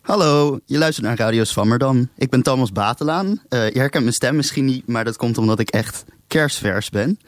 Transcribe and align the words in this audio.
Hallo, 0.00 0.58
je 0.66 0.78
luistert 0.78 1.06
naar 1.06 1.16
Radio 1.16 1.44
Swammerdam. 1.44 2.08
Ik 2.16 2.30
ben 2.30 2.42
Thomas 2.42 2.72
Batelaan. 2.72 3.26
Uh, 3.26 3.70
je 3.70 3.78
herkent 3.78 4.02
mijn 4.02 4.14
stem 4.14 4.36
misschien 4.36 4.64
niet, 4.64 4.86
maar 4.86 5.04
dat 5.04 5.16
komt 5.16 5.38
omdat 5.38 5.58
ik 5.58 5.70
echt 5.70 6.04
kerstvers 6.26 6.90
ben. 6.90 7.20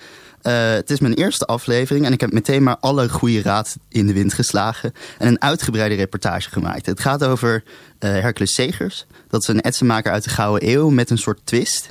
Uh, 0.43 0.71
het 0.71 0.91
is 0.91 1.01
mijn 1.01 1.15
eerste 1.15 1.45
aflevering 1.45 2.07
en 2.07 2.13
ik 2.13 2.21
heb 2.21 2.33
meteen 2.33 2.63
maar 2.63 2.77
alle 2.81 3.09
goede 3.09 3.43
raad 3.43 3.77
in 3.89 4.07
de 4.07 4.13
wind 4.13 4.35
geslagen. 4.35 4.93
En 5.19 5.27
een 5.27 5.43
uitgebreide 5.43 5.95
reportage 5.95 6.51
gemaakt. 6.51 6.87
Het 6.87 7.01
gaat 7.01 7.25
over 7.25 7.63
uh, 7.65 8.11
Hercules 8.11 8.55
Segers. 8.55 9.07
Dat 9.29 9.43
is 9.43 9.49
een 9.49 9.61
etsenmaker 9.61 10.13
uit 10.13 10.25
de 10.25 10.31
Gouden 10.31 10.69
Eeuw 10.69 10.91
met 10.91 11.11
een 11.11 11.19
soort 11.19 11.41
twist. 11.45 11.89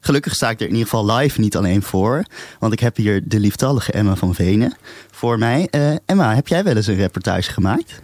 Gelukkig 0.00 0.34
sta 0.34 0.50
ik 0.50 0.60
er 0.60 0.66
in 0.66 0.72
ieder 0.72 0.88
geval 0.88 1.16
live 1.16 1.40
niet 1.40 1.56
alleen 1.56 1.82
voor. 1.82 2.24
Want 2.58 2.72
ik 2.72 2.80
heb 2.80 2.96
hier 2.96 3.28
de 3.28 3.40
lieftallige 3.40 3.92
Emma 3.92 4.16
van 4.16 4.34
Venen 4.34 4.76
voor 5.10 5.38
mij. 5.38 5.68
Emma, 6.06 6.34
heb 6.34 6.48
jij 6.48 6.64
wel 6.64 6.76
eens 6.76 6.86
een 6.86 6.96
reportage 6.96 7.52
gemaakt? 7.52 8.00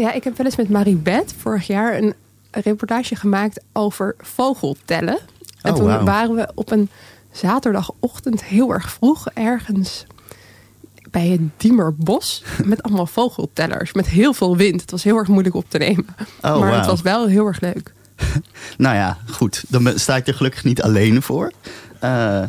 Ja, 0.00 0.12
ik 0.12 0.24
heb 0.24 0.36
wel 0.36 0.46
eens 0.46 0.56
met 0.56 0.68
Marie 0.68 0.96
Beth 0.96 1.34
vorig 1.38 1.66
jaar 1.66 1.96
een 1.96 2.14
reportage 2.50 3.16
gemaakt 3.16 3.62
over 3.72 4.14
vogeltellen. 4.18 5.18
En 5.62 5.72
Oh, 5.72 5.78
toen 5.78 6.04
waren 6.04 6.34
we 6.34 6.50
op 6.54 6.70
een 6.70 6.88
zaterdagochtend 7.32 8.44
heel 8.44 8.72
erg 8.72 8.90
vroeg 8.90 9.28
ergens 9.34 10.06
bij 11.10 11.26
het 11.26 11.40
Diemerbos 11.56 12.44
met 12.64 12.82
allemaal 12.82 13.06
vogeltellers. 13.06 13.92
Met 13.92 14.06
heel 14.06 14.32
veel 14.32 14.56
wind. 14.56 14.80
Het 14.80 14.90
was 14.90 15.04
heel 15.04 15.16
erg 15.16 15.28
moeilijk 15.28 15.54
op 15.54 15.64
te 15.68 15.78
nemen. 15.78 16.06
Oh, 16.42 16.58
maar 16.58 16.76
het 16.76 16.86
was 16.86 17.02
wel 17.02 17.26
heel 17.26 17.46
erg 17.46 17.60
leuk. 17.60 17.92
Nou 18.76 18.96
ja, 18.96 19.18
goed. 19.30 19.64
Dan 19.68 19.98
sta 19.98 20.16
ik 20.16 20.26
er 20.26 20.34
gelukkig 20.34 20.64
niet 20.64 20.82
alleen 20.82 21.22
voor. 21.22 21.52
Eh, 21.98 22.42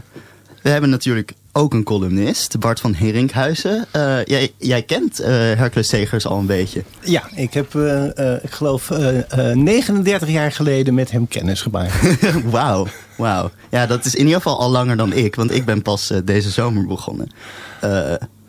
we 0.62 0.70
hebben 0.70 0.90
natuurlijk 0.90 1.34
ook 1.54 1.74
een 1.74 1.84
columnist, 1.84 2.60
Bart 2.60 2.80
van 2.80 2.94
Herinkhuizen. 2.94 3.86
Eh, 3.92 4.24
jij, 4.26 4.54
jij 4.58 4.82
kent 4.82 5.20
eh, 5.20 5.30
Hercules 5.32 5.88
Segers 5.88 6.26
al 6.26 6.40
een 6.40 6.46
beetje. 6.46 6.84
Ja, 7.04 7.24
ik 7.36 7.54
heb, 7.54 7.76
eh, 7.76 8.44
ik 8.44 8.52
geloof, 8.52 8.92
eh, 8.92 9.50
eh, 9.50 9.58
39 9.58 10.30
jaar 10.30 10.52
geleden 10.52 10.94
met 10.94 11.12
hem 11.12 11.28
kennis 11.28 11.62
gemaakt. 11.62 11.94
Wauw, 12.50 12.88
wauw. 13.18 13.52
Ja, 13.70 13.86
dat 13.86 14.06
is 14.06 14.16
in 14.16 14.26
ieder 14.26 14.42
geval 14.42 14.60
al 14.60 14.70
langer 14.70 14.98
dan 14.98 15.14
ik, 15.14 15.36
want 15.36 15.52
ik 15.52 15.66
ben 15.66 15.82
pas 15.82 16.14
deze 16.24 16.50
zomer 16.50 16.88
begonnen. 16.88 17.32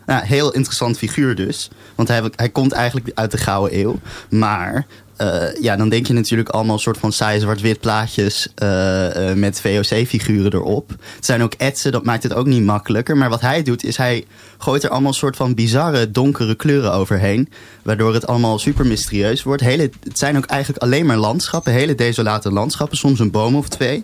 Nou, 0.05 0.25
heel 0.25 0.53
interessant 0.53 0.97
figuur 0.97 1.35
dus. 1.35 1.69
Want 1.95 2.07
hij, 2.07 2.21
hij 2.35 2.49
komt 2.49 2.71
eigenlijk 2.71 3.11
uit 3.13 3.31
de 3.31 3.37
Gouden 3.37 3.79
Eeuw. 3.79 3.99
Maar 4.29 4.85
eh, 5.17 5.61
ja, 5.61 5.75
dan 5.75 5.89
denk 5.89 6.07
je 6.07 6.13
natuurlijk 6.13 6.49
allemaal 6.49 6.79
soort 6.79 6.97
van 6.97 7.11
saai 7.11 7.39
zwart-wit 7.39 7.79
plaatjes 7.79 8.47
eh, 8.55 9.29
eh, 9.29 9.37
met 9.37 9.61
VOC-figuren 9.61 10.53
erop. 10.53 10.89
Het 11.15 11.25
zijn 11.25 11.43
ook 11.43 11.53
etsen, 11.53 11.91
dat 11.91 12.03
maakt 12.03 12.23
het 12.23 12.33
ook 12.33 12.45
niet 12.45 12.63
makkelijker. 12.63 13.17
Maar 13.17 13.29
wat 13.29 13.41
hij 13.41 13.63
doet, 13.63 13.83
is 13.83 13.97
hij 13.97 14.25
gooit 14.57 14.83
er 14.83 14.89
allemaal 14.89 15.13
soort 15.13 15.35
van 15.35 15.53
bizarre 15.53 16.11
donkere 16.11 16.55
kleuren 16.55 16.93
overheen. 16.93 17.49
Waardoor 17.81 18.13
het 18.13 18.27
allemaal 18.27 18.59
super 18.59 18.85
mysterieus 18.85 19.43
wordt. 19.43 19.61
Hele, 19.61 19.89
het 20.03 20.19
zijn 20.19 20.37
ook 20.37 20.45
eigenlijk 20.45 20.83
alleen 20.83 21.05
maar 21.05 21.17
landschappen, 21.17 21.73
hele 21.73 21.95
desolate 21.95 22.51
landschappen. 22.51 22.97
Soms 22.97 23.19
een 23.19 23.31
boom 23.31 23.55
of 23.55 23.69
twee. 23.69 24.03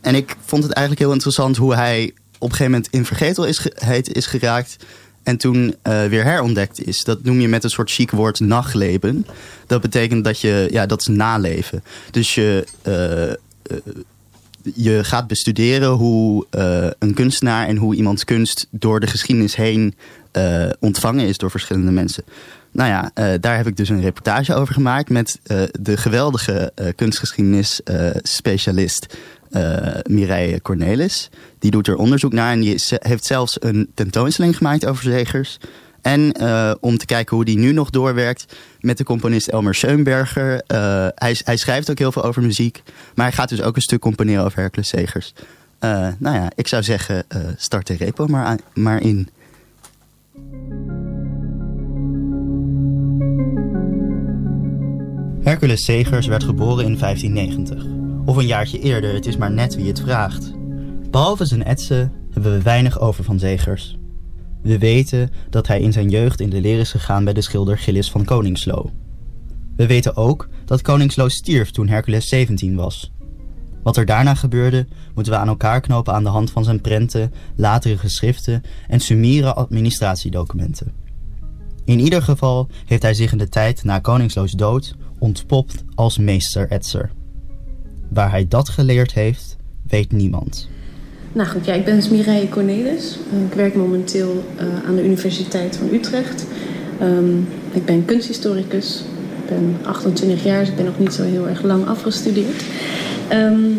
En 0.00 0.14
ik 0.14 0.36
vond 0.44 0.62
het 0.62 0.72
eigenlijk 0.72 1.04
heel 1.04 1.12
interessant 1.12 1.56
hoe 1.56 1.74
hij 1.74 2.12
op 2.42 2.50
een 2.50 2.56
gegeven 2.56 2.72
moment 2.72 2.88
in 2.90 3.04
vergetelheid 3.04 4.12
is 4.12 4.26
geraakt. 4.26 4.76
En 5.22 5.36
toen 5.36 5.74
eh, 5.82 6.04
weer 6.04 6.24
herontdekt 6.24 6.86
is. 6.86 7.04
Dat 7.04 7.22
noem 7.22 7.40
je 7.40 7.48
met 7.48 7.64
een 7.64 7.70
soort 7.70 7.90
chic 7.90 8.10
woord 8.10 8.40
nachtleven. 8.40 9.26
Dat 9.66 9.80
betekent 9.80 10.24
dat 10.24 10.40
je, 10.40 10.68
ja, 10.70 10.86
dat 10.86 11.00
is 11.00 11.06
naleven. 11.06 11.82
Dus 12.10 12.34
je, 12.34 12.66
eh, 12.82 13.30
eh, 13.30 13.36
je 14.74 15.04
gaat 15.04 15.26
bestuderen 15.26 15.90
hoe 15.90 16.46
een 16.98 17.14
kunstenaar 17.14 17.66
en 17.66 17.76
hoe 17.76 17.94
iemands 17.94 18.24
kunst 18.24 18.66
door 18.70 19.00
de 19.00 19.06
geschiedenis 19.06 19.56
heen 19.56 19.94
ontvangen 20.80 21.26
is 21.26 21.38
door 21.38 21.50
verschillende 21.50 21.90
mensen. 21.90 22.24
Nou 22.70 22.88
ja, 22.88 23.10
daar 23.38 23.56
heb 23.56 23.66
ik 23.66 23.76
dus 23.76 23.88
een 23.88 24.00
reportage 24.00 24.54
over 24.54 24.74
gemaakt 24.74 25.10
met 25.10 25.40
de 25.80 25.96
geweldige 25.96 26.72
kunstgeschiedenis-specialist 26.96 29.16
eh, 29.52 30.00
Mireille 30.02 30.62
Cornelis. 30.62 31.30
Die 31.58 31.70
doet 31.70 31.86
er 31.86 31.96
onderzoek 31.96 32.32
naar 32.32 32.52
en 32.52 32.60
die 32.60 32.82
heeft 32.88 33.24
zelfs 33.24 33.56
een 33.60 33.90
tentoonstelling 33.94 34.56
gemaakt 34.56 34.86
over 34.86 35.02
Zegers. 35.04 35.58
En 36.02 36.32
eh, 36.32 36.74
om 36.80 36.98
te 36.98 37.06
kijken 37.06 37.36
hoe 37.36 37.44
die 37.44 37.58
nu 37.58 37.72
nog 37.72 37.90
doorwerkt 37.90 38.56
met 38.80 38.98
de 38.98 39.04
componist 39.04 39.48
Elmer 39.48 39.74
Schoenberger. 39.74 40.62
Eh, 40.66 41.06
hij, 41.14 41.36
hij 41.44 41.56
schrijft 41.56 41.90
ook 41.90 41.98
heel 41.98 42.12
veel 42.12 42.24
over 42.24 42.42
muziek. 42.42 42.82
Maar 43.14 43.26
hij 43.26 43.34
gaat 43.34 43.48
dus 43.48 43.62
ook 43.62 43.76
een 43.76 43.82
stuk 43.82 44.00
componeren 44.00 44.44
over 44.44 44.58
Hercules 44.58 44.88
Segers. 44.88 45.34
Eh, 45.78 46.08
nou 46.18 46.36
ja, 46.36 46.50
ik 46.54 46.68
zou 46.68 46.82
zeggen, 46.82 47.24
start 47.56 47.86
de 47.86 47.96
repo 47.96 48.26
maar, 48.26 48.58
maar 48.74 49.02
in. 49.02 49.28
Hercules 55.42 55.84
Segers 55.84 56.26
werd 56.26 56.44
geboren 56.44 56.84
in 56.84 56.98
1590. 56.98 58.01
Of 58.24 58.36
een 58.36 58.46
jaartje 58.46 58.78
eerder, 58.78 59.14
het 59.14 59.26
is 59.26 59.36
maar 59.36 59.50
net 59.50 59.74
wie 59.74 59.86
het 59.86 60.00
vraagt. 60.00 60.52
Behalve 61.10 61.44
zijn 61.44 61.64
etsen 61.64 62.12
hebben 62.30 62.52
we 62.52 62.62
weinig 62.62 63.00
over 63.00 63.24
van 63.24 63.38
Zegers. 63.38 63.98
We 64.62 64.78
weten 64.78 65.30
dat 65.50 65.66
hij 65.66 65.80
in 65.80 65.92
zijn 65.92 66.08
jeugd 66.08 66.40
in 66.40 66.50
de 66.50 66.60
leer 66.60 66.78
is 66.78 66.90
gegaan 66.90 67.24
bij 67.24 67.32
de 67.32 67.40
schilder 67.40 67.78
Gillis 67.78 68.10
van 68.10 68.24
Koningslo. 68.24 68.90
We 69.76 69.86
weten 69.86 70.16
ook 70.16 70.48
dat 70.64 70.82
Koningslo 70.82 71.28
stierf 71.28 71.70
toen 71.70 71.88
Hercules 71.88 72.28
17 72.28 72.76
was. 72.76 73.12
Wat 73.82 73.96
er 73.96 74.06
daarna 74.06 74.34
gebeurde, 74.34 74.86
moeten 75.14 75.32
we 75.32 75.38
aan 75.38 75.48
elkaar 75.48 75.80
knopen 75.80 76.14
aan 76.14 76.24
de 76.24 76.30
hand 76.30 76.50
van 76.50 76.64
zijn 76.64 76.80
prenten, 76.80 77.32
latere 77.56 77.98
geschriften 77.98 78.62
en 78.88 79.00
sumiere 79.00 79.54
administratiedocumenten. 79.54 80.92
In 81.84 82.00
ieder 82.00 82.22
geval 82.22 82.68
heeft 82.86 83.02
hij 83.02 83.14
zich 83.14 83.32
in 83.32 83.38
de 83.38 83.48
tijd 83.48 83.84
na 83.84 83.98
Koningsloos 83.98 84.52
dood 84.52 84.94
ontpopt 85.18 85.84
als 85.94 86.18
meester-etser. 86.18 87.10
Waar 88.14 88.30
hij 88.30 88.46
dat 88.48 88.68
geleerd 88.68 89.14
heeft, 89.14 89.56
weet 89.88 90.12
niemand. 90.12 90.68
Nou 91.32 91.48
goed, 91.48 91.64
ja, 91.64 91.72
ik 91.72 91.84
ben 91.84 91.96
dus 91.96 92.08
Mireille 92.08 92.48
Cornelis. 92.48 93.18
Ik 93.48 93.54
werk 93.54 93.74
momenteel 93.74 94.44
eh, 94.56 94.66
aan 94.86 94.96
de 94.96 95.04
Universiteit 95.04 95.76
van 95.76 95.88
Utrecht. 95.92 96.46
Ehm, 97.00 97.38
ik 97.72 97.84
ben 97.84 98.04
kunsthistoricus. 98.04 99.04
Ik 99.42 99.48
ben 99.48 99.76
28 99.82 100.44
jaar, 100.44 100.60
dus 100.60 100.68
ik 100.68 100.76
ben 100.76 100.84
nog 100.84 100.98
niet 100.98 101.12
zo 101.12 101.22
heel 101.22 101.48
erg 101.48 101.62
lang 101.62 101.86
afgestudeerd. 101.86 102.62
Ehm, 103.28 103.70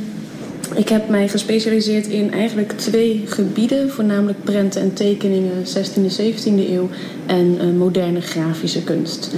ik 0.76 0.90
heb 0.90 1.10
mij 1.10 1.28
gespecialiseerd 1.28 2.08
in 2.08 2.32
eigenlijk 2.32 2.72
twee 2.72 3.24
gebieden, 3.26 3.90
voornamelijk 3.90 4.44
prenten 4.44 4.82
en 4.82 4.94
tekeningen 4.94 5.66
16e, 5.66 6.10
17e 6.10 6.70
eeuw 6.72 6.90
en 7.26 7.58
eh, 7.60 7.68
moderne 7.78 8.22
grafische 8.22 8.84
kunst. 8.84 9.32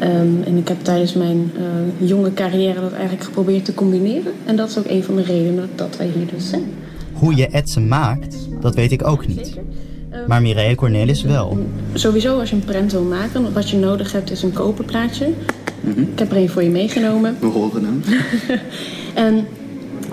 Ehm, 0.00 0.42
en 0.44 0.56
ik 0.56 0.68
heb 0.68 0.82
tijdens 0.82 1.14
mijn 1.14 1.52
eh, 1.56 2.08
jonge 2.08 2.32
carrière 2.34 2.80
dat 2.80 2.92
eigenlijk 2.92 3.24
geprobeerd 3.24 3.64
te 3.64 3.74
combineren. 3.74 4.32
En 4.44 4.56
dat 4.56 4.68
is 4.68 4.78
ook 4.78 4.88
een 4.88 5.04
van 5.04 5.16
de 5.16 5.22
redenen 5.22 5.68
dat 5.74 5.96
wij 5.96 6.10
hier 6.14 6.26
dus 6.34 6.48
zijn. 6.48 6.64
Hoe 7.12 7.36
je 7.36 7.46
etsen 7.46 7.88
maakt, 7.88 8.36
dat 8.60 8.74
weet 8.74 8.92
ik 8.92 9.06
ook 9.06 9.26
niet. 9.26 9.58
Maar 10.26 10.42
Mireille 10.42 10.74
Cornelis 10.74 11.22
wel. 11.22 11.58
Sowieso 11.94 12.38
als 12.38 12.50
je 12.50 12.56
een 12.56 12.64
prent 12.64 12.92
wil 12.92 13.02
maken, 13.02 13.52
wat 13.52 13.70
je 13.70 13.76
nodig 13.76 14.12
hebt 14.12 14.30
is 14.30 14.42
een 14.42 14.52
koperplaatje. 14.52 15.26
Ik 15.96 16.18
heb 16.18 16.30
er 16.30 16.36
een 16.36 16.48
voor 16.48 16.62
je 16.62 16.70
meegenomen. 16.70 17.36
We 17.40 17.46
horen 17.46 17.84
hem. 17.84 18.02
En 19.14 19.46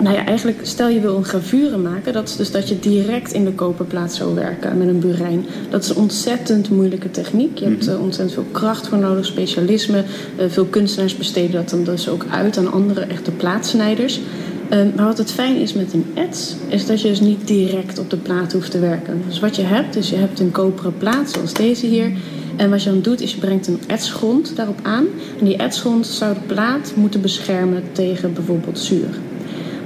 nou 0.00 0.16
ja, 0.16 0.24
eigenlijk 0.24 0.58
stel 0.62 0.88
je 0.88 1.00
wil 1.00 1.16
een 1.16 1.24
gravure 1.24 1.76
maken, 1.76 2.12
dat 2.12 2.28
is 2.28 2.36
dus 2.36 2.50
dat 2.50 2.68
je 2.68 2.78
direct 2.78 3.32
in 3.32 3.44
de 3.44 3.52
koperplaat 3.52 4.14
zou 4.14 4.34
werken 4.34 4.78
met 4.78 4.88
een 4.88 5.00
burijn. 5.00 5.46
Dat 5.70 5.82
is 5.82 5.88
een 5.88 5.96
ontzettend 5.96 6.70
moeilijke 6.70 7.10
techniek. 7.10 7.58
Je 7.58 7.64
hebt 7.64 7.86
eh, 7.86 8.00
ontzettend 8.00 8.32
veel 8.32 8.46
kracht 8.52 8.88
voor 8.88 8.98
nodig, 8.98 9.26
specialisme. 9.26 10.04
Eh, 10.36 10.46
veel 10.48 10.64
kunstenaars 10.64 11.16
besteden 11.16 11.52
dat 11.52 11.70
dan 11.70 11.84
dus 11.84 12.08
ook 12.08 12.26
uit 12.30 12.58
aan 12.58 12.72
andere 12.72 13.00
echte 13.00 13.30
plaatsnijders. 13.30 14.20
Eh, 14.68 14.78
maar 14.96 15.04
wat 15.04 15.18
het 15.18 15.30
fijn 15.30 15.56
is 15.56 15.72
met 15.72 15.92
een 15.92 16.06
ets, 16.14 16.56
is 16.68 16.86
dat 16.86 17.00
je 17.00 17.08
dus 17.08 17.20
niet 17.20 17.46
direct 17.46 17.98
op 17.98 18.10
de 18.10 18.16
plaat 18.16 18.52
hoeft 18.52 18.70
te 18.70 18.78
werken. 18.78 19.22
Dus 19.26 19.40
wat 19.40 19.56
je 19.56 19.62
hebt, 19.62 19.96
is 19.96 20.10
je 20.10 20.16
hebt 20.16 20.40
een 20.40 20.50
koperen 20.50 20.96
plaat, 20.98 21.30
zoals 21.30 21.52
deze 21.52 21.86
hier. 21.86 22.12
En 22.56 22.70
wat 22.70 22.82
je 22.82 22.90
dan 22.90 23.02
doet, 23.02 23.20
is 23.20 23.32
je 23.32 23.38
brengt 23.38 23.66
een 23.66 23.80
etsgrond 23.86 24.56
daarop 24.56 24.80
aan. 24.82 25.04
En 25.38 25.44
die 25.44 25.56
etsgrond 25.56 26.06
zou 26.06 26.34
de 26.34 26.40
plaat 26.54 26.92
moeten 26.94 27.20
beschermen 27.20 27.82
tegen 27.92 28.32
bijvoorbeeld 28.32 28.78
zuur. 28.78 29.08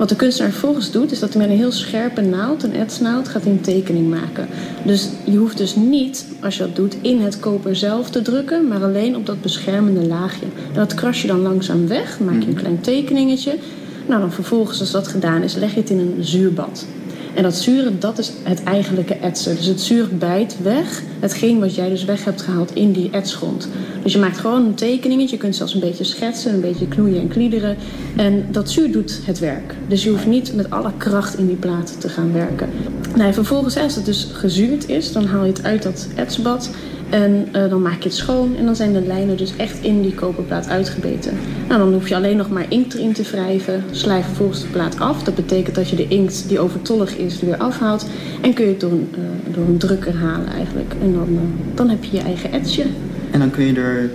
Wat 0.02 0.10
de 0.10 0.16
kunstenaar 0.16 0.50
vervolgens 0.50 0.90
doet, 0.90 1.12
is 1.12 1.18
dat 1.18 1.32
hij 1.32 1.42
met 1.42 1.50
een 1.50 1.56
heel 1.56 1.72
scherpe 1.72 2.20
naald, 2.20 2.62
een 2.62 2.74
etsnaald, 2.74 3.28
gaat 3.28 3.42
hij 3.42 3.52
een 3.52 3.60
tekening 3.60 4.10
maken. 4.10 4.48
Dus 4.84 5.08
je 5.24 5.36
hoeft 5.36 5.56
dus 5.56 5.76
niet, 5.76 6.26
als 6.40 6.56
je 6.56 6.62
dat 6.62 6.76
doet, 6.76 6.96
in 7.00 7.20
het 7.20 7.40
koper 7.40 7.76
zelf 7.76 8.10
te 8.10 8.22
drukken, 8.22 8.68
maar 8.68 8.82
alleen 8.82 9.16
op 9.16 9.26
dat 9.26 9.40
beschermende 9.42 10.06
laagje. 10.06 10.44
En 10.44 10.74
dat 10.74 10.94
kras 10.94 11.22
je 11.22 11.28
dan 11.28 11.40
langzaam 11.40 11.88
weg, 11.88 12.20
maak 12.20 12.42
je 12.42 12.48
een 12.48 12.54
klein 12.54 12.80
tekeningetje. 12.80 13.58
Nou, 14.06 14.20
dan 14.20 14.32
vervolgens, 14.32 14.80
als 14.80 14.90
dat 14.90 15.08
gedaan 15.08 15.42
is, 15.42 15.54
leg 15.54 15.74
je 15.74 15.80
het 15.80 15.90
in 15.90 15.98
een 15.98 16.16
zuurbad. 16.20 16.86
En 17.34 17.42
dat 17.42 17.56
zuren, 17.56 18.00
dat 18.00 18.18
is 18.18 18.32
het 18.42 18.62
eigenlijke 18.62 19.14
etsen. 19.14 19.56
Dus 19.56 19.66
het 19.66 19.80
zuur 19.80 20.08
bijt 20.18 20.56
weg 20.62 21.02
hetgeen 21.20 21.60
wat 21.60 21.74
jij 21.74 21.88
dus 21.88 22.04
weg 22.04 22.24
hebt 22.24 22.42
gehaald 22.42 22.74
in 22.74 22.92
die 22.92 23.10
etsgrond. 23.10 23.68
Dus 24.02 24.12
je 24.12 24.18
maakt 24.18 24.38
gewoon 24.38 24.64
een 24.64 24.74
tekeningetje. 24.74 25.36
Je 25.36 25.42
kunt 25.42 25.56
zelfs 25.56 25.74
een 25.74 25.80
beetje 25.80 26.04
schetsen, 26.04 26.54
een 26.54 26.60
beetje 26.60 26.88
knoeien 26.88 27.20
en 27.20 27.28
kliederen. 27.28 27.76
En 28.16 28.46
dat 28.50 28.70
zuur 28.70 28.92
doet 28.92 29.20
het 29.24 29.38
werk. 29.38 29.74
Dus 29.88 30.04
je 30.04 30.10
hoeft 30.10 30.26
niet 30.26 30.54
met 30.54 30.70
alle 30.70 30.92
kracht 30.96 31.38
in 31.38 31.46
die 31.46 31.56
plaat 31.56 32.00
te 32.00 32.08
gaan 32.08 32.32
werken. 32.32 32.68
Nou, 33.14 33.26
en 33.26 33.34
vervolgens, 33.34 33.76
als 33.76 33.94
het 33.94 34.04
dus 34.04 34.28
gezuurd 34.32 34.88
is, 34.88 35.12
dan 35.12 35.24
haal 35.24 35.44
je 35.44 35.52
het 35.52 35.64
uit 35.64 35.82
dat 35.82 36.08
etsbad. 36.14 36.70
En 37.12 37.48
eh, 37.52 37.70
dan 37.70 37.82
maak 37.82 38.02
je 38.02 38.08
het 38.08 38.14
schoon 38.14 38.56
en 38.56 38.64
dan 38.64 38.76
zijn 38.76 38.92
de 38.92 39.00
lijnen 39.00 39.36
dus 39.36 39.56
echt 39.56 39.82
in 39.82 40.02
die 40.02 40.14
koperplaat 40.14 40.68
uitgebeten. 40.68 41.38
Nou, 41.68 41.80
dan 41.80 41.92
hoef 41.92 42.08
je 42.08 42.14
alleen 42.14 42.36
nog 42.36 42.50
maar 42.50 42.64
inkt 42.68 42.94
erin 42.94 43.12
te 43.12 43.22
wrijven. 43.22 43.84
Slijf 43.90 44.26
vervolgens 44.26 44.60
de 44.60 44.66
plaat 44.66 45.00
af. 45.00 45.22
Dat 45.22 45.34
betekent 45.34 45.74
dat 45.74 45.88
je 45.88 45.96
de 45.96 46.08
inkt 46.08 46.48
die 46.48 46.58
overtollig 46.58 47.16
is 47.16 47.40
weer 47.40 47.56
afhaalt. 47.56 48.06
En 48.40 48.54
kun 48.54 48.64
je 48.64 48.70
het 48.70 48.80
door 48.80 48.90
een, 48.90 49.08
uh, 49.18 49.54
door 49.54 49.64
een 49.64 49.78
drukker 49.78 50.14
halen 50.16 50.48
eigenlijk. 50.48 50.94
En 51.02 51.12
dan, 51.12 51.28
uh, 51.30 51.40
dan 51.74 51.88
heb 51.88 52.04
je 52.04 52.16
je 52.16 52.22
eigen 52.22 52.52
etsje. 52.52 52.84
En 53.30 53.38
dan 53.38 53.50
kun 53.50 53.64
je 53.64 53.74
er 53.74 54.10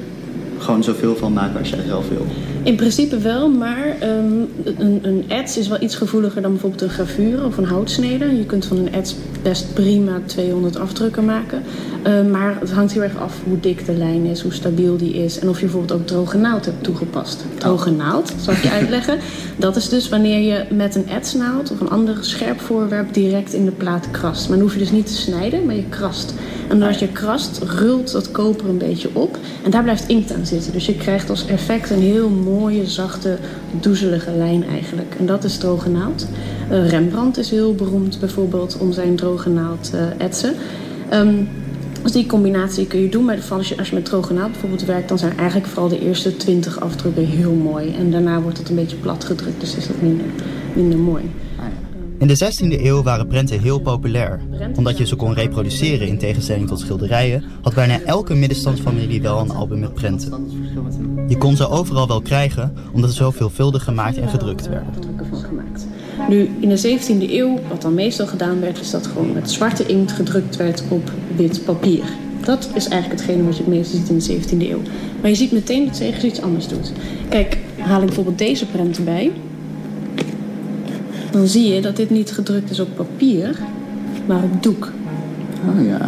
gewoon 0.58 0.84
zoveel 0.84 1.16
van 1.16 1.34
maken 1.34 1.60
als 1.60 1.70
jij 1.70 1.84
zelf 1.88 2.10
wil. 2.10 2.26
In 2.68 2.76
principe 2.76 3.18
wel, 3.18 3.50
maar 3.50 3.96
um, 4.04 4.50
een, 4.64 5.00
een 5.02 5.26
ets 5.28 5.58
is 5.58 5.68
wel 5.68 5.82
iets 5.82 5.96
gevoeliger 5.96 6.42
dan 6.42 6.52
bijvoorbeeld 6.52 6.82
een 6.82 6.90
gravure 6.90 7.46
of 7.46 7.58
een 7.58 7.66
houtsnede. 7.66 8.38
Je 8.38 8.46
kunt 8.46 8.66
van 8.66 8.78
een 8.78 8.94
ets 8.94 9.16
best 9.42 9.74
prima 9.74 10.20
200 10.26 10.78
afdrukken 10.78 11.26
maken. 11.26 11.64
Uh, 12.08 12.32
maar 12.32 12.58
het 12.60 12.72
hangt 12.72 12.94
heel 12.94 13.04
erg 13.04 13.18
af 13.18 13.34
hoe 13.44 13.60
dik 13.60 13.86
de 13.86 13.94
lijn 13.94 14.26
is, 14.26 14.42
hoe 14.42 14.54
stabiel 14.54 14.98
die 14.98 15.14
is 15.14 15.40
en 15.40 15.50
of 15.50 15.60
je 15.60 15.66
bijvoorbeeld 15.66 16.00
ook 16.00 16.08
droge 16.08 16.38
naald 16.38 16.66
hebt 16.66 16.84
toegepast. 16.84 17.46
Droge 17.58 17.92
naald, 17.92 18.34
zal 18.42 18.54
ik 18.54 18.64
je 18.64 18.70
uitleggen. 18.80 19.20
Dat 19.58 19.76
is 19.76 19.90
dus 19.90 20.10
wanneer 20.10 20.40
je 20.40 20.76
met 20.76 20.96
een 20.96 21.10
etsnaald 21.10 21.72
of 21.72 21.80
een 21.80 21.90
ander 21.90 22.18
scherp 22.22 22.60
voorwerp 22.60 23.14
direct 23.14 23.54
in 23.54 23.66
de 23.66 23.72
plaat 23.72 24.12
krast. 24.12 24.50
Maar 24.50 24.58
dan 24.58 24.66
hoef 24.66 24.74
je 24.74 24.80
dus 24.80 24.92
niet 24.92 25.08
te 25.08 25.14
snijden, 25.14 25.66
maar 25.66 25.76
je 25.76 25.90
krast. 25.90 26.34
En 26.70 26.82
als 26.82 27.00
je 27.00 27.08
krast, 27.08 27.62
rult 27.64 28.12
dat 28.12 28.32
koper 28.32 28.70
een 28.70 28.78
beetje 28.78 29.10
op. 29.14 29.38
En 29.64 29.72
daar 29.72 29.84
blijft 29.84 30.08
inkt 30.08 30.34
aan 30.34 30.46
zitten. 30.46 30.72
Dus 30.72 30.86
je 30.86 30.96
krijgt 30.96 31.30
als 31.30 31.46
effect 31.46 31.90
een 31.90 32.02
heel 32.02 32.30
mooie, 32.60 32.86
zachte, 32.86 33.38
doezelige 33.82 34.32
lijn 34.32 34.64
eigenlijk. 34.68 35.16
En 35.20 35.26
dat 35.26 35.44
is 35.44 35.58
droge 35.58 35.90
naald. 35.90 36.28
Uh, 36.72 36.90
Rembrandt 36.90 37.38
is 37.38 37.50
heel 37.50 37.76
beroemd 37.76 38.20
bijvoorbeeld 38.20 38.78
om 38.78 38.92
zijn 38.92 39.16
droge 39.16 39.50
naald 39.50 39.90
te 39.90 39.98
uh, 39.98 40.26
etsen. 40.26 40.54
Um, 41.14 41.50
dus 42.04 42.12
die 42.12 42.26
combinatie 42.26 42.88
kun 42.88 43.00
je 43.00 43.10
doen. 43.10 43.26
Maar 43.26 43.40
als 43.50 43.70
je, 43.70 43.78
als 43.78 43.90
je 43.90 43.96
met 43.96 44.06
droge 44.06 44.34
naald 44.34 44.52
bijvoorbeeld 44.52 44.86
werkt... 44.86 45.10
dan 45.10 45.18
zijn 45.18 45.38
eigenlijk 45.38 45.68
vooral 45.68 45.90
de 45.90 46.00
eerste 46.00 46.38
20 46.38 46.80
afdrukken 46.80 47.26
heel 47.26 47.54
mooi. 47.54 47.96
En 47.96 48.12
daarna 48.12 48.42
wordt 48.42 48.58
het 48.58 48.70
een 48.70 48.76
beetje 48.76 48.98
plat 48.98 49.24
gedrukt. 49.24 49.60
Dus 49.60 49.76
is 49.76 49.88
dat 49.88 50.02
minder, 50.02 50.26
minder 50.74 51.00
mooi. 51.00 51.24
In 52.20 52.28
de 52.28 52.36
16e 52.36 52.84
eeuw 52.84 53.04
waren 53.04 53.28
prenten 53.28 53.60
heel 53.60 53.80
populair. 53.80 54.40
Omdat 54.76 54.98
je 54.98 55.06
ze 55.06 55.16
kon 55.16 55.34
reproduceren 55.34 56.08
in 56.08 56.18
tegenstelling 56.18 56.68
tot 56.68 56.80
schilderijen, 56.80 57.44
had 57.62 57.74
bijna 57.74 58.00
elke 58.02 58.34
middenstandsfamilie 58.34 59.22
wel 59.22 59.40
een 59.40 59.52
album 59.52 59.80
met 59.80 59.94
prenten. 59.94 60.48
Je 61.28 61.38
kon 61.38 61.56
ze 61.56 61.70
overal 61.70 62.08
wel 62.08 62.22
krijgen, 62.22 62.74
omdat 62.94 63.10
ze 63.10 63.16
zo 63.16 63.32
veelvuldig 63.32 63.84
gemaakt 63.84 64.18
en 64.18 64.30
gedrukt 64.30 64.68
werden. 64.68 64.94
Nu, 66.30 66.50
in 66.60 66.70
de 66.70 67.00
17e 67.00 67.32
eeuw, 67.32 67.60
wat 67.70 67.82
dan 67.82 67.94
meestal 67.94 68.28
gedaan 68.28 68.60
werd, 68.60 68.80
is 68.80 68.92
dat 68.92 69.08
gewoon 69.08 69.34
met 69.34 69.52
zwarte 69.52 69.86
inkt 69.86 70.12
gedrukt 70.12 70.56
werd 70.56 70.84
op 70.90 71.12
wit 71.36 71.66
papier. 71.66 72.04
Dat 72.46 72.70
is 72.74 72.88
eigenlijk 72.88 73.22
hetgene 73.22 73.44
wat 73.46 73.58
je 73.58 73.64
het 73.64 73.74
meest 73.74 73.92
ziet 73.92 74.10
in 74.10 74.18
de 74.18 74.66
17e 74.66 74.70
eeuw. 74.70 74.82
Maar 75.22 75.30
je 75.30 75.36
ziet 75.36 75.52
meteen 75.52 75.86
dat 75.86 75.96
Zegers 75.96 76.24
iets 76.24 76.42
anders 76.42 76.68
doet. 76.68 76.92
Kijk, 77.30 77.58
haal 77.78 78.00
ik 78.00 78.06
bijvoorbeeld 78.06 78.38
deze 78.38 78.66
prent 78.66 78.98
erbij 78.98 79.32
dan 81.32 81.48
zie 81.48 81.74
je 81.74 81.82
dat 81.82 81.96
dit 81.96 82.10
niet 82.10 82.32
gedrukt 82.32 82.70
is 82.70 82.80
op 82.80 82.96
papier, 82.96 83.58
maar 84.26 84.44
op 84.44 84.64
doek. 84.64 84.92
Oh 85.70 85.86
ja, 85.86 86.02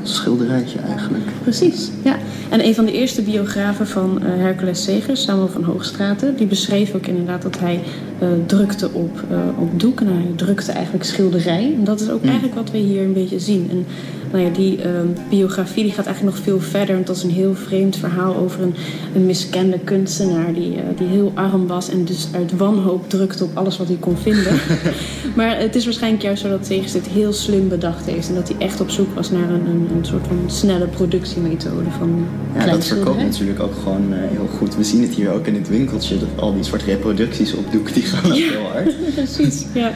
een 0.00 0.06
schilderijtje 0.06 0.78
eigenlijk. 0.78 1.24
Precies, 1.42 1.90
ja. 2.04 2.16
En 2.48 2.64
een 2.64 2.74
van 2.74 2.84
de 2.84 2.92
eerste 2.92 3.22
biografen 3.22 3.86
van 3.86 4.18
uh, 4.22 4.28
Hercules 4.28 4.82
Segers, 4.82 5.22
Samuel 5.22 5.48
van 5.48 5.64
Hoogstraten, 5.64 6.36
die 6.36 6.46
beschreef 6.46 6.94
ook 6.94 7.06
inderdaad 7.06 7.42
dat 7.42 7.58
hij 7.58 7.80
uh, 8.22 8.28
drukte 8.46 8.90
op, 8.92 9.24
uh, 9.30 9.38
op 9.60 9.80
doek. 9.80 10.00
En 10.00 10.06
hij 10.06 10.32
drukte 10.36 10.72
eigenlijk 10.72 11.04
schilderij. 11.04 11.74
En 11.76 11.84
dat 11.84 12.00
is 12.00 12.10
ook 12.10 12.22
mm. 12.22 12.28
eigenlijk 12.28 12.54
wat 12.54 12.70
we 12.70 12.78
hier 12.78 13.02
een 13.02 13.12
beetje 13.12 13.40
zien. 13.40 13.68
En 13.70 13.86
nou 14.32 14.44
ja, 14.44 14.50
die 14.50 14.78
uh, 14.78 14.84
biografie 15.30 15.82
die 15.82 15.92
gaat 15.92 16.06
eigenlijk 16.06 16.36
nog 16.36 16.44
veel 16.44 16.60
verder. 16.60 16.94
Want 16.94 17.06
dat 17.06 17.16
is 17.16 17.22
een 17.22 17.30
heel 17.30 17.54
vreemd 17.54 17.96
verhaal 17.96 18.36
over 18.36 18.62
een, 18.62 18.74
een 19.14 19.26
miskende 19.26 19.78
kunstenaar 19.78 20.52
die, 20.52 20.70
uh, 20.70 20.82
die 20.96 21.06
heel 21.06 21.32
arm 21.34 21.66
was 21.66 21.88
en 21.90 22.04
dus 22.04 22.28
uit 22.32 22.56
wanhoop 22.56 23.08
drukte 23.10 23.44
op 23.44 23.56
alles 23.56 23.78
wat 23.78 23.88
hij 23.88 23.96
kon 23.96 24.16
vinden. 24.16 24.52
maar 25.36 25.58
het 25.58 25.74
is 25.74 25.84
waarschijnlijk 25.84 26.22
juist 26.22 26.42
zo 26.42 26.48
dat 26.48 26.66
Zegers 26.66 26.92
dit 26.92 27.06
heel 27.06 27.32
slim 27.32 27.68
bedacht 27.68 28.06
heeft. 28.06 28.28
En 28.28 28.34
dat 28.34 28.48
hij 28.48 28.56
echt 28.58 28.80
op 28.80 28.90
zoek 28.90 29.14
was 29.14 29.30
naar 29.30 29.50
een, 29.50 29.66
een, 29.66 29.88
een 29.96 30.04
soort 30.04 30.26
van 30.26 30.38
snelle 30.46 30.86
productiemethode 30.86 31.90
van 31.98 32.26
Ja, 32.54 32.66
dat 32.66 32.86
verkoopt 32.86 33.22
natuurlijk 33.22 33.60
ook 33.60 33.74
gewoon 33.82 34.12
uh, 34.12 34.18
heel 34.18 34.48
goed. 34.58 34.76
We 34.76 34.84
zien 34.84 35.02
het 35.02 35.14
hier 35.14 35.32
ook 35.32 35.46
in 35.46 35.54
het 35.54 35.68
winkeltje. 35.68 36.18
Dat 36.18 36.28
al 36.36 36.54
die 36.54 36.64
soort 36.64 36.82
reproducties 36.82 37.54
op 37.54 37.72
doek 37.72 37.94
die 37.94 38.02
gaan 38.02 38.30
ook 38.30 38.36
ja, 38.36 38.50
heel 38.50 38.70
hard. 38.72 38.94
Precies, 39.14 39.66
ja. 39.74 39.92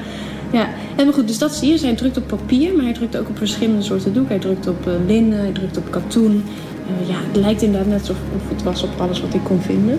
Ja, 0.52 0.68
en 0.96 1.04
maar 1.04 1.14
goed, 1.14 1.26
dus 1.26 1.38
dat 1.38 1.54
zie 1.54 1.66
je. 1.66 1.72
Dus 1.72 1.82
hij 1.82 1.94
drukt 1.94 2.16
op 2.16 2.26
papier, 2.26 2.74
maar 2.74 2.84
hij 2.84 2.92
drukt 2.92 3.16
ook 3.16 3.28
op 3.28 3.38
verschillende 3.38 3.82
soorten 3.82 4.12
doek. 4.12 4.28
Hij 4.28 4.38
drukt 4.38 4.66
op 4.66 4.86
uh, 4.86 4.92
linnen, 5.06 5.38
hij 5.38 5.52
drukt 5.52 5.76
op 5.76 5.90
katoen. 5.90 6.44
Uh, 7.02 7.08
ja, 7.08 7.14
het 7.28 7.36
lijkt 7.36 7.62
inderdaad 7.62 7.88
net 7.88 8.00
alsof 8.00 8.16
het 8.48 8.62
was 8.62 8.82
op 8.82 8.90
alles 9.00 9.20
wat 9.20 9.32
hij 9.32 9.40
kon 9.42 9.60
vinden. 9.60 9.98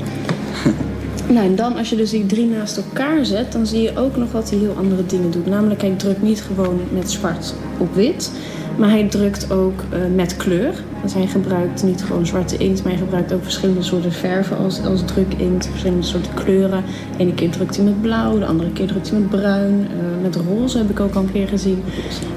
nou, 1.34 1.46
en 1.46 1.56
dan 1.56 1.78
als 1.78 1.90
je 1.90 1.96
dus 1.96 2.10
die 2.10 2.26
drie 2.26 2.46
naast 2.46 2.78
elkaar 2.78 3.26
zet, 3.26 3.52
dan 3.52 3.66
zie 3.66 3.82
je 3.82 3.98
ook 3.98 4.18
nog 4.18 4.32
wat 4.32 4.50
hij 4.50 4.60
heel 4.60 4.76
andere 4.78 5.06
dingen 5.06 5.32
doet. 5.32 5.46
Namelijk, 5.46 5.82
hij 5.82 5.94
drukt 5.98 6.22
niet 6.22 6.42
gewoon 6.42 6.80
met 6.94 7.12
zwart 7.12 7.54
op 7.78 7.96
wit, 7.96 8.32
maar 8.76 8.90
hij 8.90 9.08
drukt 9.08 9.52
ook 9.52 9.84
uh, 9.94 10.00
met 10.16 10.38
kleur. 10.38 10.74
Dus 11.04 11.14
hij 11.14 11.28
gebruikt 11.28 11.84
niet 11.84 12.04
gewoon 12.04 12.26
zwarte 12.26 12.58
inkt, 12.58 12.84
maar 12.84 12.92
hij 12.92 13.02
gebruikt 13.02 13.34
ook 13.34 13.44
verschillende 13.44 13.82
soorten 13.82 14.12
verven 14.12 14.58
als, 14.58 14.86
als 14.86 15.06
drukinkt. 15.06 15.68
Verschillende 15.68 16.04
soorten 16.04 16.34
kleuren. 16.34 16.84
De 17.18 17.24
ene 17.24 17.34
keer 17.34 17.50
drukt 17.50 17.76
hij 17.76 17.86
met 17.86 18.02
blauw, 18.02 18.40
de 18.40 18.46
andere 18.46 18.72
keer 18.72 18.88
drukt 18.88 19.10
hij 19.10 19.20
met 19.20 19.30
bruin. 19.30 19.74
Uh, 19.74 20.22
met 20.22 20.36
roze 20.36 20.78
heb 20.78 20.90
ik 20.90 21.00
ook 21.00 21.14
al 21.14 21.22
een 21.22 21.32
keer 21.32 21.48
gezien. 21.48 21.84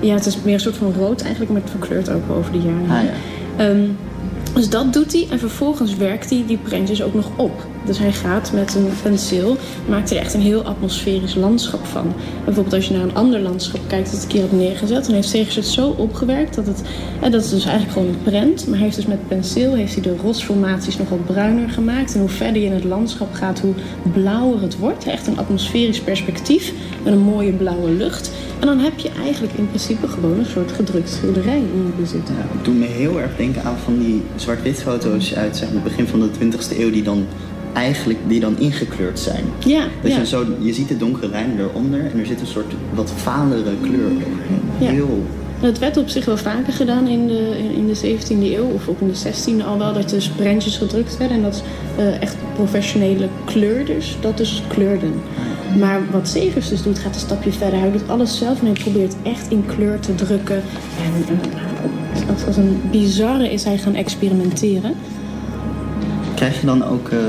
Ja, 0.01 0.15
het 0.15 0.27
is 0.27 0.43
meer 0.43 0.55
een 0.55 0.61
soort 0.61 0.77
van 0.77 0.93
rood 0.99 1.23
eigenlijk, 1.23 1.53
maar 1.53 1.61
het 1.61 1.71
verkleurt 1.71 2.11
ook 2.11 2.31
over 2.31 2.53
de 2.53 2.59
jaren. 2.59 2.91
Ah, 2.91 3.03
ja. 3.59 3.69
um, 3.69 3.97
dus 4.57 4.69
dat 4.69 4.93
doet 4.93 5.13
hij 5.13 5.27
en 5.31 5.39
vervolgens 5.39 5.97
werkt 5.97 6.31
hij 6.31 6.45
die 6.47 6.57
prentjes 6.57 7.03
ook 7.03 7.15
nog 7.15 7.31
op. 7.37 7.67
Dus 7.85 7.99
hij 7.99 8.13
gaat 8.13 8.53
met 8.53 8.75
een 8.75 8.89
penseel, 9.03 9.57
maakt 9.89 10.11
er 10.11 10.17
echt 10.17 10.35
een 10.35 10.41
heel 10.41 10.63
atmosferisch 10.63 11.35
landschap 11.35 11.87
van. 11.87 12.13
Bijvoorbeeld 12.45 12.75
als 12.75 12.87
je 12.89 12.95
naar 12.95 13.03
een 13.03 13.15
ander 13.15 13.41
landschap 13.41 13.81
kijkt 13.87 14.13
dat 14.13 14.23
ik 14.23 14.33
hier 14.33 14.43
heb 14.43 14.53
neergezet, 14.53 15.05
dan 15.05 15.15
heeft 15.15 15.29
Segers 15.29 15.55
het 15.55 15.67
zo 15.67 15.89
opgewerkt 15.89 16.55
dat 16.55 16.67
het, 16.67 16.83
dat 17.21 17.45
is 17.45 17.51
dus 17.51 17.65
eigenlijk 17.65 17.93
gewoon 17.93 18.09
een 18.09 18.23
prent. 18.23 18.67
Maar 18.67 18.75
hij 18.75 18.85
heeft 18.85 18.97
dus 18.97 19.07
met 19.07 19.29
penseel 19.29 19.75
heeft 19.75 19.93
hij 19.95 20.03
de 20.03 20.17
rotsformaties 20.17 20.99
nog 20.99 21.09
wat 21.09 21.27
bruiner 21.27 21.69
gemaakt. 21.69 22.15
En 22.15 22.21
hoe 22.21 22.29
verder 22.29 22.63
je 22.63 22.67
in 22.67 22.75
het 22.75 22.85
landschap 22.85 23.35
gaat, 23.35 23.61
hoe 23.61 23.75
blauwer 24.13 24.61
het 24.63 24.79
wordt. 24.79 25.07
Echt 25.07 25.27
een 25.27 25.39
atmosferisch 25.39 26.01
perspectief 26.01 26.73
met 27.03 27.13
een 27.13 27.19
mooie 27.19 27.53
blauwe 27.53 27.91
lucht. 27.91 28.31
En 28.67 28.77
dan 28.77 28.85
heb 28.85 28.99
je 28.99 29.11
eigenlijk 29.23 29.53
in 29.53 29.69
principe 29.69 30.09
gewoon 30.09 30.39
een 30.39 30.47
soort 30.47 30.73
gedrukt 30.73 31.11
schilderij 31.11 31.57
in 31.57 31.85
je 31.87 32.03
bezit. 32.03 32.29
Ja, 32.29 32.35
het 32.57 32.65
doet 32.65 32.79
me 32.79 32.85
heel 32.85 33.21
erg 33.21 33.37
denken 33.37 33.63
aan 33.65 33.77
van 33.85 33.99
die 33.99 34.23
zwart-wit 34.37 34.83
foto's 34.83 35.35
uit 35.35 35.57
zeg 35.57 35.73
maar, 35.73 35.83
het 35.83 35.97
begin 35.97 36.07
van 36.07 36.21
de 36.21 36.29
20e 36.29 36.79
eeuw 36.79 36.91
die 36.91 37.03
dan 37.03 37.27
eigenlijk 37.73 38.19
die 38.27 38.41
dan 38.41 38.59
ingekleurd 38.59 39.19
zijn. 39.19 39.45
Ja, 39.59 39.87
dat 40.03 40.11
ja. 40.11 40.19
Je, 40.19 40.27
zo, 40.27 40.45
je 40.59 40.73
ziet 40.73 40.89
de 40.89 40.97
donkere 40.97 41.29
lijnen 41.29 41.59
eronder 41.59 42.01
en 42.01 42.19
er 42.19 42.27
zit 42.27 42.41
een 42.41 42.47
soort 42.47 42.73
wat 42.95 43.11
valere 43.17 43.73
kleur 43.83 44.05
overheen. 44.05 44.61
Ja. 44.79 44.91
Heel... 44.91 45.25
Het 45.61 45.79
werd 45.79 45.97
op 45.97 46.09
zich 46.09 46.25
wel 46.25 46.37
vaker 46.37 46.73
gedaan 46.73 47.09
in 47.09 47.27
de, 47.27 47.59
in 47.77 47.87
de 47.87 47.97
17e 47.97 48.29
eeuw 48.29 48.71
of 48.75 48.89
ook 48.89 49.01
in 49.01 49.09
de 49.13 49.61
16e 49.61 49.67
al 49.67 49.79
wel 49.79 49.93
dat 49.93 50.11
dus 50.11 50.29
prentjes 50.29 50.77
gedrukt 50.77 51.17
werden 51.17 51.37
en 51.37 51.43
dat 51.43 51.63
uh, 51.99 52.23
echt 52.23 52.37
professionele 52.55 53.29
kleurders 53.45 54.17
dat 54.21 54.37
dus 54.37 54.63
kleurden. 54.69 55.13
Maar 55.79 56.01
wat 56.11 56.29
Segers 56.29 56.69
dus 56.69 56.83
doet, 56.83 56.99
gaat 56.99 57.15
een 57.15 57.21
stapje 57.21 57.53
verder. 57.53 57.79
Hij 57.79 57.91
doet 57.93 58.09
alles 58.09 58.39
zelf 58.39 58.61
en 58.61 58.67
hij 58.67 58.75
probeert 58.75 59.15
echt 59.23 59.51
in 59.51 59.65
kleur 59.67 60.01
te 60.01 60.15
drukken. 60.15 60.63
En 61.03 61.35
uh, 61.35 62.47
als 62.47 62.57
een 62.57 62.81
bizarre 62.91 63.53
is 63.53 63.65
hij 63.65 63.79
gaan 63.79 63.95
experimenteren. 63.95 64.95
Krijg 66.35 66.61
je 66.61 66.67
dan 66.67 66.85
ook... 66.85 67.09
Uh, 67.09 67.21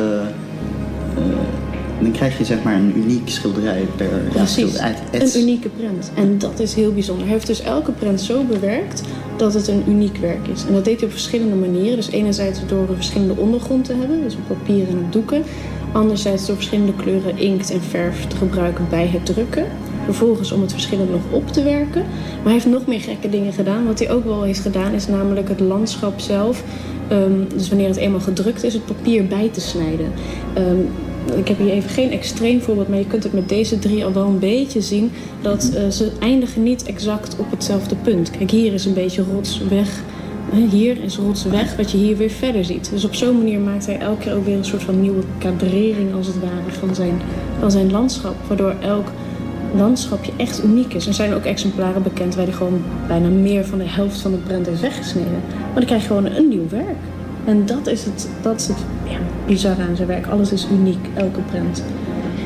dan 2.01 2.11
krijg 2.11 2.37
je 2.37 2.45
zeg 2.45 2.63
maar 2.63 2.75
een 2.75 2.97
uniek 2.97 3.29
schilderij 3.29 3.87
per 3.95 4.07
Precies, 4.29 4.51
schilderij. 4.51 4.95
een 5.11 5.39
unieke 5.39 5.69
prent. 5.69 6.11
En 6.15 6.37
dat 6.37 6.59
is 6.59 6.73
heel 6.73 6.93
bijzonder. 6.93 7.23
Hij 7.25 7.33
heeft 7.33 7.47
dus 7.47 7.61
elke 7.61 7.91
prent 7.91 8.21
zo 8.21 8.43
bewerkt 8.43 9.01
dat 9.37 9.53
het 9.53 9.67
een 9.67 9.83
uniek 9.87 10.17
werk 10.17 10.47
is. 10.47 10.65
En 10.67 10.73
dat 10.73 10.85
deed 10.85 10.95
hij 10.95 11.05
op 11.05 11.11
verschillende 11.11 11.55
manieren. 11.55 11.95
Dus 11.95 12.09
enerzijds 12.09 12.59
door 12.67 12.89
een 12.89 12.95
verschillende 12.95 13.35
ondergrond 13.35 13.85
te 13.85 13.93
hebben, 13.93 14.21
dus 14.21 14.35
op 14.35 14.47
papier 14.57 14.87
en 14.87 14.97
op 14.97 15.11
doeken. 15.11 15.43
Anderzijds 15.91 16.45
door 16.45 16.55
verschillende 16.55 16.93
kleuren 16.93 17.37
inkt 17.37 17.71
en 17.71 17.81
verf 17.81 18.27
te 18.27 18.35
gebruiken 18.35 18.85
bij 18.89 19.07
het 19.07 19.25
drukken. 19.25 19.65
Vervolgens 20.05 20.51
om 20.51 20.61
het 20.61 20.71
verschillende 20.71 21.11
nog 21.11 21.21
op 21.31 21.47
te 21.47 21.63
werken. 21.63 22.01
Maar 22.01 22.43
hij 22.43 22.53
heeft 22.53 22.65
nog 22.65 22.85
meer 22.85 23.01
gekke 23.01 23.29
dingen 23.29 23.53
gedaan. 23.53 23.85
Wat 23.85 23.99
hij 23.99 24.11
ook 24.11 24.25
wel 24.25 24.43
heeft 24.43 24.59
gedaan 24.59 24.93
is 24.93 25.07
namelijk 25.07 25.49
het 25.49 25.59
landschap 25.59 26.19
zelf. 26.19 26.63
Um, 27.11 27.47
dus 27.55 27.69
wanneer 27.69 27.87
het 27.87 27.97
eenmaal 27.97 28.19
gedrukt 28.19 28.63
is, 28.63 28.73
het 28.73 28.85
papier 28.85 29.25
bij 29.25 29.49
te 29.51 29.61
snijden. 29.61 30.11
Um, 30.57 30.89
ik 31.35 31.47
heb 31.47 31.57
hier 31.57 31.71
even 31.71 31.89
geen 31.89 32.11
extreem 32.11 32.61
voorbeeld, 32.61 32.87
maar 32.87 32.97
je 32.97 33.07
kunt 33.07 33.23
het 33.23 33.33
met 33.33 33.49
deze 33.49 33.79
drie 33.79 34.05
al 34.05 34.13
wel 34.13 34.25
een 34.25 34.39
beetje 34.39 34.81
zien 34.81 35.11
dat 35.41 35.71
uh, 35.73 35.89
ze 35.89 36.11
eindigen 36.19 36.63
niet 36.63 36.83
exact 36.83 37.35
op 37.39 37.51
hetzelfde 37.51 37.95
punt. 37.95 38.31
Kijk, 38.31 38.51
hier 38.51 38.73
is 38.73 38.85
een 38.85 38.93
beetje 38.93 39.23
rots 39.33 39.61
weg. 39.69 40.01
Hier 40.51 41.03
is 41.03 41.17
rots 41.17 41.43
weg, 41.43 41.75
wat 41.75 41.91
je 41.91 41.97
hier 41.97 42.17
weer 42.17 42.29
verder 42.29 42.65
ziet. 42.65 42.89
Dus 42.89 43.05
op 43.05 43.15
zo'n 43.15 43.37
manier 43.37 43.59
maakt 43.59 43.85
hij 43.85 43.99
elke 43.99 44.21
keer 44.21 44.35
ook 44.35 44.45
weer 44.45 44.57
een 44.57 44.65
soort 44.65 44.83
van 44.83 45.01
nieuwe 45.01 45.23
kadrering, 45.37 46.13
als 46.13 46.27
het 46.27 46.39
ware, 46.39 46.71
van 46.79 46.95
zijn, 46.95 47.21
van 47.59 47.71
zijn 47.71 47.91
landschap. 47.91 48.35
Waardoor 48.47 48.73
elk 48.81 49.07
landschapje 49.75 50.31
echt 50.37 50.63
uniek 50.63 50.93
is. 50.93 51.07
Er 51.07 51.13
zijn 51.13 51.33
ook 51.33 51.43
exemplaren 51.43 52.03
bekend 52.03 52.35
waar 52.35 52.45
die 52.45 52.53
gewoon 52.53 52.81
bijna 53.07 53.27
meer 53.27 53.65
van 53.65 53.77
de 53.77 53.87
helft 53.87 54.21
van 54.21 54.31
de 54.31 54.37
prent 54.37 54.67
is 54.67 54.79
weggesneden. 54.79 55.41
Maar 55.49 55.73
dan 55.73 55.85
krijg 55.85 56.01
je 56.01 56.07
gewoon 56.07 56.25
een 56.25 56.47
nieuw 56.47 56.69
werk. 56.69 56.97
En 57.45 57.65
dat 57.65 57.87
is 57.87 58.05
het, 58.05 58.29
dat 58.41 58.59
is 58.59 58.67
het 58.67 58.77
ja, 59.03 59.17
bizarre 59.45 59.81
aan 59.81 59.95
zijn 59.95 60.07
werk. 60.07 60.27
Alles 60.27 60.51
is 60.51 60.67
uniek, 60.71 61.07
elke 61.13 61.39
prent. 61.41 61.83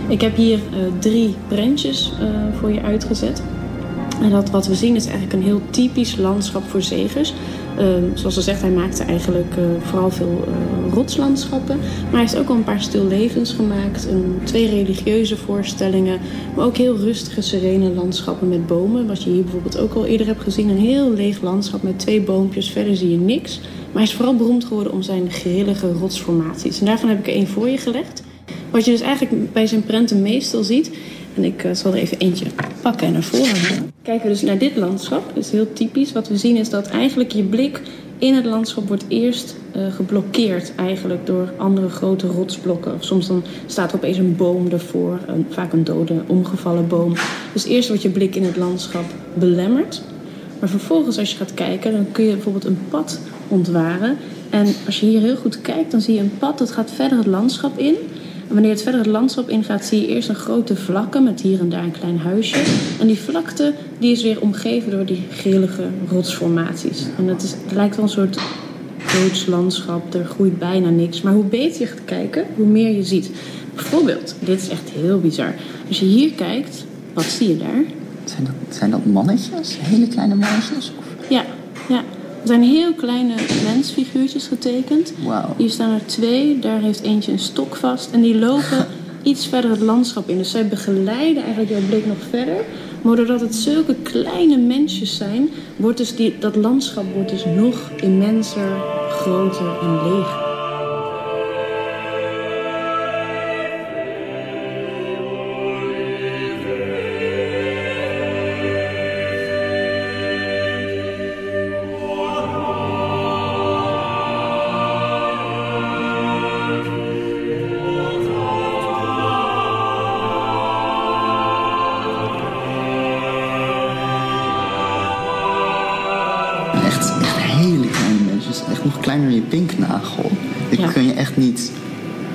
Ik 0.08 0.22
heb 0.22 0.36
hier 0.36 0.58
uh, 0.58 0.78
drie 1.00 1.36
prentjes 1.48 2.14
uh, 2.22 2.28
voor 2.60 2.72
je 2.72 2.82
uitgezet. 2.82 3.42
En 4.22 4.30
dat 4.30 4.50
wat 4.50 4.68
we 4.68 4.76
zien 4.76 4.96
is 4.96 5.06
eigenlijk 5.06 5.34
een 5.34 5.44
heel 5.44 5.62
typisch 5.70 6.16
landschap 6.16 6.64
voor 6.70 6.82
zegers. 6.82 7.34
Uh, 7.80 7.86
zoals 8.14 8.34
ze 8.34 8.42
zegt, 8.42 8.62
hij 8.62 8.70
maakte 8.70 9.04
eigenlijk 9.04 9.56
uh, 9.58 9.66
vooral 9.82 10.10
veel 10.12 10.44
uh, 10.48 10.94
rotslandschappen. 10.94 11.78
Maar 11.78 12.12
hij 12.12 12.20
heeft 12.20 12.38
ook 12.38 12.50
al 12.50 12.56
een 12.56 12.64
paar 12.64 12.82
stillevens 12.82 13.54
gemaakt. 13.54 14.08
Twee 14.44 14.70
religieuze 14.70 15.38
voorstellingen. 15.38 16.20
Maar 16.56 16.66
ook 16.66 16.78
heel 16.78 16.98
rustige, 16.98 17.42
serene 17.42 17.90
landschappen 17.90 18.50
met 18.50 18.68
bomen. 18.68 19.08
Wat 19.08 19.24
je 19.24 19.30
hier 19.30 19.44
bijvoorbeeld 19.44 19.78
ook 19.78 19.94
al 19.94 20.06
eerder 20.06 20.28
hebt 20.28 20.44
gezien. 20.44 20.70
Een 20.70 20.78
heel 20.78 21.14
leeg 21.14 21.42
landschap 21.42 21.84
met 21.84 22.00
twee 22.00 22.22
boompjes. 22.22 22.70
Verder 22.70 22.96
zie 22.96 23.12
je 23.12 23.18
niks. 23.18 23.60
Maar 23.60 24.02
hij 24.02 24.12
is 24.12 24.14
vooral 24.14 24.36
beroemd 24.36 24.66
geworden 24.66 24.94
om 24.94 25.02
zijn 25.02 25.32
grillige 25.32 25.92
rotsformaties. 25.92 26.80
En 26.80 26.86
daarvan 26.86 27.10
heb 27.10 27.20
ik 27.20 27.28
er 27.28 27.34
één 27.34 27.48
voor 27.48 27.70
je 27.70 27.78
gelegd. 27.78 28.24
Wat 28.72 28.86
je 28.86 28.92
dus 28.92 29.02
eigenlijk 29.02 29.54
bij 29.54 29.68
zijn 29.68 29.84
prenten 29.84 30.22
meestal 30.22 30.64
ziet. 30.64 30.92
En 31.36 31.44
ik 31.44 31.64
uh, 31.64 31.72
zal 31.74 31.92
er 31.92 31.98
even 31.98 32.18
eentje 32.18 32.46
pakken 32.82 33.08
en 33.08 33.14
naar 33.14 33.24
voren 33.24 33.62
halen. 33.62 33.92
Kijken 34.02 34.24
we 34.24 34.34
dus 34.34 34.42
naar 34.42 34.58
dit 34.58 34.76
landschap. 34.76 35.32
Dat 35.34 35.44
is 35.44 35.52
heel 35.52 35.74
typisch. 35.74 36.12
Wat 36.12 36.28
we 36.28 36.38
zien 36.38 36.56
is 36.56 36.70
dat 36.70 36.88
eigenlijk 36.88 37.32
je 37.32 37.44
blik 37.44 37.82
in 38.18 38.34
het 38.34 38.46
landschap 38.46 38.88
wordt 38.88 39.06
eerst 39.08 39.56
uh, 39.76 39.94
geblokkeerd 39.94 40.76
eigenlijk 40.76 41.26
door 41.26 41.54
andere 41.58 41.90
grote 41.90 42.28
rotsblokken. 42.28 42.96
Soms 43.00 43.28
dan 43.28 43.44
staat 43.66 43.92
er 43.92 43.98
opeens 43.98 44.18
een 44.18 44.36
boom 44.36 44.70
ervoor. 44.72 45.20
Een, 45.28 45.46
vaak 45.50 45.74
een 45.74 45.84
dode, 45.84 46.22
omgevallen 46.28 46.88
boom. 46.88 47.14
Dus 47.54 47.66
eerst 47.66 47.88
wordt 47.88 48.04
je 48.04 48.10
blik 48.10 48.36
in 48.36 48.44
het 48.44 48.58
landschap 48.58 49.06
belemmerd. 49.34 50.02
Maar 50.60 50.70
vervolgens 50.70 51.18
als 51.18 51.32
je 51.32 51.38
gaat 51.38 51.54
kijken, 51.54 51.92
dan 51.92 52.12
kun 52.12 52.26
je 52.26 52.34
bijvoorbeeld 52.34 52.66
een 52.66 52.80
pad 52.90 53.20
ontwaren. 53.48 54.18
En 54.50 54.68
als 54.86 55.00
je 55.00 55.06
hier 55.06 55.22
heel 55.22 55.36
goed 55.36 55.62
kijkt, 55.62 55.92
dan 55.92 56.02
zie 56.02 56.14
je 56.14 56.20
een 56.20 56.38
pad 56.40 56.58
dat 56.58 56.72
gaat 56.72 56.92
verder 56.92 57.18
het 57.18 57.28
landschap 57.28 57.78
in. 57.78 57.96
Wanneer 58.52 58.72
het 58.72 58.82
verder 58.82 59.02
het 59.02 59.10
landschap 59.10 59.50
ingaat, 59.50 59.86
zie 59.86 60.02
je 60.02 60.08
eerst 60.08 60.30
een 60.30 60.36
grote 60.36 60.76
vlakke 60.76 61.20
met 61.20 61.42
hier 61.42 61.60
en 61.60 61.70
daar 61.70 61.84
een 61.84 61.92
klein 61.92 62.18
huisje. 62.18 62.64
En 63.00 63.08
die 63.08 63.20
vlakte 63.20 63.74
die 64.00 64.12
is 64.12 64.24
weer 64.24 64.42
omgeven 64.42 64.92
door 64.92 65.06
die 65.06 65.24
grillige 65.32 65.88
rotsformaties. 66.10 67.06
En 67.18 67.28
het, 67.28 67.44
is, 67.44 67.52
het 67.52 67.72
lijkt 67.74 67.96
wel 67.96 68.06
een 68.06 68.12
soort 68.12 68.40
doods 69.14 69.46
landschap, 69.46 70.14
er 70.14 70.26
groeit 70.26 70.60
bijna 70.60 70.90
niks. 70.90 71.22
Maar 71.22 71.34
hoe 71.34 71.44
beter 71.44 71.82
je 71.82 71.88
gaat 71.88 72.06
kijken, 72.06 72.46
hoe 72.56 72.66
meer 72.66 72.96
je 72.96 73.04
ziet. 73.04 73.32
Bijvoorbeeld, 73.76 74.36
dit 74.40 74.62
is 74.62 74.70
echt 74.70 74.90
heel 74.90 75.20
bizar. 75.20 75.54
Als 75.88 76.00
je 76.00 76.06
hier 76.06 76.32
kijkt, 76.32 76.86
wat 77.14 77.24
zie 77.24 77.48
je 77.48 77.58
daar? 77.58 77.84
Zijn 78.24 78.44
dat, 78.44 78.76
zijn 78.76 78.92
dat 78.92 79.06
mannetjes? 79.06 79.78
Hele 79.80 80.08
kleine 80.08 80.36
mannetjes? 80.36 80.92
Of? 80.98 81.30
Ja, 81.30 81.46
ja. 81.90 82.04
Er 82.42 82.48
zijn 82.48 82.64
heel 82.64 82.94
kleine 82.94 83.34
mensfiguurtjes 83.64 84.48
getekend. 84.48 85.14
Wow. 85.24 85.46
Hier 85.58 85.70
staan 85.70 85.94
er 85.94 86.06
twee. 86.06 86.60
Daar 86.60 86.82
heeft 86.82 87.02
eentje 87.02 87.32
een 87.32 87.40
stok 87.40 87.76
vast. 87.76 88.12
En 88.12 88.22
die 88.22 88.38
lopen 88.38 88.88
iets 89.24 89.48
verder 89.48 89.72
het 89.72 89.80
landschap 89.80 90.30
in. 90.30 90.38
Dus 90.38 90.52
zij 90.52 90.68
begeleiden 90.68 91.44
eigenlijk 91.44 91.72
jouw 91.72 91.88
blik 91.90 92.06
nog 92.06 92.18
verder. 92.30 92.64
Maar 93.02 93.16
doordat 93.16 93.42
het 93.42 93.56
zulke 93.56 93.96
kleine 93.96 94.58
mensjes 94.58 95.18
zijn, 95.18 95.50
wordt 95.76 95.98
dus 95.98 96.16
die, 96.16 96.36
dat 96.40 96.56
landschap 96.56 97.06
wordt 97.14 97.30
dus 97.30 97.46
nog 97.46 97.92
immenser, 98.02 98.78
groter 99.10 99.78
en 99.82 100.10
leeg. 100.10 100.41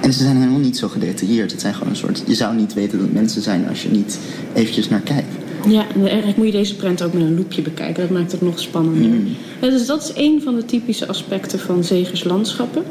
En 0.06 0.12
ze 0.12 0.22
zijn 0.22 0.36
helemaal 0.36 0.60
niet 0.60 0.76
zo 0.76 0.88
gedetailleerd. 0.88 1.50
Het 1.50 1.60
zijn 1.60 1.74
gewoon 1.74 1.88
een 1.88 1.96
soort... 1.96 2.22
Je 2.26 2.34
zou 2.34 2.56
niet 2.56 2.74
weten 2.74 2.98
dat 2.98 3.12
mensen 3.12 3.42
zijn 3.42 3.68
als 3.68 3.82
je 3.82 3.88
niet 3.88 4.18
eventjes 4.54 4.88
naar 4.88 5.00
kijkt. 5.00 5.34
Ja, 5.68 5.86
en 5.94 6.06
eigenlijk 6.06 6.36
moet 6.36 6.46
je 6.46 6.52
deze 6.52 6.76
prent 6.76 7.02
ook 7.02 7.12
met 7.12 7.22
een 7.22 7.36
loepje 7.36 7.62
bekijken. 7.62 8.02
Dat 8.02 8.18
maakt 8.18 8.32
het 8.32 8.40
nog 8.40 8.60
spannender. 8.60 9.10
Ja, 9.60 9.70
dus 9.70 9.86
dat 9.86 10.02
is 10.02 10.22
een 10.22 10.42
van 10.42 10.54
de 10.54 10.64
typische 10.64 11.08
aspecten 11.08 11.58
van 11.58 11.84
Zegers 11.84 12.24
landschappen. 12.24 12.82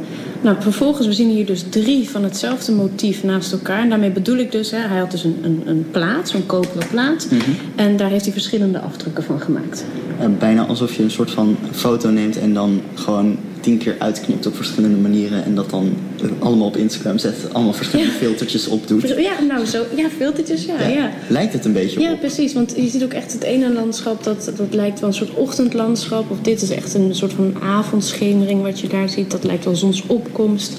Nou, 0.41 0.55
vervolgens, 0.59 1.07
we 1.07 1.13
zien 1.13 1.29
hier 1.29 1.45
dus 1.45 1.63
drie 1.69 2.09
van 2.09 2.23
hetzelfde 2.23 2.71
motief 2.71 3.23
naast 3.23 3.51
elkaar. 3.51 3.81
En 3.81 3.89
daarmee 3.89 4.11
bedoel 4.11 4.37
ik 4.37 4.51
dus, 4.51 4.71
hè, 4.71 4.79
hij 4.79 4.99
had 4.99 5.11
dus 5.11 5.23
een, 5.23 5.37
een, 5.41 5.61
een 5.65 5.85
plaat, 5.91 6.29
zo'n 6.29 6.45
koperen 6.45 6.87
plaat. 6.87 7.27
En 7.75 7.97
daar 7.97 8.09
heeft 8.09 8.23
hij 8.23 8.33
verschillende 8.33 8.79
afdrukken 8.79 9.23
van 9.23 9.39
gemaakt. 9.39 9.85
Eh, 10.19 10.27
bijna 10.39 10.65
alsof 10.65 10.95
je 10.95 11.03
een 11.03 11.11
soort 11.11 11.31
van 11.31 11.57
foto 11.71 12.09
neemt 12.09 12.37
en 12.37 12.53
dan 12.53 12.81
gewoon 12.93 13.37
tien 13.65 13.77
keer 13.77 13.95
uitknipt 13.99 14.45
op 14.45 14.55
verschillende 14.55 14.97
manieren. 14.97 15.43
En 15.43 15.55
dat 15.55 15.69
dan 15.69 15.93
allemaal 16.39 16.67
op 16.67 16.77
Instagram 16.77 17.17
zet. 17.17 17.35
Allemaal 17.51 17.73
verschillende 17.73 18.11
Ja. 18.11 18.17
filtertjes 18.17 18.67
opdoet. 18.67 19.07
Ja, 19.17 19.41
nou 19.47 19.65
zo. 19.65 19.83
Ja, 19.95 20.07
filtertjes, 20.17 20.65
ja. 20.65 20.87
ja. 20.87 21.11
Lijkt 21.27 21.53
het 21.53 21.65
een 21.65 21.73
beetje 21.73 21.99
Ja, 21.99 22.11
op. 22.11 22.19
precies. 22.19 22.53
Want 22.53 22.73
je 22.75 22.87
ziet 22.87 23.03
ook 23.03 23.13
echt 23.13 23.33
het 23.33 23.43
ene 23.43 23.73
landschap, 23.73 24.23
dat, 24.23 24.51
dat 24.57 24.73
lijkt 24.73 24.99
wel 24.99 25.09
een 25.09 25.15
soort 25.15 25.33
ochtendlandschap. 25.33 26.31
Of 26.31 26.37
dit 26.41 26.61
is 26.61 26.69
echt 26.69 26.93
een 26.93 27.15
soort 27.15 27.33
van 27.33 27.53
avondschemering 27.61 28.61
wat 28.61 28.79
je 28.79 28.87
daar 28.87 29.09
ziet. 29.09 29.31
Dat 29.31 29.43
lijkt 29.43 29.65
wel 29.65 29.75
zonsopkomst. 29.75 30.77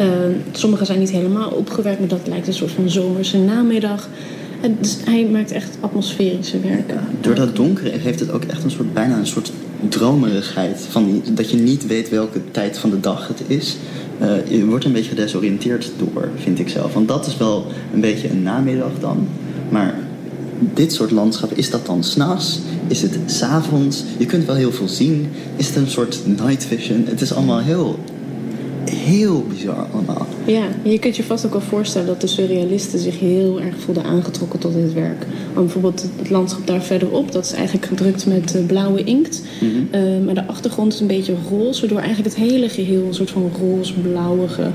Uh, 0.00 0.06
sommige 0.52 0.84
zijn 0.84 0.98
niet 0.98 1.10
helemaal 1.10 1.50
opgewerkt, 1.50 1.98
maar 1.98 2.08
dat 2.08 2.26
lijkt 2.26 2.46
een 2.46 2.52
soort 2.54 2.70
van 2.70 2.90
zomerse 2.90 3.38
namiddag. 3.38 4.08
En 4.60 4.76
dus 4.80 4.96
hij 5.04 5.24
maakt 5.32 5.50
echt 5.52 5.76
atmosferische 5.80 6.60
werken. 6.60 7.00
Door 7.20 7.34
dat 7.34 7.56
donkere 7.56 7.90
heeft 7.98 8.20
het 8.20 8.30
ook 8.32 8.44
echt 8.44 8.64
een 8.64 8.70
soort, 8.70 8.92
bijna 8.92 9.16
een 9.18 9.26
soort 9.26 9.52
dromerigheid. 9.88 10.86
Van 10.90 11.22
dat 11.30 11.50
je 11.50 11.56
niet 11.56 11.86
weet 11.86 12.08
welke 12.08 12.40
tijd 12.50 12.78
van 12.78 12.90
de 12.90 13.00
dag 13.00 13.28
het 13.28 13.42
is. 13.46 13.76
Eh, 14.18 14.28
je 14.48 14.66
wordt 14.66 14.84
een 14.84 14.92
beetje 14.92 15.08
gedesoriënteerd 15.08 15.90
door, 15.98 16.28
vind 16.36 16.58
ik 16.58 16.68
zelf. 16.68 16.92
Want 16.92 17.08
dat 17.08 17.26
is 17.26 17.36
wel 17.36 17.66
een 17.92 18.00
beetje 18.00 18.30
een 18.30 18.42
namiddag 18.42 18.92
dan. 19.00 19.28
Maar 19.68 19.94
dit 20.74 20.92
soort 20.92 21.10
landschap, 21.10 21.52
is 21.52 21.70
dat 21.70 21.86
dan 21.86 22.04
s'nachts? 22.04 22.60
Is 22.86 23.02
het 23.02 23.18
s'avonds? 23.26 24.04
Je 24.18 24.26
kunt 24.26 24.44
wel 24.44 24.54
heel 24.54 24.72
veel 24.72 24.88
zien. 24.88 25.28
Is 25.56 25.66
het 25.66 25.76
een 25.76 25.90
soort 25.90 26.20
night 26.24 26.64
vision? 26.64 27.04
Het 27.06 27.20
is 27.20 27.32
allemaal 27.32 27.60
heel, 27.60 27.98
heel 28.94 29.44
bizar 29.48 29.86
allemaal. 29.92 30.26
Ja, 30.46 30.64
je 30.82 30.98
kunt 30.98 31.16
je 31.16 31.22
vast 31.22 31.46
ook 31.46 31.52
wel 31.52 31.60
voorstellen 31.60 32.06
dat 32.06 32.20
de 32.20 32.26
surrealisten 32.26 32.98
zich 32.98 33.18
heel 33.18 33.60
erg 33.60 33.74
voelden 33.78 34.04
aangetrokken 34.04 34.58
tot 34.58 34.74
dit 34.74 34.92
werk. 34.92 35.26
Want 35.54 35.66
bijvoorbeeld 35.66 36.08
het 36.16 36.30
landschap 36.30 36.66
daar 36.66 36.82
verderop, 36.82 37.32
dat 37.32 37.44
is 37.44 37.52
eigenlijk 37.52 37.86
gedrukt 37.86 38.26
met 38.26 38.54
eh, 38.54 38.66
blauwe 38.66 39.04
inkt. 39.04 39.42
Uh, 39.62 40.24
maar 40.24 40.34
de 40.34 40.46
achtergrond 40.46 40.92
is 40.92 41.00
een 41.00 41.06
beetje 41.06 41.34
roze, 41.50 41.80
waardoor 41.80 41.98
eigenlijk 41.98 42.36
het 42.36 42.44
hele 42.44 42.68
geheel 42.68 43.06
een 43.06 43.14
soort 43.14 43.30
van 43.30 43.50
roze-blauwige 43.60 44.70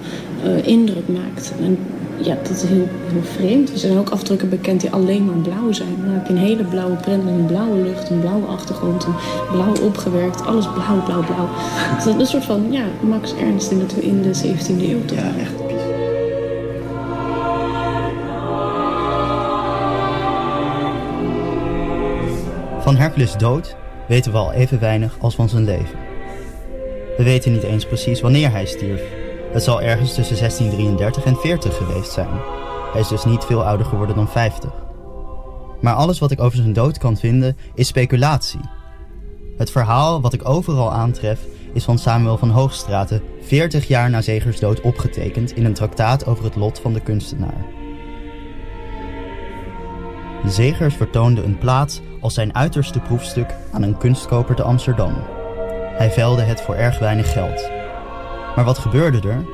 uh, 0.46 0.68
indruk 0.68 1.08
maakt. 1.08 1.54
En 1.60 1.78
ja, 2.22 2.36
dat 2.44 2.50
is 2.50 2.64
heel, 2.64 2.88
heel 3.08 3.24
vreemd. 3.24 3.72
Er 3.72 3.78
zijn 3.78 3.98
ook 3.98 4.10
afdrukken 4.10 4.50
bekend 4.50 4.82
die 4.82 4.92
alleen 4.92 5.26
maar 5.26 5.36
blauw 5.36 5.72
zijn. 5.72 5.96
Dan 6.02 6.14
heb 6.14 6.28
je 6.28 6.34
een 6.34 6.40
hele 6.40 6.64
blauwe 6.64 6.96
print 6.96 7.24
met 7.24 7.34
een 7.34 7.46
blauwe 7.46 7.78
lucht, 7.78 8.10
een 8.10 8.20
blauwe 8.20 8.46
achtergrond, 8.46 9.04
een 9.04 9.16
blauw 9.52 9.86
opgewerkt. 9.88 10.46
Alles 10.46 10.66
blauw, 10.74 11.04
blauw, 11.04 11.24
blauw. 11.24 11.48
Het 11.50 12.06
is 12.06 12.14
een 12.14 12.26
soort 12.26 12.46
van, 12.46 12.72
ja, 12.72 12.84
Max 13.00 13.36
Ernst 13.36 13.72
in, 13.72 13.80
het, 13.80 13.94
in 13.94 14.22
de 14.22 14.36
17e 14.36 14.82
eeuw 14.82 15.06
toch? 15.06 15.18
Ja, 15.18 15.32
echt. 15.40 15.54
Van 22.84 22.96
Hercules 22.96 23.34
dood 23.34 23.76
weten 24.08 24.32
we 24.32 24.38
al 24.38 24.52
even 24.52 24.80
weinig 24.80 25.18
als 25.20 25.36
van 25.36 25.50
zijn 25.50 25.64
leven. 25.64 26.00
We 27.18 27.24
weten 27.24 27.52
niet 27.52 27.64
eens 27.64 27.86
precies 27.86 28.22
wanneer 28.22 28.52
hij 28.52 28.66
stierf. 28.66 29.02
Het 29.58 29.66
zal 29.66 29.82
ergens 29.82 30.14
tussen 30.14 30.38
1633 30.38 31.26
en 31.26 31.36
40 31.36 31.78
geweest 31.78 32.12
zijn. 32.12 32.42
Hij 32.92 33.02
is 33.02 33.08
dus 33.08 33.26
niet 33.26 33.44
veel 33.44 33.64
ouder 33.64 33.86
geworden 33.86 34.16
dan 34.16 34.30
50. 34.30 34.72
Maar 35.82 35.94
alles 35.94 36.20
wat 36.20 36.32
ik 36.32 36.42
over 36.42 36.58
zijn 36.58 36.74
dood 36.74 36.98
kan 36.98 37.18
vinden 37.18 37.58
is 37.74 37.88
speculatie. 37.88 38.60
Het 39.58 39.72
verhaal 39.72 40.22
wat 40.22 40.34
ik 40.34 40.50
overal 40.50 40.92
aantref 40.92 41.40
is 41.74 41.84
van 41.84 41.98
Samuel 41.98 42.38
van 42.38 42.50
Hoogstraten 42.50 43.22
40 43.42 43.88
jaar 43.88 44.10
na 44.10 44.22
Zegers 44.22 44.60
dood 44.60 44.82
opgetekend 44.82 45.52
in 45.52 45.66
een 45.66 45.74
traktaat 45.74 46.26
over 46.26 46.44
het 46.44 46.56
lot 46.56 46.80
van 46.80 46.94
de 46.94 47.02
kunstenaar. 47.02 47.66
Zegers 50.46 50.96
vertoonde 50.96 51.44
een 51.44 51.58
plaat 51.58 52.02
als 52.22 52.34
zijn 52.34 52.56
uiterste 52.56 53.00
proefstuk 53.00 53.56
aan 53.72 53.84
een 53.84 53.98
kunstkoper 53.98 54.56
te 54.56 54.64
Amsterdam. 54.64 55.14
Hij 55.98 56.12
veilde 56.12 56.42
het 56.42 56.62
voor 56.62 56.76
erg 56.76 57.00
weinig 57.00 57.32
geld. 57.32 57.77
Maar 58.58 58.66
wat 58.66 58.78
gebeurde 58.78 59.30
er? 59.30 59.46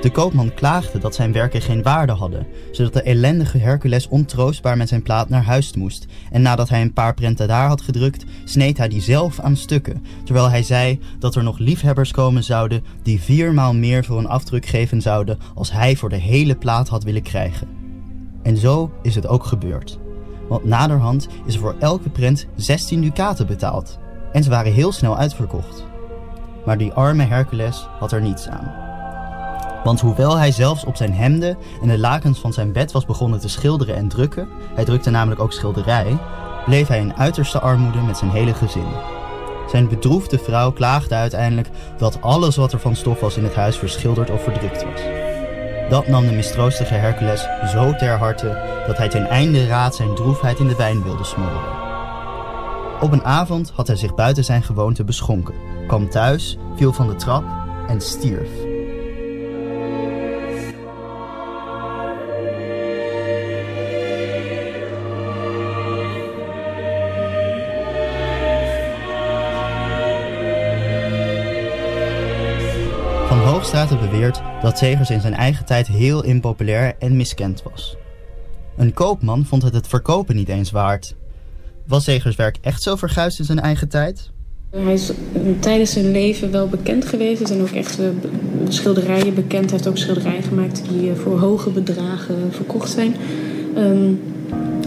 De 0.00 0.10
koopman 0.10 0.54
klaagde 0.54 0.98
dat 0.98 1.14
zijn 1.14 1.32
werken 1.32 1.60
geen 1.60 1.82
waarde 1.82 2.12
hadden, 2.12 2.46
zodat 2.70 2.92
de 2.92 3.02
ellendige 3.02 3.58
Hercules 3.58 4.08
ontroostbaar 4.08 4.76
met 4.76 4.88
zijn 4.88 5.02
plaat 5.02 5.28
naar 5.28 5.44
huis 5.44 5.74
moest. 5.74 6.06
En 6.30 6.42
nadat 6.42 6.68
hij 6.68 6.80
een 6.80 6.92
paar 6.92 7.14
prenten 7.14 7.48
daar 7.48 7.68
had 7.68 7.80
gedrukt, 7.80 8.24
sneed 8.44 8.78
hij 8.78 8.88
die 8.88 9.00
zelf 9.00 9.40
aan 9.40 9.56
stukken, 9.56 10.04
terwijl 10.24 10.50
hij 10.50 10.62
zei 10.62 11.00
dat 11.18 11.34
er 11.34 11.42
nog 11.42 11.58
liefhebbers 11.58 12.10
komen 12.10 12.44
zouden 12.44 12.84
die 13.02 13.20
viermaal 13.20 13.74
meer 13.74 14.04
voor 14.04 14.18
een 14.18 14.28
afdruk 14.28 14.66
geven 14.66 15.00
zouden 15.00 15.38
als 15.54 15.72
hij 15.72 15.96
voor 15.96 16.08
de 16.08 16.16
hele 16.16 16.56
plaat 16.56 16.88
had 16.88 17.04
willen 17.04 17.22
krijgen. 17.22 17.68
En 18.42 18.56
zo 18.56 18.92
is 19.02 19.14
het 19.14 19.26
ook 19.26 19.44
gebeurd. 19.44 19.98
Want 20.48 20.64
naderhand 20.64 21.28
is 21.46 21.54
er 21.54 21.60
voor 21.60 21.76
elke 21.78 22.10
prent 22.10 22.46
16 22.56 23.00
ducaten 23.00 23.46
betaald. 23.46 23.98
En 24.32 24.42
ze 24.42 24.50
waren 24.50 24.72
heel 24.72 24.92
snel 24.92 25.16
uitverkocht. 25.16 25.90
Maar 26.64 26.78
die 26.78 26.92
arme 26.92 27.24
Hercules 27.24 27.88
had 27.98 28.12
er 28.12 28.20
niets 28.20 28.48
aan. 28.48 28.90
Want 29.84 30.00
hoewel 30.00 30.38
hij 30.38 30.52
zelfs 30.52 30.84
op 30.84 30.96
zijn 30.96 31.12
hemden 31.12 31.56
en 31.82 31.88
de 31.88 31.98
lakens 31.98 32.38
van 32.38 32.52
zijn 32.52 32.72
bed 32.72 32.92
was 32.92 33.06
begonnen 33.06 33.40
te 33.40 33.48
schilderen 33.48 33.96
en 33.96 34.08
drukken, 34.08 34.48
hij 34.74 34.84
drukte 34.84 35.10
namelijk 35.10 35.40
ook 35.40 35.52
schilderij, 35.52 36.18
bleef 36.64 36.88
hij 36.88 36.98
in 36.98 37.16
uiterste 37.16 37.60
armoede 37.60 38.00
met 38.00 38.16
zijn 38.18 38.30
hele 38.30 38.54
gezin. 38.54 38.86
Zijn 39.70 39.88
bedroefde 39.88 40.38
vrouw 40.38 40.72
klaagde 40.72 41.14
uiteindelijk 41.14 41.68
dat 41.96 42.20
alles 42.20 42.56
wat 42.56 42.72
er 42.72 42.80
van 42.80 42.96
stof 42.96 43.20
was 43.20 43.36
in 43.36 43.44
het 43.44 43.54
huis 43.54 43.76
verschilderd 43.76 44.30
of 44.30 44.42
verdrukt 44.42 44.84
was. 44.84 45.00
Dat 45.88 46.08
nam 46.08 46.26
de 46.26 46.32
mistroostige 46.32 46.94
Hercules 46.94 47.46
zo 47.72 47.94
ter 47.96 48.18
harte 48.18 48.82
dat 48.86 48.96
hij 48.96 49.08
ten 49.08 49.28
einde 49.28 49.66
raad 49.66 49.94
zijn 49.94 50.14
droefheid 50.14 50.58
in 50.58 50.68
de 50.68 50.76
wijn 50.76 51.02
wilde 51.02 51.24
smoren. 51.24 51.80
Op 53.00 53.12
een 53.12 53.24
avond 53.24 53.72
had 53.74 53.86
hij 53.86 53.96
zich 53.96 54.14
buiten 54.14 54.44
zijn 54.44 54.62
gewoonte 54.62 55.04
beschonken, 55.04 55.54
kwam 55.86 56.08
thuis, 56.08 56.56
viel 56.76 56.92
van 56.92 57.08
de 57.08 57.16
trap 57.16 57.44
en 57.88 58.00
stierf. 58.00 58.50
Van 73.28 73.38
Hoogstraten 73.38 73.98
beweert 73.98 74.42
dat 74.62 74.78
Zegers 74.78 75.10
in 75.10 75.20
zijn 75.20 75.34
eigen 75.34 75.64
tijd 75.64 75.86
heel 75.86 76.24
impopulair 76.24 76.94
en 76.98 77.16
miskend 77.16 77.62
was. 77.62 77.96
Een 78.76 78.92
koopman 78.92 79.44
vond 79.44 79.62
het 79.62 79.74
het 79.74 79.88
verkopen 79.88 80.36
niet 80.36 80.48
eens 80.48 80.70
waard. 80.70 81.14
Was 81.86 82.04
Zegers 82.04 82.36
werk 82.36 82.58
echt 82.60 82.82
zo 82.82 82.96
verguisd 82.96 83.38
in 83.38 83.44
zijn 83.44 83.60
eigen 83.60 83.88
tijd? 83.88 84.30
Hij 84.76 84.92
is 84.92 85.10
tijdens 85.60 85.92
zijn 85.92 86.10
leven 86.10 86.50
wel 86.50 86.68
bekend 86.68 87.04
geweest. 87.04 87.40
Er 87.40 87.46
zijn 87.46 87.60
ook 87.60 87.68
echt 87.68 88.00
uh, 88.00 88.06
schilderijen 88.68 89.34
bekend. 89.34 89.64
Hij 89.64 89.72
heeft 89.72 89.88
ook 89.88 89.96
schilderijen 89.96 90.42
gemaakt 90.42 90.82
die 90.88 91.08
uh, 91.08 91.14
voor 91.14 91.38
hoge 91.38 91.70
bedragen 91.70 92.36
verkocht 92.50 92.90
zijn. 92.90 93.14
Um, 93.78 94.20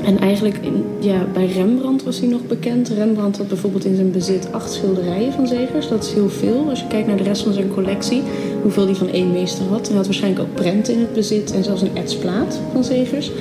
en 0.03 0.19
eigenlijk 0.19 0.57
in, 0.61 0.83
ja, 0.99 1.25
bij 1.33 1.45
Rembrandt 1.45 2.03
was 2.03 2.19
hij 2.19 2.29
nog 2.29 2.47
bekend. 2.47 2.89
Rembrandt 2.89 3.37
had 3.37 3.47
bijvoorbeeld 3.47 3.85
in 3.85 3.95
zijn 3.95 4.11
bezit 4.11 4.47
acht 4.51 4.71
schilderijen 4.71 5.33
van 5.33 5.47
Zegers. 5.47 5.87
Dat 5.87 6.03
is 6.03 6.13
heel 6.13 6.29
veel 6.29 6.69
als 6.69 6.79
je 6.79 6.87
kijkt 6.87 7.07
naar 7.07 7.17
de 7.17 7.23
rest 7.23 7.41
van 7.41 7.53
zijn 7.53 7.73
collectie. 7.73 8.21
Hoeveel 8.61 8.85
hij 8.85 8.95
van 8.95 9.09
één 9.09 9.31
meester 9.31 9.65
had. 9.65 9.87
Hij 9.87 9.95
had 9.95 10.05
waarschijnlijk 10.05 10.47
ook 10.47 10.55
prenten 10.55 10.93
in 10.93 10.99
het 10.99 11.13
bezit 11.13 11.51
en 11.51 11.63
zelfs 11.63 11.81
een 11.81 11.97
etsplaat 11.97 12.59
van 12.73 12.83
Zegers. 12.83 13.31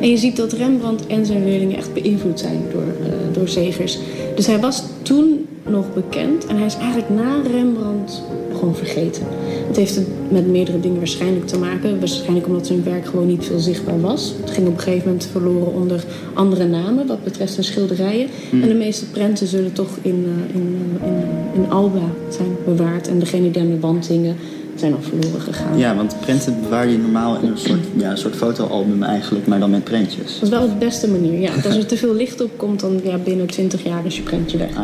En 0.00 0.10
je 0.10 0.16
ziet 0.16 0.36
dat 0.36 0.52
Rembrandt 0.52 1.06
en 1.06 1.26
zijn 1.26 1.44
leerlingen 1.44 1.76
echt 1.76 1.92
beïnvloed 1.92 2.40
zijn 2.40 2.60
door, 2.72 2.82
uh, 2.82 3.34
door 3.34 3.48
Zegers. 3.48 3.98
Dus 4.34 4.46
hij 4.46 4.60
was 4.60 4.82
toen 5.02 5.46
nog 5.68 5.94
bekend. 5.94 6.46
En 6.46 6.56
hij 6.56 6.66
is 6.66 6.76
eigenlijk 6.76 7.10
na 7.10 7.40
Rembrandt 7.50 8.22
gewoon 8.52 8.76
vergeten. 8.76 9.22
Het 9.66 9.76
heeft 9.76 10.00
met 10.28 10.46
meerdere 10.46 10.80
dingen 10.80 10.98
waarschijnlijk 10.98 11.46
te 11.46 11.58
maken. 11.58 11.98
Waarschijnlijk 11.98 12.46
omdat 12.46 12.66
zijn 12.66 12.84
werk 12.84 13.06
gewoon 13.06 13.26
niet 13.26 13.44
veel 13.44 13.58
zichtbaar 13.58 14.00
was. 14.00 14.34
Het 14.40 14.50
ging 14.50 14.66
op 14.66 14.72
een 14.72 14.80
gegeven 14.80 15.06
moment 15.06 15.28
verloren 15.32 15.72
onder 15.72 16.04
andere 16.32 16.66
namen 16.66 17.06
wat 17.06 17.24
betreft 17.24 17.52
zijn 17.52 17.64
schilderijen. 17.64 18.28
Mm. 18.50 18.62
En 18.62 18.68
de 18.68 18.74
meeste 18.74 19.06
prenten 19.06 19.46
zullen 19.46 19.72
toch 19.72 19.98
in, 20.02 20.26
uh, 20.26 20.54
in, 20.54 20.76
uh, 21.02 21.08
in, 21.08 21.62
in, 21.62 21.70
Alba 21.70 22.10
zijn 22.28 22.56
bewaard. 22.64 23.08
En 23.08 23.18
degene 23.18 23.50
die 23.50 23.62
aan 23.62 23.68
de 23.68 23.80
wand 23.80 24.06
hingen 24.06 24.36
zijn 24.74 24.94
al 24.94 25.02
verloren 25.02 25.40
gegaan. 25.40 25.78
Ja, 25.78 25.96
want 25.96 26.16
prenten 26.20 26.60
bewaar 26.62 26.88
je 26.88 26.98
normaal 26.98 27.38
in 27.42 27.48
een 27.48 27.58
soort, 27.58 27.80
ja, 27.96 28.10
een 28.10 28.18
soort 28.18 28.36
fotoalbum 28.36 29.02
eigenlijk, 29.02 29.46
maar 29.46 29.60
dan 29.60 29.70
met 29.70 29.84
prentjes. 29.84 30.34
Dat 30.34 30.42
is 30.42 30.48
wel 30.48 30.68
de 30.68 30.74
beste 30.78 31.10
manier, 31.10 31.40
ja. 31.40 31.54
Als 31.54 31.76
er 31.76 31.86
te 31.86 31.96
veel 31.96 32.14
licht 32.14 32.40
op 32.40 32.50
komt, 32.56 32.80
dan 32.80 33.00
ja, 33.04 33.18
binnen 33.18 33.46
20 33.46 33.84
jaar 33.84 34.06
is 34.06 34.16
je 34.16 34.22
prentje 34.22 34.58
weg. 34.58 34.76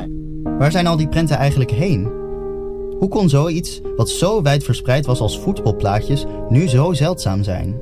Waar 0.60 0.70
zijn 0.70 0.86
al 0.86 0.96
die 0.96 1.08
prenten 1.08 1.36
eigenlijk 1.36 1.70
heen? 1.70 2.08
Hoe 2.98 3.08
kon 3.08 3.28
zoiets, 3.28 3.80
wat 3.96 4.10
zo 4.10 4.42
wijd 4.42 4.64
verspreid 4.64 5.06
was 5.06 5.20
als 5.20 5.38
voetbalplaatjes, 5.38 6.24
nu 6.48 6.68
zo 6.68 6.92
zeldzaam 6.92 7.42
zijn? 7.42 7.74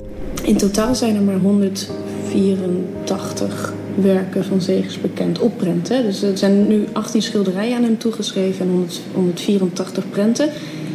In 0.42 0.56
totaal 0.56 0.94
zijn 0.94 1.16
er 1.16 1.22
maar 1.22 1.38
184 1.38 3.72
werken 3.94 4.44
van 4.44 4.60
Zegers 4.60 5.00
bekend 5.00 5.38
op 5.38 5.56
prenten. 5.56 6.02
Dus 6.02 6.22
er 6.22 6.38
zijn 6.38 6.68
nu 6.68 6.84
18 6.92 7.22
schilderijen 7.22 7.76
aan 7.76 7.82
hem 7.82 7.98
toegeschreven 7.98 8.66
en 8.66 8.72
100, 8.72 9.00
184 9.14 10.10
prenten. 10.10 10.48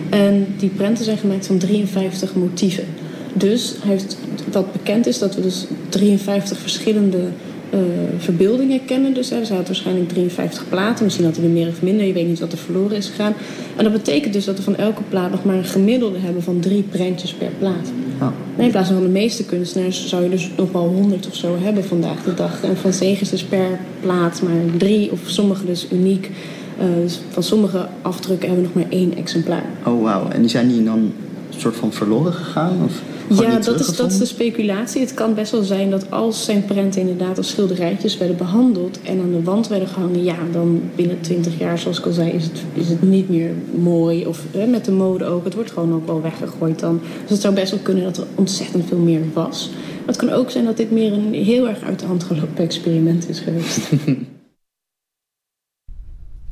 En 0.10 0.48
die 0.58 0.69
prenten 0.69 1.06
zijn 1.06 1.17
gemaakt 1.17 1.48
van 1.48 1.58
53 1.58 2.36
motieven. 2.36 2.86
Dus 3.34 3.76
heeft, 3.80 4.17
wat 4.52 4.72
bekend 4.72 5.08
is 5.08 5.19
dat 5.19 5.36
we 5.36 5.41
dus 5.41 5.67
53 5.89 6.58
verschillende 6.58 7.28
uh, 7.73 7.79
verbeeldingen 8.17 8.86
kennen. 8.86 9.13
Dus, 9.13 9.29
hè. 9.29 9.38
had 9.38 9.67
waarschijnlijk 9.67 10.09
53 10.09 10.69
platen. 10.69 11.03
Misschien 11.03 11.25
had 11.25 11.36
hij 11.36 11.45
er 11.45 11.51
meer 11.51 11.67
of 11.67 11.81
minder. 11.81 12.05
Je 12.05 12.13
weet 12.13 12.27
niet 12.27 12.39
wat 12.39 12.51
er 12.51 12.57
verloren 12.57 12.97
is 12.97 13.07
gegaan. 13.07 13.33
En 13.75 13.83
dat 13.83 13.93
betekent 13.93 14.33
dus 14.33 14.45
dat 14.45 14.57
we 14.57 14.63
van 14.63 14.75
elke 14.75 15.01
plaat 15.09 15.31
nog 15.31 15.43
maar 15.43 15.55
een 15.55 15.63
gemiddelde 15.63 16.19
hebben 16.19 16.43
van 16.43 16.59
drie 16.59 16.83
prentjes 16.83 17.33
per 17.33 17.49
plaat. 17.59 17.91
Oh. 18.21 18.27
Nee, 18.55 18.65
in 18.65 18.71
plaats 18.71 18.89
van 18.89 19.01
de 19.01 19.07
meeste 19.07 19.45
kunstenaars 19.45 20.07
zou 20.07 20.23
je 20.23 20.29
dus 20.29 20.51
nog 20.57 20.71
wel 20.71 20.88
100 20.88 21.27
of 21.27 21.36
zo 21.36 21.57
hebben 21.59 21.86
vandaag 21.86 22.23
de 22.23 22.33
dag. 22.33 22.63
En 22.63 22.77
van 22.77 22.93
Zegers 22.93 23.29
dus 23.29 23.43
per 23.43 23.79
plaat 23.99 24.41
maar 24.41 24.77
drie 24.77 25.12
of 25.12 25.19
sommige 25.25 25.65
dus 25.65 25.88
uniek. 25.91 26.31
Uh, 26.79 26.86
dus 27.03 27.21
van 27.29 27.43
sommige 27.43 27.88
afdrukken 28.01 28.49
hebben 28.49 28.65
we 28.65 28.71
nog 28.73 28.83
maar 28.83 28.99
één 28.99 29.15
exemplaar. 29.15 29.65
Oh 29.86 30.03
wauw, 30.03 30.29
en 30.29 30.41
die 30.41 30.49
zijn 30.49 30.67
die 30.67 30.83
dan 30.83 30.99
een 30.99 31.13
soort 31.59 31.75
van 31.75 31.93
verloren 31.93 32.33
gegaan? 32.33 32.77
Of? 32.86 33.01
Ja, 33.39 33.60
dat 33.60 33.80
is, 33.80 33.96
dat 33.96 34.12
is 34.12 34.17
de 34.17 34.26
speculatie. 34.26 35.02
Het 35.02 35.13
kan 35.13 35.34
best 35.34 35.52
wel 35.52 35.63
zijn 35.63 35.89
dat 35.89 36.12
als 36.12 36.46
zijn 36.46 36.65
prenten 36.65 37.02
inderdaad 37.02 37.38
als 37.38 37.50
schilderijtjes 37.50 38.17
werden 38.17 38.38
behandeld 38.38 39.02
en 39.02 39.19
aan 39.19 39.32
de 39.32 39.43
wand 39.43 39.67
werden 39.67 39.88
gehangen, 39.88 40.24
ja, 40.24 40.38
dan 40.52 40.82
binnen 40.96 41.22
20 41.22 41.60
jaar, 41.60 41.80
zoals 41.80 42.00
ik 42.00 42.06
al 42.06 42.12
zei, 42.12 42.32
is 42.32 42.43
het, 42.43 42.63
is 42.74 42.89
het 42.89 43.02
niet 43.02 43.30
meer 43.30 43.52
mooi. 43.76 44.26
Of 44.26 44.43
hè, 44.52 44.65
met 44.65 44.86
de 44.86 44.91
mode 44.91 45.26
ook. 45.26 45.43
Het 45.43 45.54
wordt 45.54 45.72
gewoon 45.72 45.93
ook 45.93 46.06
wel 46.06 46.22
weggegooid 46.22 46.80
dan. 46.80 47.02
Dus 47.22 47.30
het 47.30 47.41
zou 47.41 47.54
best 47.54 47.72
wel 47.72 47.80
kunnen 47.80 48.04
dat 48.04 48.17
er 48.17 48.28
ontzettend 48.36 48.86
veel 48.88 48.98
meer 48.98 49.22
was. 49.34 49.69
Maar 49.72 50.08
het 50.08 50.15
kan 50.15 50.30
ook 50.30 50.52
zijn 50.52 50.65
dat 50.65 50.78
dit 50.78 50.91
meer 50.91 51.13
een 51.13 51.34
heel 51.34 51.69
erg 51.69 51.82
uit 51.82 52.00
de 52.00 52.06
hand 52.06 52.24
gelopen 52.24 52.63
experiment 52.63 53.30
is 53.30 53.39
geweest. 53.39 53.89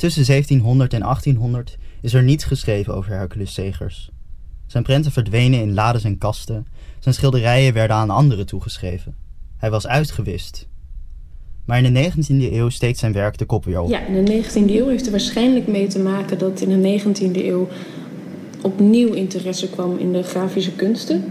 Tussen 0.02 0.26
1700 0.26 0.94
en 0.94 1.00
1800 1.00 1.78
is 2.02 2.13
er 2.13 2.24
niets 2.24 2.44
geschreven 2.44 2.96
over 2.96 3.12
Hercules 3.12 3.54
Segers. 3.54 4.12
Zijn 4.71 4.84
prenten 4.84 5.12
verdwenen 5.12 5.60
in 5.60 5.73
lades 5.73 6.03
en 6.03 6.17
kasten. 6.17 6.67
Zijn 6.99 7.15
schilderijen 7.15 7.73
werden 7.73 7.95
aan 7.95 8.10
anderen 8.10 8.45
toegeschreven. 8.45 9.15
Hij 9.57 9.69
was 9.69 9.88
uitgewist. 9.88 10.67
Maar 11.65 11.84
in 11.84 11.93
de 11.93 12.12
19e 12.12 12.53
eeuw 12.53 12.69
steekt 12.69 12.97
zijn 12.97 13.13
werk 13.13 13.38
de 13.38 13.45
kop 13.45 13.65
weer 13.65 13.81
op. 13.81 13.89
Ja, 13.89 14.05
in 14.05 14.25
de 14.25 14.43
19e 14.43 14.71
eeuw 14.71 14.88
heeft 14.88 15.05
er 15.05 15.12
waarschijnlijk 15.12 15.67
mee 15.67 15.88
te 15.88 15.99
maken 15.99 16.38
dat 16.38 16.62
in 16.62 16.81
de 16.81 16.99
19e 16.99 17.45
eeuw 17.45 17.67
opnieuw 18.62 19.13
interesse 19.13 19.69
kwam 19.69 19.97
in 19.97 20.12
de 20.12 20.23
grafische 20.23 20.71
kunsten. 20.71 21.23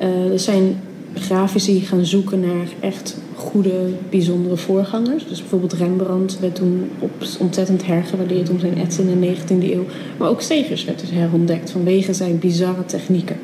Uh, 0.00 0.32
er 0.32 0.40
zijn 0.40 0.80
grafici 1.14 1.80
gaan 1.80 2.04
zoeken 2.04 2.40
naar 2.40 2.66
echt 2.80 3.16
goede, 3.34 3.88
bijzondere 4.10 4.56
voorgangers. 4.56 5.26
Dus 5.28 5.40
bijvoorbeeld 5.40 5.72
Rembrandt 5.72 6.40
werd 6.40 6.54
toen 6.54 6.90
op 6.98 7.10
ontzettend 7.38 7.86
hergewaardeerd 7.86 8.50
om 8.50 8.58
zijn 8.58 8.78
etsen 8.78 9.08
in 9.08 9.20
de 9.20 9.26
19e 9.26 9.72
eeuw. 9.72 9.84
Maar 10.16 10.28
ook 10.28 10.40
Segers 10.40 10.84
werd 10.84 11.00
dus 11.00 11.10
herontdekt 11.10 11.70
vanwege 11.70 12.12
zijn 12.12 12.38
bizarre 12.38 12.84
technieken. 12.84 13.36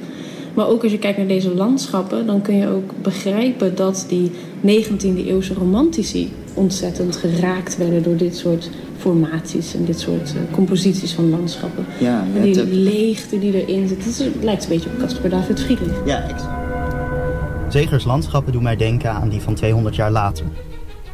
Maar 0.55 0.69
ook 0.69 0.83
als 0.83 0.93
je 0.93 0.99
kijkt 0.99 1.19
naar 1.19 1.27
deze 1.27 1.55
landschappen, 1.55 2.27
dan 2.27 2.43
kun 2.43 2.57
je 2.57 2.69
ook 2.69 2.93
begrijpen 3.03 3.75
dat 3.75 4.05
die 4.09 4.31
19e 4.67 5.27
eeuwse 5.27 5.55
romantici 5.55 6.33
ontzettend 6.55 7.17
geraakt 7.17 7.77
werden 7.77 8.03
door 8.03 8.17
dit 8.17 8.37
soort 8.37 8.71
formaties 8.97 9.75
en 9.75 9.85
dit 9.85 10.01
soort 10.01 10.35
uh, 10.35 10.55
composities 10.55 11.13
van 11.13 11.31
landschappen. 11.31 11.85
Ja, 11.99 12.25
en 12.37 12.43
die 12.43 12.67
leegte 12.67 13.39
die 13.39 13.67
erin 13.67 13.89
zit, 13.89 14.05
het 14.05 14.45
lijkt 14.45 14.63
een 14.63 14.69
beetje 14.69 14.91
op 14.91 14.99
Caspar 14.99 15.31
David 15.31 15.61
Friedrich. 15.61 16.07
Ja, 16.07 16.23
exact. 16.23 16.60
Zegers 17.71 18.05
landschappen 18.05 18.53
doen 18.53 18.63
mij 18.63 18.77
denken 18.77 19.11
aan 19.11 19.29
die 19.29 19.41
van 19.41 19.55
200 19.55 19.97
jaar 19.97 20.11
later. 20.11 20.47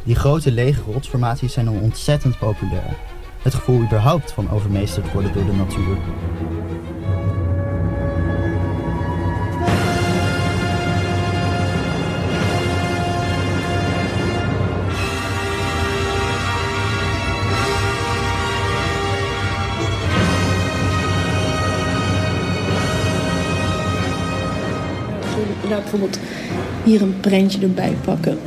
Die 0.03 0.15
grote 0.15 0.51
lege 0.51 0.81
rotsformaties 0.91 1.53
zijn 1.53 1.65
dan 1.65 1.79
ontzettend 1.79 2.37
populair. 2.37 2.97
Het 3.41 3.53
gevoel 3.53 3.81
überhaupt 3.81 4.31
van 4.31 4.49
overmeesterd 4.49 5.11
worden 5.11 5.33
door 5.33 5.45
de 5.45 5.53
natuur. 5.53 5.97
Bijvoorbeeld 25.89 26.19
hier 26.83 27.01
een 27.01 27.19
prentje 27.19 27.61
erbij 27.61 27.97
pakken. 28.05 28.37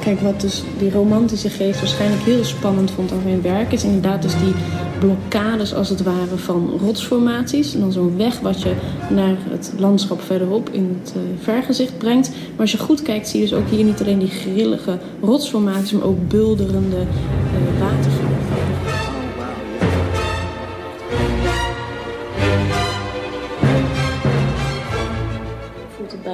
Kijk, 0.00 0.20
wat 0.20 0.40
dus 0.40 0.62
die 0.78 0.90
romantische 0.90 1.50
geest 1.50 1.80
waarschijnlijk 1.80 2.22
heel 2.22 2.44
spannend 2.44 2.90
vond 2.90 3.12
aan 3.12 3.22
mijn 3.24 3.42
werk... 3.42 3.72
is 3.72 3.84
inderdaad 3.84 4.22
dus 4.22 4.32
die 4.32 4.52
blokkades 4.98 5.74
als 5.74 5.88
het 5.88 6.02
ware 6.02 6.36
van 6.36 6.70
rotsformaties. 6.80 7.74
En 7.74 7.80
dan 7.80 7.92
zo'n 7.92 8.16
weg 8.16 8.40
wat 8.40 8.62
je 8.62 8.72
naar 9.10 9.36
het 9.50 9.72
landschap 9.78 10.22
verderop 10.22 10.68
in 10.70 11.00
het 11.00 11.14
uh, 11.16 11.22
vergezicht 11.42 11.98
brengt. 11.98 12.28
Maar 12.30 12.60
als 12.60 12.72
je 12.72 12.78
goed 12.78 13.02
kijkt 13.02 13.28
zie 13.28 13.40
je 13.40 13.48
dus 13.48 13.58
ook 13.58 13.68
hier 13.68 13.84
niet 13.84 14.00
alleen 14.00 14.18
die 14.18 14.28
grillige 14.28 14.98
rotsformaties... 15.22 15.92
maar 15.92 16.06
ook 16.06 16.28
bulderende 16.28 17.06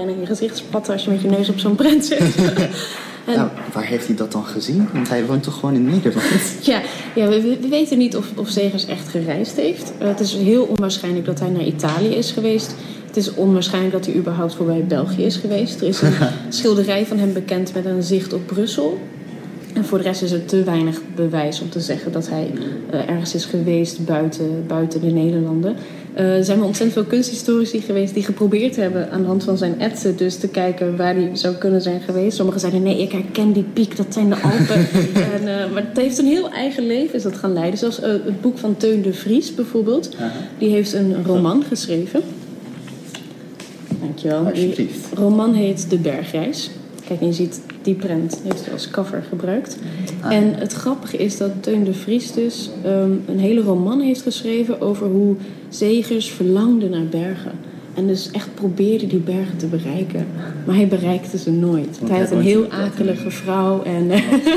bijna 0.05 0.21
in 0.21 0.27
je 0.27 0.35
gezicht 0.35 0.57
spatten 0.57 0.93
als 0.93 1.05
je 1.05 1.11
met 1.11 1.21
je 1.21 1.29
neus 1.29 1.49
op 1.49 1.59
zo'n 1.59 1.75
prent 1.75 2.05
zit. 2.05 2.21
En... 3.25 3.37
Nou, 3.37 3.49
waar 3.73 3.85
heeft 3.85 4.07
hij 4.07 4.17
dat 4.17 4.33
dan 4.33 4.45
gezien? 4.45 4.89
Want 4.93 5.09
hij 5.09 5.27
woont 5.27 5.43
toch 5.43 5.55
gewoon 5.55 5.75
in 5.75 5.85
Nederland? 5.85 6.27
ja, 6.63 6.81
ja 7.15 7.29
we, 7.29 7.59
we, 7.61 7.69
weten 7.69 7.99
niet 7.99 8.17
of, 8.17 8.27
of 8.35 8.49
Zegers 8.49 8.87
echt 8.87 9.09
gereisd 9.09 9.57
heeft. 9.57 9.93
Uh, 10.03 10.09
het 10.09 10.21
is 10.21 10.35
heel 10.35 10.65
onwaarschijnlijk 10.65 11.27
dat 11.27 11.41
hij 11.41 11.49
naar 11.49 11.65
Italië 11.65 12.15
is 12.15 12.31
geweest. 12.31 12.75
Het 13.07 13.17
is 13.17 13.35
onwaarschijnlijk 13.35 13.93
dat 13.93 14.07
hij 14.07 14.15
überhaupt 14.15 14.55
voorbij 14.55 14.85
België 14.85 15.25
is 15.25 15.37
geweest. 15.37 15.81
Er 15.81 15.87
is 15.87 16.01
een 16.01 16.13
schilderij 16.49 17.07
van 17.07 17.19
hem 17.19 17.33
bekend 17.33 17.75
met 17.75 17.85
een 17.85 18.03
zicht 18.03 18.33
op 18.33 18.47
Brussel. 18.47 18.99
En 19.75 19.85
voor 19.85 19.99
de 19.99 20.05
rest 20.05 20.23
is 20.23 20.33
er 20.33 20.45
te 20.45 20.63
weinig 20.63 21.01
bewijs 21.15 21.61
om 21.61 21.71
te 21.71 21.81
zeggen 21.81 22.13
dat 22.13 22.29
hij 22.29 22.51
uh, 22.93 23.09
ergens 23.09 23.35
is 23.35 23.45
geweest 23.45 24.05
buiten, 24.05 24.65
buiten 24.67 25.01
de 25.01 25.11
Nederlanden. 25.11 25.77
Uh, 26.19 26.37
er 26.37 26.45
zijn 26.45 26.59
wel 26.59 26.67
ontzettend 26.67 26.99
veel 26.99 27.17
kunsthistorici 27.17 27.81
geweest 27.81 28.15
die 28.15 28.25
geprobeerd 28.25 28.77
hebben 28.77 29.11
aan 29.11 29.21
de 29.21 29.27
hand 29.27 29.45
van 29.45 29.57
zijn 29.57 29.81
etsen 29.81 30.17
dus 30.17 30.37
te 30.37 30.49
kijken 30.49 30.97
waar 30.97 31.15
hij 31.15 31.31
zou 31.33 31.55
kunnen 31.55 31.83
zijn 31.83 32.01
geweest. 32.01 32.37
Sommigen 32.37 32.61
zeiden 32.61 32.83
nee, 32.83 33.03
ik 33.03 33.13
herken 33.13 33.53
die 33.53 33.65
piek, 33.73 33.97
dat 33.97 34.07
zijn 34.09 34.29
de 34.29 34.35
Alpen. 34.35 34.87
en, 35.35 35.43
uh, 35.43 35.73
maar 35.73 35.85
het 35.87 35.97
heeft 35.97 36.19
een 36.19 36.27
heel 36.27 36.51
eigen 36.51 36.87
leven 36.87 37.15
is 37.15 37.23
dat 37.23 37.37
gaan 37.37 37.53
leiden. 37.53 37.79
Zoals 37.79 38.01
uh, 38.01 38.07
het 38.07 38.41
boek 38.41 38.59
van 38.59 38.77
Teun 38.77 39.03
de 39.03 39.13
Vries 39.13 39.55
bijvoorbeeld. 39.55 40.17
Die 40.59 40.71
heeft 40.71 40.93
een 40.93 41.25
roman 41.25 41.65
geschreven. 41.65 42.21
Dankjewel. 44.01 44.53
Die 44.53 44.91
roman 45.15 45.55
heet 45.55 45.91
De 45.91 45.99
Bergreis. 45.99 46.71
Kijk, 47.07 47.21
en 47.21 47.27
je 47.27 47.33
ziet 47.33 47.61
die 47.85 47.95
print 47.95 48.41
heeft 48.45 48.65
hij 48.65 48.73
als 48.73 48.91
cover 48.91 49.25
gebruikt. 49.29 49.79
Ah. 50.21 50.33
En 50.33 50.55
het 50.55 50.73
grappige 50.73 51.17
is 51.17 51.37
dat 51.37 51.51
Teun 51.61 51.85
de 51.85 51.95
Vries 51.95 52.33
dus 52.33 52.71
um, 52.87 53.23
een 53.27 53.39
hele 53.39 53.61
roman 53.61 54.01
heeft 54.01 54.23
geschreven 54.23 54.81
over 54.81 55.07
hoe 55.07 55.37
zegers 55.69 56.31
verlangden 56.31 56.91
naar 56.91 57.07
bergen. 57.07 57.53
En 57.95 58.07
dus 58.07 58.31
echt 58.31 58.55
probeerde 58.55 59.07
die 59.07 59.19
bergen 59.19 59.57
te 59.57 59.67
bereiken. 59.67 60.27
Maar 60.67 60.75
hij 60.75 60.89
bereikte 60.89 61.39
ze 61.39 61.51
nooit. 61.51 61.99
Want 61.99 62.11
hij 62.11 62.21
had 62.21 62.31
een 62.31 62.41
heel 62.41 62.71
akelige 62.71 63.31
vrouw. 63.31 63.83
En 63.83 64.11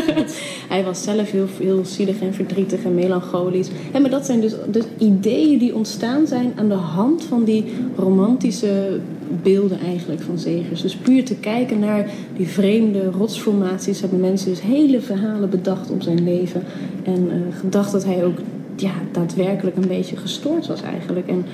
hij 0.73 0.83
was 0.83 1.03
zelf 1.03 1.31
heel, 1.31 1.47
heel 1.59 1.85
zielig 1.85 2.19
en 2.19 2.33
verdrietig 2.33 2.83
en 2.83 2.95
melancholisch. 2.95 3.69
En 3.91 4.01
maar 4.01 4.11
dat 4.11 4.25
zijn 4.25 4.41
dus, 4.41 4.53
dus 4.67 4.83
ideeën 4.97 5.57
die 5.59 5.75
ontstaan 5.75 6.27
zijn 6.27 6.53
aan 6.55 6.67
de 6.67 6.73
hand 6.73 7.23
van 7.23 7.43
die 7.43 7.65
romantische 7.95 8.99
beelden 9.43 9.79
eigenlijk 9.79 10.21
van 10.21 10.37
zegers. 10.37 10.81
Dus 10.81 10.95
puur 10.95 11.25
te 11.25 11.35
kijken 11.35 11.79
naar 11.79 12.09
die 12.37 12.47
vreemde 12.47 13.05
rotsformaties... 13.11 14.01
hebben 14.01 14.19
mensen 14.19 14.49
dus 14.49 14.61
hele 14.61 15.01
verhalen 15.01 15.49
bedacht 15.49 15.91
om 15.91 16.01
zijn 16.01 16.23
leven. 16.23 16.63
En 17.03 17.25
uh, 17.25 17.59
gedacht 17.59 17.91
dat 17.91 18.05
hij 18.05 18.25
ook 18.25 18.37
ja, 18.75 18.93
daadwerkelijk 19.11 19.77
een 19.77 19.87
beetje 19.87 20.17
gestoord 20.17 20.67
was 20.67 20.81
eigenlijk. 20.81 21.27
En 21.27 21.45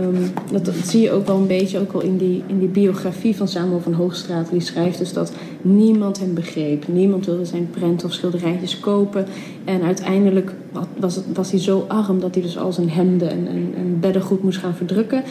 um, 0.00 0.30
dat, 0.62 0.74
zie 0.84 1.00
je 1.00 1.10
ook 1.10 1.26
wel 1.26 1.36
een 1.36 1.46
beetje 1.46 1.78
ook 1.78 1.92
al 1.92 2.00
in 2.00 2.16
die, 2.16 2.42
in 2.46 2.58
die 2.58 2.68
biografie 2.68 3.36
van 3.36 3.48
Samuel 3.48 3.80
van 3.80 3.92
Hoogstraat. 3.92 4.50
Die 4.50 4.60
schrijft 4.60 4.98
dus 4.98 5.12
dat 5.12 5.32
niemand 5.62 6.20
hem 6.20 6.34
begreep. 6.34 6.88
Niemand 6.88 7.26
wilde 7.26 7.44
zijn 7.44 7.70
prent 7.70 8.04
of 8.04 8.12
schilderijtjes 8.12 8.80
kopen. 8.80 9.26
En 9.64 9.82
uiteindelijk 9.82 10.52
was, 10.98 11.20
was 11.34 11.50
hij 11.50 11.60
zo 11.60 11.84
arm 11.88 12.20
dat 12.20 12.34
hij 12.34 12.42
dus 12.42 12.58
al 12.58 12.72
zijn 12.72 12.90
hemden 12.90 13.30
en, 13.30 13.46
en, 13.48 13.72
en 13.76 14.00
beddengoed 14.00 14.42
moest 14.42 14.58
gaan 14.58 14.74
verdrukken. 14.74 15.22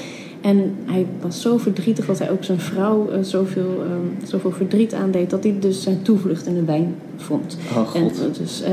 En 0.48 0.76
hij 0.86 1.06
was 1.22 1.42
zo 1.42 1.58
verdrietig 1.58 2.06
dat 2.06 2.20
hij 2.20 2.32
ook 2.32 2.44
zijn 2.44 2.60
vrouw 2.60 3.12
uh, 3.12 3.24
zoveel, 3.24 3.84
uh, 3.84 4.28
zoveel 4.28 4.52
verdriet 4.52 4.94
aandeed... 4.94 5.30
dat 5.30 5.44
hij 5.44 5.56
dus 5.60 5.82
zijn 5.82 6.02
toevlucht 6.02 6.46
in 6.46 6.54
de 6.54 6.64
wijn 6.64 6.96
vond. 7.18 7.58
Oh, 7.76 7.96
en, 7.96 8.04
uh, 8.04 8.38
dus, 8.38 8.64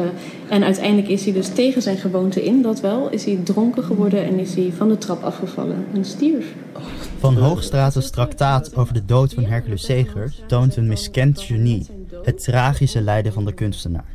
en 0.48 0.64
uiteindelijk 0.64 1.08
is 1.08 1.24
hij 1.24 1.32
dus 1.32 1.48
tegen 1.48 1.82
zijn 1.82 1.96
gewoonte 1.96 2.44
in, 2.44 2.62
dat 2.62 2.80
wel... 2.80 3.10
is 3.10 3.24
hij 3.24 3.38
dronken 3.44 3.84
geworden 3.84 4.24
en 4.24 4.38
is 4.38 4.54
hij 4.54 4.72
van 4.76 4.88
de 4.88 4.98
trap 4.98 5.22
afgevallen 5.22 5.84
en 5.94 6.04
stierf. 6.04 6.54
Van 7.18 7.36
Hoogstraten's 7.36 8.10
traktaat 8.10 8.76
over 8.76 8.94
de 8.94 9.04
dood 9.04 9.34
van 9.34 9.44
Hercules 9.44 9.84
Segers... 9.84 10.42
toont 10.46 10.76
een 10.76 10.88
miskend 10.88 11.40
genie 11.40 11.86
het 12.22 12.42
tragische 12.42 13.00
lijden 13.00 13.32
van 13.32 13.44
de 13.44 13.52
kunstenaar. 13.52 14.12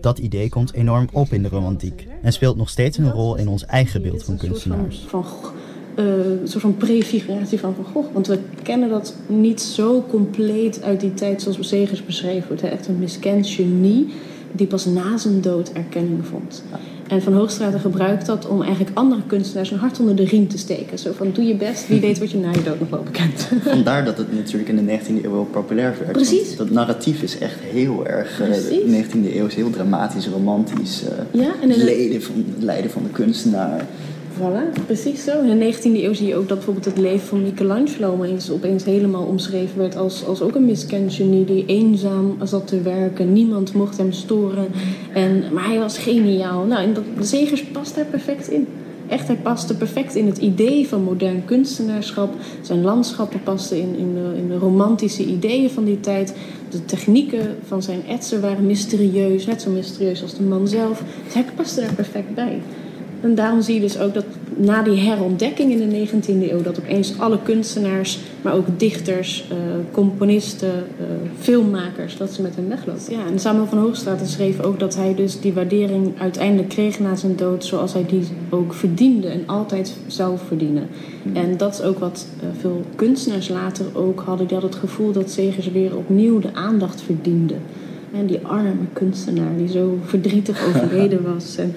Dat 0.00 0.18
idee 0.18 0.48
komt 0.48 0.72
enorm 0.72 1.08
op 1.12 1.32
in 1.32 1.42
de 1.42 1.48
romantiek... 1.48 2.06
en 2.22 2.32
speelt 2.32 2.56
nog 2.56 2.68
steeds 2.68 2.98
een 2.98 3.10
rol 3.10 3.36
in 3.36 3.48
ons 3.48 3.64
eigen 3.64 4.02
beeld 4.02 4.24
van 4.24 4.36
kunstenaars. 4.36 5.04
Van, 5.08 5.24
van 5.24 5.60
uh, 5.96 6.04
een 6.40 6.48
soort 6.48 6.62
van 6.62 6.76
prefiguratie 6.76 7.58
van 7.58 7.74
Van 7.74 7.84
Gogh. 7.84 8.12
Want 8.12 8.26
we 8.26 8.38
kennen 8.62 8.88
dat 8.88 9.14
niet 9.26 9.60
zo 9.60 10.04
compleet 10.08 10.82
uit 10.82 11.00
die 11.00 11.14
tijd 11.14 11.42
zoals 11.42 11.68
Zegers 11.68 12.04
beschreven 12.04 12.48
wordt. 12.48 12.62
Hè? 12.62 12.68
Echt 12.68 12.88
een 12.88 12.98
miskend 12.98 13.48
genie 13.48 14.12
die 14.52 14.66
pas 14.66 14.86
na 14.86 15.16
zijn 15.16 15.40
dood 15.40 15.72
erkenning 15.72 16.26
vond. 16.26 16.62
Ja. 16.70 16.78
En 17.12 17.22
Van 17.22 17.32
Hoogstraten 17.32 17.80
gebruikt 17.80 18.26
dat 18.26 18.48
om 18.48 18.62
eigenlijk 18.62 18.96
andere 18.96 19.22
kunstenaars 19.26 19.70
een 19.70 19.78
hart 19.78 20.00
onder 20.00 20.16
de 20.16 20.24
riem 20.24 20.48
te 20.48 20.58
steken. 20.58 20.98
Zo 20.98 21.12
van, 21.12 21.30
doe 21.32 21.44
je 21.44 21.54
best, 21.54 21.88
wie 21.88 22.00
weet 22.00 22.18
wat 22.18 22.30
je 22.30 22.38
na 22.38 22.50
je 22.50 22.62
dood 22.62 22.80
nog 22.80 22.88
wel 22.88 23.02
bekend. 23.02 23.48
Vandaar 23.62 24.04
dat 24.04 24.18
het 24.18 24.34
natuurlijk 24.34 24.68
in 24.68 24.86
de 24.86 24.98
19e 24.98 25.24
eeuw 25.24 25.30
wel 25.30 25.48
populair 25.50 25.94
werd. 25.98 26.12
Precies. 26.12 26.56
dat 26.56 26.70
narratief 26.70 27.22
is 27.22 27.38
echt 27.38 27.58
heel 27.60 28.06
erg, 28.06 28.40
uh, 28.40 28.46
de 28.46 29.04
19e 29.04 29.36
eeuw 29.36 29.46
is 29.46 29.54
heel 29.54 29.70
dramatisch, 29.70 30.28
romantisch. 30.28 31.02
Uh, 31.02 31.42
ja, 31.42 31.52
en 31.62 31.68
het 31.70 31.82
lijden 31.82 32.22
van, 32.22 32.44
lijden 32.58 32.90
van 32.90 33.02
de 33.02 33.10
kunstenaar. 33.10 33.86
Precies 34.86 35.24
zo. 35.24 35.40
In 35.40 35.58
de 35.58 35.74
19e 35.74 35.82
eeuw 35.82 36.12
zie 36.12 36.26
je 36.26 36.36
ook 36.36 36.48
dat 36.48 36.56
bijvoorbeeld 36.56 36.84
het 36.86 36.98
leven 36.98 37.26
van 37.26 37.42
Michelangelo 37.42 38.12
opeens, 38.12 38.50
opeens 38.50 38.84
helemaal 38.84 39.24
omschreven 39.24 39.78
werd 39.78 39.96
als, 39.96 40.26
als 40.26 40.42
ook 40.42 40.54
een 40.54 40.64
miskend 40.64 41.14
genie 41.14 41.44
die 41.44 41.66
eenzaam 41.66 42.36
zat 42.42 42.66
te 42.66 42.80
werken. 42.80 43.32
Niemand 43.32 43.74
mocht 43.74 43.96
hem 43.96 44.12
storen. 44.12 44.66
En, 45.12 45.44
maar 45.52 45.66
hij 45.66 45.78
was 45.78 45.98
geniaal. 45.98 46.64
Nou, 46.64 46.82
en 46.82 46.94
dat, 46.94 47.04
de 47.18 47.24
Zegers 47.24 47.64
past 47.64 47.94
daar 47.94 48.04
perfect 48.04 48.48
in. 48.48 48.66
Echt, 49.08 49.26
hij 49.26 49.36
paste 49.36 49.76
perfect 49.76 50.14
in 50.14 50.26
het 50.26 50.38
idee 50.38 50.88
van 50.88 51.02
modern 51.02 51.44
kunstenaarschap. 51.44 52.34
Zijn 52.60 52.82
landschappen 52.82 53.42
pasten 53.42 53.76
in, 53.80 53.96
in, 53.96 54.14
de, 54.14 54.32
in 54.36 54.48
de 54.48 54.58
romantische 54.58 55.24
ideeën 55.24 55.70
van 55.70 55.84
die 55.84 56.00
tijd. 56.00 56.34
De 56.70 56.84
technieken 56.84 57.56
van 57.66 57.82
zijn 57.82 58.06
etsen 58.08 58.40
waren 58.40 58.66
mysterieus, 58.66 59.46
net 59.46 59.62
zo 59.62 59.70
mysterieus 59.70 60.22
als 60.22 60.36
de 60.36 60.42
man 60.42 60.68
zelf. 60.68 61.02
Dus 61.24 61.34
hij 61.34 61.44
paste 61.56 61.80
daar 61.80 61.94
perfect 61.94 62.34
bij. 62.34 62.60
En 63.22 63.34
daarom 63.34 63.62
zie 63.62 63.74
je 63.74 63.80
dus 63.80 63.98
ook 63.98 64.14
dat 64.14 64.24
na 64.56 64.82
die 64.82 64.96
herontdekking 64.96 65.72
in 65.72 65.88
de 65.88 66.06
19e 66.06 66.50
eeuw... 66.50 66.62
dat 66.62 66.78
opeens 66.78 67.18
alle 67.18 67.38
kunstenaars, 67.42 68.18
maar 68.42 68.54
ook 68.54 68.66
dichters, 68.76 69.44
uh, 69.52 69.56
componisten, 69.90 70.72
uh, 71.00 71.06
filmmakers... 71.38 72.16
dat 72.16 72.32
ze 72.32 72.42
met 72.42 72.56
hem 72.56 72.68
weglopen. 72.68 73.02
Ja, 73.08 73.26
en 73.26 73.38
Samuel 73.38 73.66
van 73.66 73.78
Hoogstraten 73.78 74.26
schreef 74.26 74.60
ook 74.60 74.78
dat 74.78 74.96
hij 74.96 75.14
dus 75.14 75.40
die 75.40 75.52
waardering 75.52 76.12
uiteindelijk 76.18 76.68
kreeg 76.68 77.00
na 77.00 77.14
zijn 77.14 77.36
dood... 77.36 77.64
zoals 77.64 77.92
hij 77.92 78.06
die 78.06 78.22
ook 78.50 78.74
verdiende 78.74 79.28
en 79.28 79.42
altijd 79.46 79.96
zou 80.06 80.38
verdienen. 80.46 80.88
Mm. 81.22 81.36
En 81.36 81.56
dat 81.56 81.72
is 81.72 81.82
ook 81.82 81.98
wat 81.98 82.26
uh, 82.36 82.48
veel 82.60 82.82
kunstenaars 82.94 83.48
later 83.48 83.86
ook 83.92 84.20
hadden. 84.20 84.46
Die 84.46 84.56
hadden 84.56 84.80
het 84.80 84.90
gevoel 84.90 85.12
dat 85.12 85.30
Zegers 85.30 85.70
weer 85.70 85.96
opnieuw 85.96 86.38
de 86.38 86.54
aandacht 86.54 87.00
verdiende... 87.00 87.54
En 88.12 88.26
die 88.26 88.46
arme 88.46 88.86
kunstenaar 88.92 89.56
die 89.56 89.68
zo 89.68 89.98
verdrietig 90.04 90.66
overleden 90.66 91.22
was. 91.34 91.56
En 91.56 91.74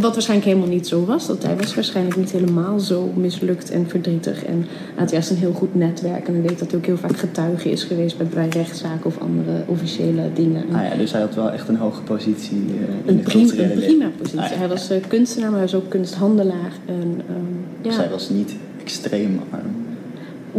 wat 0.00 0.12
waarschijnlijk 0.12 0.48
helemaal 0.48 0.74
niet 0.74 0.86
zo 0.86 1.04
was. 1.04 1.26
Dat 1.26 1.42
hij 1.42 1.56
was 1.56 1.74
waarschijnlijk 1.74 2.16
niet 2.16 2.30
helemaal 2.30 2.80
zo 2.80 3.12
mislukt 3.16 3.70
en 3.70 3.88
verdrietig. 3.88 4.44
En 4.44 4.66
hij 4.68 4.94
had 5.02 5.10
juist 5.10 5.30
een 5.30 5.36
heel 5.36 5.52
goed 5.52 5.74
netwerk. 5.74 6.28
En 6.28 6.34
ik 6.34 6.48
weet 6.48 6.58
dat 6.58 6.70
hij 6.70 6.78
ook 6.78 6.86
heel 6.86 6.96
vaak 6.96 7.16
getuige 7.16 7.70
is 7.70 7.84
geweest 7.84 8.16
bij, 8.34 8.48
rechtszaken 8.48 9.06
of 9.06 9.18
andere 9.18 9.62
officiële 9.66 10.30
dingen. 10.34 10.64
Ah 10.72 10.82
ja, 10.82 10.96
dus 10.96 11.12
hij 11.12 11.20
had 11.20 11.34
wel 11.34 11.50
echt 11.50 11.68
een 11.68 11.76
hoge 11.76 12.02
positie 12.02 12.64
uh, 12.66 12.72
in 12.72 12.88
een 13.06 13.16
de 13.16 13.22
prima, 13.22 13.52
een 13.52 13.78
prima 13.78 14.10
positie. 14.18 14.40
Ah, 14.40 14.50
ja. 14.50 14.56
Hij 14.56 14.68
was 14.68 14.90
uh, 14.90 14.98
kunstenaar, 15.08 15.50
maar 15.50 15.58
hij 15.58 15.68
was 15.70 15.80
ook 15.80 15.88
kunsthandelaar. 15.88 16.72
En, 16.86 17.20
um, 17.30 17.64
ja. 17.82 17.88
Dus 17.88 17.96
hij 17.96 18.10
was 18.10 18.28
niet 18.28 18.54
extreem 18.80 19.40
arm 19.50 19.77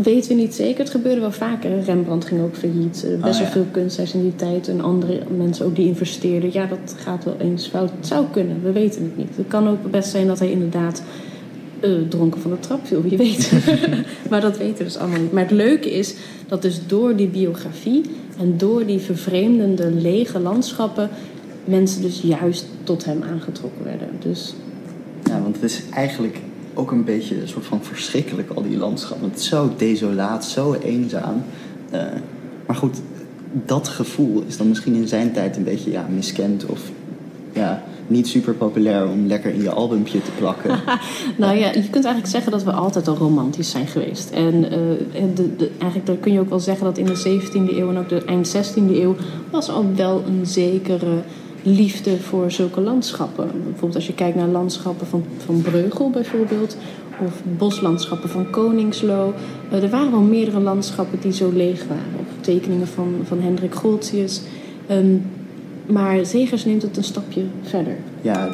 weten 0.03 0.29
we 0.29 0.41
niet 0.41 0.55
zeker. 0.55 0.79
Het 0.79 0.89
gebeurde 0.89 1.21
wel 1.21 1.31
vaker. 1.31 1.81
Rembrandt 1.81 2.25
ging 2.25 2.41
ook 2.41 2.55
failliet. 2.55 3.03
Uh, 3.05 3.11
best 3.11 3.23
Ah, 3.23 3.31
wel 3.31 3.41
ja. 3.41 3.51
veel 3.51 3.65
kunstenaars 3.71 4.13
in 4.13 4.21
die 4.21 4.35
tijd. 4.35 4.67
En 4.67 4.81
andere 4.81 5.21
mensen 5.37 5.65
ook 5.65 5.75
die 5.75 5.87
investeerden. 5.87 6.49
Ja, 6.53 6.65
dat 6.65 6.95
gaat 6.97 7.23
wel 7.23 7.35
eens 7.39 7.67
fout. 7.67 7.91
Het 7.95 8.07
zou 8.07 8.25
kunnen. 8.31 8.63
We 8.63 8.71
weten 8.71 9.03
het 9.03 9.17
niet. 9.17 9.35
Het 9.35 9.47
kan 9.47 9.67
ook 9.67 9.91
best 9.91 10.09
zijn 10.09 10.27
dat 10.27 10.39
hij 10.39 10.51
inderdaad 10.51 11.03
uh, 11.81 11.91
dronken 12.09 12.41
van 12.41 12.51
de 12.51 12.59
trap 12.59 12.87
viel. 12.87 13.01
Wie 13.01 13.17
weet. 13.17 13.51
maar 14.29 14.41
dat 14.41 14.57
weten 14.57 14.77
we 14.77 14.83
dus 14.83 14.97
allemaal 14.97 15.19
niet. 15.19 15.31
Maar 15.31 15.43
het 15.43 15.51
leuke 15.51 15.91
is 15.91 16.15
dat 16.47 16.61
dus 16.61 16.79
door 16.87 17.15
die 17.15 17.27
biografie... 17.27 18.01
en 18.39 18.57
door 18.57 18.85
die 18.85 18.99
vervreemdende 18.99 19.91
lege 19.91 20.39
landschappen... 20.39 21.09
mensen 21.65 22.01
dus 22.01 22.21
juist 22.21 22.65
tot 22.83 23.05
hem 23.05 23.23
aangetrokken 23.23 23.83
werden. 23.83 24.09
Dus 24.19 24.53
Ja, 25.23 25.41
want 25.41 25.55
het 25.55 25.63
is 25.63 25.81
eigenlijk 25.93 26.37
ook 26.79 26.91
een 26.91 27.03
beetje 27.03 27.41
een 27.41 27.47
soort 27.47 27.65
van 27.65 27.83
verschrikkelijk, 27.83 28.49
al 28.49 28.61
die 28.61 28.77
landschappen. 28.77 29.29
Het 29.29 29.39
is 29.39 29.47
zo 29.47 29.73
desolaat, 29.77 30.45
zo 30.45 30.73
eenzaam. 30.73 31.43
Eh, 31.89 32.01
maar 32.67 32.75
goed, 32.75 32.97
dat 33.65 33.87
gevoel 33.87 34.43
is 34.47 34.57
dan 34.57 34.67
misschien 34.67 34.93
in 34.93 35.07
zijn 35.07 35.31
tijd 35.31 35.57
een 35.57 35.63
beetje 35.63 35.91
ja, 35.91 36.07
miskend 36.09 36.65
of 36.65 36.81
ja, 37.53 37.83
niet 38.07 38.27
super 38.27 38.53
populair 38.53 39.07
om 39.07 39.27
lekker 39.27 39.53
in 39.53 39.61
je 39.61 39.69
albumpje 39.69 40.21
te 40.21 40.31
plakken. 40.37 40.69
nou 41.37 41.57
ja, 41.57 41.67
je 41.67 41.89
kunt 41.89 42.05
eigenlijk 42.05 42.27
zeggen 42.27 42.51
dat 42.51 42.63
we 42.63 42.71
altijd 42.71 43.07
al 43.07 43.15
romantisch 43.15 43.69
zijn 43.69 43.87
geweest. 43.87 44.29
En 44.29 44.53
uh, 44.63 44.69
de, 45.35 45.69
eigenlijk 45.77 46.05
dan 46.05 46.19
kun 46.19 46.33
je 46.33 46.39
ook 46.39 46.49
wel 46.49 46.59
zeggen 46.59 46.85
dat 46.85 46.97
in 46.97 47.05
de 47.05 47.41
17e 47.41 47.77
eeuw 47.77 47.89
en 47.89 47.97
ook 47.97 48.09
de 48.09 48.23
eind 48.23 48.55
16e 48.55 48.91
eeuw 48.91 49.15
was 49.51 49.69
al 49.69 49.85
wel 49.95 50.23
een 50.27 50.45
zekere 50.45 51.21
liefde 51.63 52.17
voor 52.17 52.51
zulke 52.51 52.81
landschappen. 52.81 53.51
Bijvoorbeeld 53.63 53.95
als 53.95 54.07
je 54.07 54.13
kijkt 54.13 54.35
naar 54.35 54.47
landschappen 54.47 55.07
van, 55.07 55.23
van 55.37 55.61
Breugel 55.61 56.09
bijvoorbeeld, 56.09 56.77
of 57.25 57.41
boslandschappen 57.57 58.29
van 58.29 58.49
Koningslo. 58.49 59.33
Uh, 59.71 59.83
er 59.83 59.89
waren 59.89 60.11
wel 60.11 60.21
meerdere 60.21 60.59
landschappen 60.59 61.19
die 61.19 61.33
zo 61.33 61.51
leeg 61.53 61.87
waren. 61.87 62.19
Of 62.19 62.27
tekeningen 62.41 62.87
van, 62.87 63.15
van 63.23 63.41
Hendrik 63.41 63.75
Goltzius. 63.75 64.41
Um, 64.91 65.25
maar 65.85 66.25
Zegers 66.25 66.65
neemt 66.65 66.81
het 66.81 66.97
een 66.97 67.03
stapje 67.03 67.43
verder. 67.61 67.97
Ja. 68.21 68.49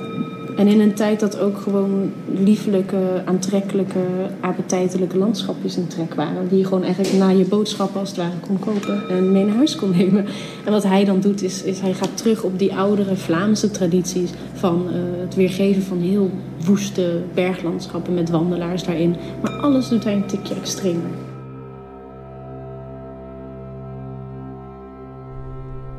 En 0.56 0.68
in 0.68 0.80
een 0.80 0.94
tijd 0.94 1.20
dat 1.20 1.40
ook 1.40 1.58
gewoon 1.58 2.12
liefelijke, 2.26 3.22
aantrekkelijke, 3.26 4.00
appetijtelijke 4.40 5.18
landschapjes 5.18 5.78
in 5.78 5.88
trek 5.88 6.14
waren. 6.14 6.48
Die 6.48 6.58
je 6.58 6.64
gewoon 6.64 6.84
eigenlijk 6.84 7.14
na 7.14 7.30
je 7.30 7.46
boodschappen 7.46 8.00
als 8.00 8.10
het 8.10 8.18
ware 8.18 8.40
kon 8.48 8.60
kopen 8.60 9.10
en 9.10 9.32
mee 9.32 9.46
naar 9.46 9.56
huis 9.56 9.76
kon 9.76 9.92
nemen. 9.98 10.26
En 10.66 10.72
wat 10.72 10.84
hij 10.84 11.06
dan 11.06 11.20
doet 11.20 11.42
is, 11.42 11.64
is 11.64 11.80
hij 11.80 11.94
gaat 11.94 12.18
terug 12.18 12.44
op 12.44 12.60
die 12.60 12.76
oudere 12.76 13.16
Vlaamse 13.16 13.72
tradities 13.72 14.32
van 14.54 14.88
uh, 14.88 14.94
het 15.22 15.36
weergeven 15.36 15.84
van 15.84 16.00
heel 16.00 16.32
woeste 16.66 17.22
berglandschappen 17.34 18.14
met 18.14 18.30
wandelaars 18.30 18.84
daarin. 18.84 19.16
Maar 19.42 19.52
alles 19.52 19.90
doet 19.90 20.04
hij 20.04 20.14
een 20.14 20.26
tikje 20.26 20.56
extremer. 20.56 21.10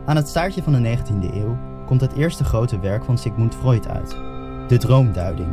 Aan 0.06 0.16
het 0.16 0.28
staartje 0.28 0.62
van 0.62 0.72
de 0.72 0.96
19e 0.96 1.34
eeuw 1.34 1.56
komt 1.86 2.00
het 2.00 2.12
eerste 2.12 2.44
grote 2.44 2.80
werk 2.80 3.04
van 3.04 3.18
Sigmund 3.18 3.54
Freud 3.54 3.88
uit, 3.88 4.16
de 4.68 4.76
droomduiding. 4.76 5.48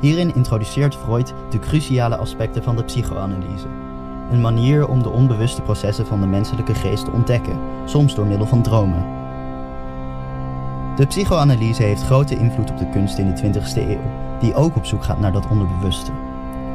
Hierin 0.00 0.34
introduceert 0.34 0.96
Freud 0.96 1.34
de 1.50 1.58
cruciale 1.58 2.16
aspecten 2.16 2.62
van 2.62 2.76
de 2.76 2.84
psychoanalyse. 2.84 3.66
Een 4.30 4.40
manier 4.40 4.88
om 4.88 5.02
de 5.02 5.08
onbewuste 5.08 5.62
processen 5.62 6.06
van 6.06 6.20
de 6.20 6.26
menselijke 6.26 6.74
geest 6.74 7.04
te 7.04 7.10
ontdekken, 7.10 7.58
soms 7.84 8.14
door 8.14 8.26
middel 8.26 8.46
van 8.46 8.62
dromen. 8.62 9.06
De 10.96 11.06
psychoanalyse 11.06 11.82
heeft 11.82 12.02
grote 12.02 12.36
invloed 12.36 12.70
op 12.70 12.78
de 12.78 12.90
kunst 12.90 13.18
in 13.18 13.34
de 13.34 13.42
20e 13.42 13.76
eeuw, 13.76 14.10
die 14.40 14.54
ook 14.54 14.76
op 14.76 14.86
zoek 14.86 15.04
gaat 15.04 15.20
naar 15.20 15.32
dat 15.32 15.48
onderbewuste. 15.48 16.10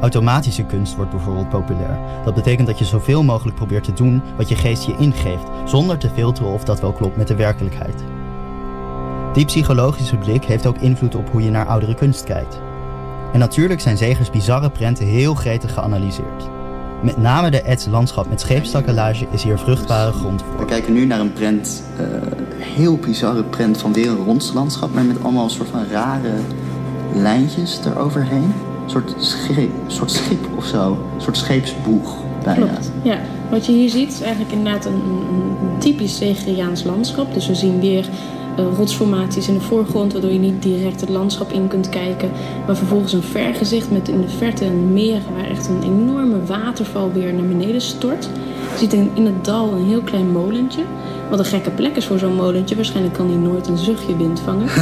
Automatische 0.00 0.64
kunst 0.64 0.96
wordt 0.96 1.10
bijvoorbeeld 1.10 1.48
populair. 1.48 1.98
Dat 2.24 2.34
betekent 2.34 2.66
dat 2.66 2.78
je 2.78 2.84
zoveel 2.84 3.22
mogelijk 3.22 3.56
probeert 3.56 3.84
te 3.84 3.92
doen 3.92 4.22
wat 4.36 4.48
je 4.48 4.56
geest 4.56 4.86
je 4.86 4.96
ingeeft, 4.98 5.46
zonder 5.64 5.98
te 5.98 6.10
filteren 6.10 6.52
of 6.52 6.64
dat 6.64 6.80
wel 6.80 6.92
klopt 6.92 7.16
met 7.16 7.28
de 7.28 7.34
werkelijkheid. 7.34 8.04
Die 9.34 9.44
psychologische 9.44 10.16
blik 10.16 10.44
heeft 10.44 10.66
ook 10.66 10.76
invloed 10.78 11.14
op 11.14 11.30
hoe 11.30 11.42
je 11.42 11.50
naar 11.50 11.66
oudere 11.66 11.94
kunst 11.94 12.24
kijkt. 12.24 12.60
En 13.32 13.38
natuurlijk 13.38 13.80
zijn 13.80 13.96
Zegers 13.96 14.30
bizarre 14.30 14.70
prenten 14.70 15.06
heel 15.06 15.34
gretig 15.34 15.72
geanalyseerd. 15.72 16.48
Met 17.02 17.16
name 17.16 17.50
de 17.50 17.62
Eds 17.62 17.86
landschap 17.86 18.28
met 18.28 18.40
scheepstakkelage 18.40 19.26
is 19.30 19.42
hier 19.42 19.58
vruchtbare 19.58 20.12
grond 20.12 20.42
voor. 20.42 20.58
We 20.58 20.64
kijken 20.64 20.92
nu 20.92 21.04
naar 21.04 21.20
een 21.20 21.32
prent, 21.32 21.84
uh, 22.00 22.06
heel 22.58 22.96
bizarre 22.96 23.44
prent 23.44 23.78
van 23.78 23.92
weer 23.92 24.08
een 24.08 24.24
ronslandschap, 24.24 24.94
maar 24.94 25.04
met 25.04 25.22
allemaal 25.22 25.44
een 25.44 25.50
soort 25.50 25.68
van 25.68 25.84
rare 25.90 26.32
lijntjes 27.14 27.80
eroverheen. 27.84 28.52
Een 28.84 28.90
soort, 28.90 29.14
schip, 29.18 29.70
soort 29.86 30.10
schip 30.10 30.48
of 30.56 30.64
zo. 30.64 30.90
Een 31.14 31.20
soort 31.20 31.36
scheepsboeg 31.36 32.16
bijna. 32.44 32.66
Klopt, 32.66 32.90
ja. 33.02 33.18
Wat 33.50 33.66
je 33.66 33.72
hier 33.72 33.90
ziet 33.90 34.12
is 34.12 34.20
eigenlijk 34.20 34.52
inderdaad 34.52 34.84
een, 34.84 35.02
een 35.30 35.78
typisch 35.78 36.16
Zegeriaans 36.16 36.84
landschap. 36.84 37.34
Dus 37.34 37.46
we 37.46 37.54
zien 37.54 37.80
weer 37.80 38.08
rotsformaties 38.56 39.48
in 39.48 39.54
de 39.54 39.60
voorgrond, 39.60 40.12
waardoor 40.12 40.30
je 40.30 40.38
niet 40.38 40.62
direct 40.62 41.00
het 41.00 41.10
landschap 41.10 41.52
in 41.52 41.68
kunt 41.68 41.88
kijken. 41.88 42.30
Maar 42.66 42.76
vervolgens 42.76 43.12
een 43.12 43.22
vergezicht 43.22 43.90
met 43.90 44.08
in 44.08 44.20
de 44.20 44.28
verte 44.28 44.64
een 44.64 44.92
meer 44.92 45.20
waar 45.34 45.50
echt 45.50 45.68
een 45.68 45.82
enorme 45.82 46.44
waterval 46.44 47.12
weer 47.12 47.34
naar 47.34 47.46
beneden 47.46 47.80
stort. 47.80 48.24
Je 48.72 48.78
ziet 48.78 48.92
in, 48.92 49.10
in 49.14 49.26
het 49.26 49.44
dal 49.44 49.72
een 49.72 49.86
heel 49.86 50.02
klein 50.02 50.32
molentje. 50.32 50.82
Wat 51.30 51.38
een 51.38 51.44
gekke 51.44 51.70
plek 51.70 51.96
is 51.96 52.06
voor 52.06 52.18
zo'n 52.18 52.34
molentje. 52.34 52.74
Waarschijnlijk 52.74 53.14
kan 53.14 53.26
die 53.26 53.36
nooit 53.36 53.68
een 53.68 53.78
zuchtje 53.78 54.16
wind 54.16 54.40
vangen. 54.40 54.68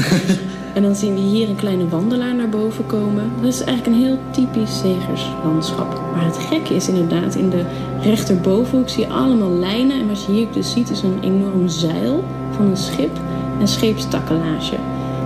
En 0.74 0.82
dan 0.82 0.94
zien 0.94 1.14
we 1.14 1.20
hier 1.20 1.48
een 1.48 1.56
kleine 1.56 1.88
wandelaar 1.88 2.34
naar 2.34 2.48
boven 2.48 2.86
komen. 2.86 3.30
Dat 3.40 3.52
is 3.52 3.62
eigenlijk 3.64 3.86
een 3.86 4.04
heel 4.04 4.18
typisch 4.30 4.78
zegerslandschap. 4.78 6.00
Maar 6.14 6.24
het 6.24 6.38
gekke 6.38 6.74
is 6.74 6.88
inderdaad, 6.88 7.34
in 7.34 7.50
de 7.50 7.64
rechterbovenhoek 8.02 8.88
zie 8.88 9.06
je 9.06 9.12
allemaal 9.12 9.50
lijnen. 9.50 10.00
En 10.00 10.08
wat 10.08 10.24
je 10.24 10.32
hier 10.32 10.46
dus 10.52 10.70
ziet 10.70 10.90
is 10.90 11.02
een 11.02 11.18
enorm 11.22 11.68
zeil 11.68 12.24
van 12.50 12.66
een 12.66 12.76
schip 12.76 13.20
en 13.62 13.68
scheepstakkelage. 13.68 14.76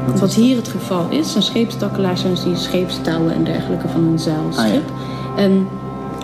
Want 0.07 0.21
wat 0.21 0.35
hier 0.35 0.57
het 0.57 0.69
geval 0.69 1.09
is, 1.11 1.35
een 1.35 1.43
scheepstakkelage 1.43 2.17
zijn 2.17 2.35
die 2.45 2.57
scheepstouwen 2.57 3.35
en 3.35 3.45
dergelijke 3.45 3.89
van 3.89 4.05
een 4.05 4.19
zeilschip. 4.19 4.91
Ah, 4.91 5.43
en 5.43 5.69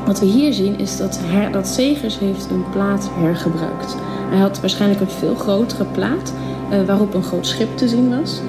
wat 0.07 0.21
we 0.21 0.27
hier 0.27 0.53
zien 0.53 0.79
is 0.79 0.97
dat, 0.97 1.19
her, 1.23 1.53
dat 1.53 1.69
Zegers 1.69 2.19
heeft 2.19 2.51
een 2.51 2.65
plaat 2.71 3.11
hergebruikt. 3.13 3.97
Hij 4.31 4.39
had 4.39 4.61
waarschijnlijk 4.61 5.01
een 5.01 5.11
veel 5.11 5.35
grotere 5.35 5.85
plaat 5.85 6.33
uh, 6.73 6.83
waarop 6.87 7.15
een 7.15 7.23
groot 7.23 7.47
schip 7.47 7.77
te 7.77 7.89
zien 7.89 8.19
was 8.19 8.41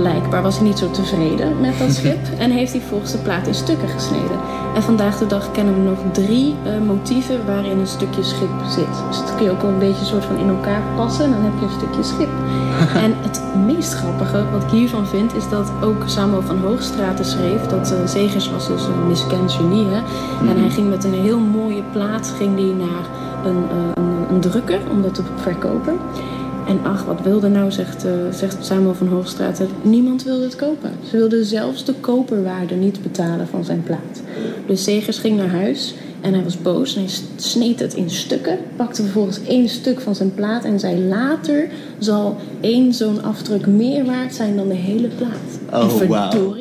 blijkbaar 0.00 0.42
was 0.42 0.56
hij 0.56 0.66
niet 0.66 0.78
zo 0.78 0.90
tevreden 0.90 1.60
met 1.60 1.78
dat 1.78 1.92
schip 1.98 2.18
en 2.38 2.50
heeft 2.50 2.72
hij 2.72 2.80
volgens 2.80 3.12
de 3.12 3.18
plaat 3.18 3.46
in 3.46 3.54
stukken 3.54 3.88
gesneden. 3.88 4.38
En 4.74 4.82
vandaag 4.82 5.18
de 5.18 5.26
dag 5.26 5.50
kennen 5.50 5.74
we 5.74 5.80
nog 5.80 5.98
drie 6.12 6.54
uh, 6.66 6.86
motieven 6.86 7.46
waarin 7.46 7.78
een 7.78 7.86
stukje 7.86 8.22
schip 8.22 8.50
zit. 8.68 9.08
Dus 9.08 9.18
dat 9.18 9.34
kun 9.34 9.44
je 9.44 9.50
ook 9.50 9.62
wel 9.62 9.70
een 9.70 9.78
beetje 9.78 10.04
soort 10.04 10.24
van 10.24 10.36
in 10.36 10.48
elkaar 10.48 10.82
passen 10.96 11.24
en 11.24 11.30
dan 11.30 11.42
heb 11.42 11.52
je 11.58 11.64
een 11.64 11.80
stukje 11.80 12.02
schip. 12.02 12.28
en 13.04 13.14
het 13.22 13.42
meest 13.66 13.92
grappige 13.92 14.44
wat 14.50 14.62
ik 14.62 14.70
hiervan 14.70 15.06
vind 15.06 15.34
is 15.34 15.48
dat 15.48 15.70
ook 15.80 16.02
Samuel 16.06 16.42
van 16.42 16.58
Hoogstraten 16.58 17.24
schreef 17.24 17.66
dat 17.66 17.92
uh, 17.92 18.06
Zegers 18.06 18.50
was 18.50 18.66
dus 18.66 18.86
een 18.86 19.06
miskend 19.06 19.52
genie. 19.52 19.86
Hè? 19.86 20.00
En 20.40 20.46
hij 20.46 20.54
mhm. 20.54 20.70
ging 20.70 20.88
met 20.88 21.04
een 21.04 21.14
heel 21.14 21.38
mooie 21.38 21.82
plaat 21.92 22.34
ging 22.36 22.56
die 22.56 22.74
naar 22.74 23.04
een, 23.44 23.56
uh, 23.56 23.90
een, 23.94 24.34
een 24.34 24.40
drukker 24.40 24.80
om 24.90 25.02
dat 25.02 25.14
te 25.14 25.22
verkopen. 25.36 25.98
En 26.66 26.84
ach, 26.84 27.04
wat 27.04 27.20
wilde 27.20 27.48
nou, 27.48 27.70
zegt, 27.70 28.04
uh, 28.04 28.12
zegt 28.32 28.64
Samuel 28.64 28.94
van 28.94 29.08
Hoogstraat. 29.08 29.60
Niemand 29.82 30.22
wilde 30.22 30.44
het 30.44 30.56
kopen. 30.56 30.90
Ze 31.10 31.16
wilden 31.16 31.44
zelfs 31.44 31.84
de 31.84 31.94
koperwaarde 31.94 32.74
niet 32.74 33.02
betalen 33.02 33.48
van 33.48 33.64
zijn 33.64 33.82
plaat. 33.82 34.22
Dus 34.66 34.84
Zegers 34.84 35.18
ging 35.18 35.36
naar 35.36 35.50
huis 35.50 35.94
en 36.20 36.34
hij 36.34 36.42
was 36.42 36.62
boos 36.62 36.96
en 36.96 37.02
hij 37.02 37.10
sneed 37.36 37.80
het 37.80 37.94
in 37.94 38.10
stukken. 38.10 38.58
Pakte 38.76 39.02
vervolgens 39.02 39.40
één 39.44 39.68
stuk 39.68 40.00
van 40.00 40.14
zijn 40.14 40.34
plaat 40.34 40.64
en 40.64 40.80
zei 40.80 41.04
later 41.04 41.68
zal 41.98 42.36
één 42.60 42.94
zo'n 42.94 43.22
afdruk 43.22 43.66
meer 43.66 44.04
waard 44.04 44.34
zijn 44.34 44.56
dan 44.56 44.68
de 44.68 44.74
hele 44.74 45.08
plaat. 45.08 45.82
Oh, 45.84 46.00
en 46.00 46.08
wow. 46.08 46.56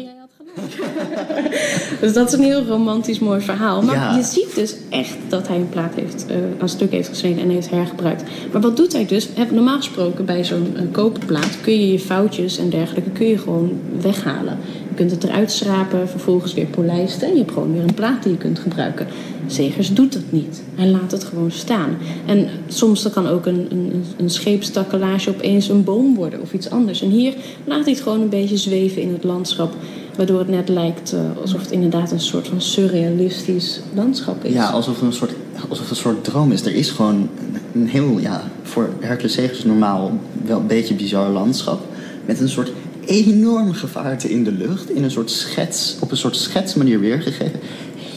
Dus 2.06 2.14
dat 2.14 2.28
is 2.28 2.34
een 2.34 2.44
heel 2.44 2.66
romantisch 2.66 3.20
mooi 3.20 3.42
verhaal. 3.42 3.82
Maar 3.82 4.16
je 4.16 4.24
ziet 4.24 4.56
dus 4.56 4.76
echt 4.90 5.16
dat 5.28 5.48
hij 5.48 5.58
een 5.58 5.70
plaat 5.70 5.96
heeft, 5.96 6.26
uh, 6.30 6.36
een 6.60 6.70
stuk 6.70 6.92
heeft 6.92 7.08
geschreven 7.08 7.42
en 7.42 7.50
heeft 7.50 7.70
hergebruikt. 7.70 8.24
Maar 8.52 8.62
wat 8.62 8.78
doet 8.78 8.94
hij 8.94 9.06
dus? 9.06 9.30
Normaal 9.52 9.78
gesproken 9.78 10.26
bij 10.26 10.44
zo'n 10.44 10.76
koperplaat 10.92 11.62
kun 11.62 11.80
je 11.80 11.92
je 11.92 12.00
foutjes 12.00 12.58
en 12.58 12.70
dergelijke 12.70 13.10
kun 13.10 13.28
je 13.28 13.38
gewoon 13.38 13.72
weghalen. 14.02 14.58
Je 14.90 14.96
kunt 14.96 15.12
het 15.12 15.24
eruit 15.24 15.52
schrapen, 15.52 16.10
vervolgens 16.10 16.54
weer 16.54 16.66
polijsten 16.66 17.28
en 17.28 17.34
je 17.34 17.40
hebt 17.40 17.52
gewoon 17.52 17.74
weer 17.74 17.84
een 17.84 17.94
plaat 17.94 18.24
die 18.24 18.32
je 18.32 18.38
kunt 18.38 18.60
gebruiken. 18.60 19.08
Zegers 19.48 19.94
doet 19.94 20.14
dat 20.14 20.24
niet. 20.30 20.64
Hij 20.76 20.88
laat 20.88 21.12
het 21.12 21.24
gewoon 21.24 21.52
staan. 21.52 21.98
En 22.26 22.48
soms 22.68 23.10
kan 23.10 23.28
ook 23.28 23.46
een, 23.46 23.68
een, 23.70 24.04
een 24.18 24.30
scheepstakkelage 24.30 25.30
opeens 25.30 25.70
een 25.70 25.84
boom 25.84 26.16
worden 26.16 26.42
of 26.42 26.54
iets 26.54 26.70
anders. 26.70 27.02
En 27.02 27.10
hier 27.10 27.34
laat 27.64 27.84
hij 27.84 27.94
het 27.94 28.02
gewoon 28.02 28.22
een 28.22 28.30
beetje 28.30 28.58
zweven 28.58 29.02
in 29.02 29.12
het 29.12 29.24
landschap. 29.24 29.74
Waardoor 30.18 30.40
het 30.40 30.48
net 30.48 30.70
lijkt 30.70 31.14
uh, 31.14 31.20
alsof 31.42 31.62
het 31.62 31.72
inderdaad 31.72 32.12
een 32.12 32.20
soort 32.20 32.48
van 32.48 32.62
surrealistisch 32.62 33.80
landschap 33.94 34.44
is. 34.44 34.54
Ja, 34.54 34.70
alsof 34.70 34.96
het 34.96 35.04
een 35.04 35.14
soort, 35.14 35.32
alsof 35.70 35.90
een 35.90 35.96
soort 35.96 36.24
droom 36.24 36.52
is. 36.52 36.66
Er 36.66 36.76
is 36.76 36.90
gewoon 36.90 37.30
een 37.74 37.88
heel, 37.88 38.20
ja, 38.20 38.44
voor 38.64 38.90
Hercules 39.00 39.34
Zegers 39.34 39.64
normaal 39.64 40.20
wel 40.46 40.60
een 40.60 40.68
beetje 40.68 40.94
bizar 40.94 41.30
landschap. 41.30 41.82
Met 42.26 42.40
een 42.40 42.50
soort 42.50 42.72
enorm 43.06 43.74
gevaarte 43.74 44.30
in 44.30 44.44
de 44.44 44.52
lucht. 44.52 44.90
In 44.90 45.04
een 45.04 45.12
soort 45.12 45.32
schets, 45.32 45.98
op 46.00 46.12
een 46.12 46.18
soort 46.18 46.36
schetsmanier 46.36 47.00
weergegeven. 47.00 47.60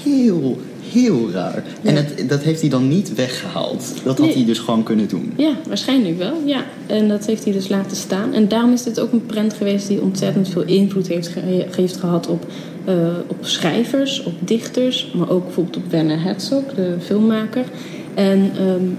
Heel, 0.02 0.58
heel 0.92 1.30
raar. 1.30 1.64
En 1.82 1.96
het, 1.96 2.28
dat 2.28 2.42
heeft 2.42 2.60
hij 2.60 2.70
dan 2.70 2.88
niet 2.88 3.14
weggehaald. 3.14 3.94
Dat 4.04 4.18
had 4.18 4.34
hij 4.34 4.44
dus 4.44 4.58
gewoon 4.58 4.82
kunnen 4.82 5.08
doen. 5.08 5.32
Ja, 5.36 5.52
waarschijnlijk 5.68 6.18
wel. 6.18 6.34
Ja. 6.44 6.64
En 6.86 7.08
dat 7.08 7.26
heeft 7.26 7.44
hij 7.44 7.52
dus 7.52 7.68
laten 7.68 7.96
staan. 7.96 8.34
En 8.34 8.48
daarom 8.48 8.72
is 8.72 8.82
dit 8.82 9.00
ook 9.00 9.12
een 9.12 9.26
prent 9.26 9.54
geweest 9.54 9.88
die 9.88 10.02
ontzettend 10.02 10.48
veel 10.48 10.64
invloed 10.64 11.06
heeft, 11.08 11.30
heeft 11.76 11.96
gehad 11.96 12.26
op, 12.26 12.46
uh, 12.88 12.94
op 13.26 13.36
schrijvers, 13.40 14.22
op 14.22 14.34
dichters. 14.38 15.10
Maar 15.14 15.30
ook 15.30 15.44
bijvoorbeeld 15.44 15.76
op 15.76 15.90
Werner 15.90 16.22
Herzog, 16.22 16.62
de 16.74 16.94
filmmaker. 17.00 17.64
En 18.14 18.52
um, 18.60 18.96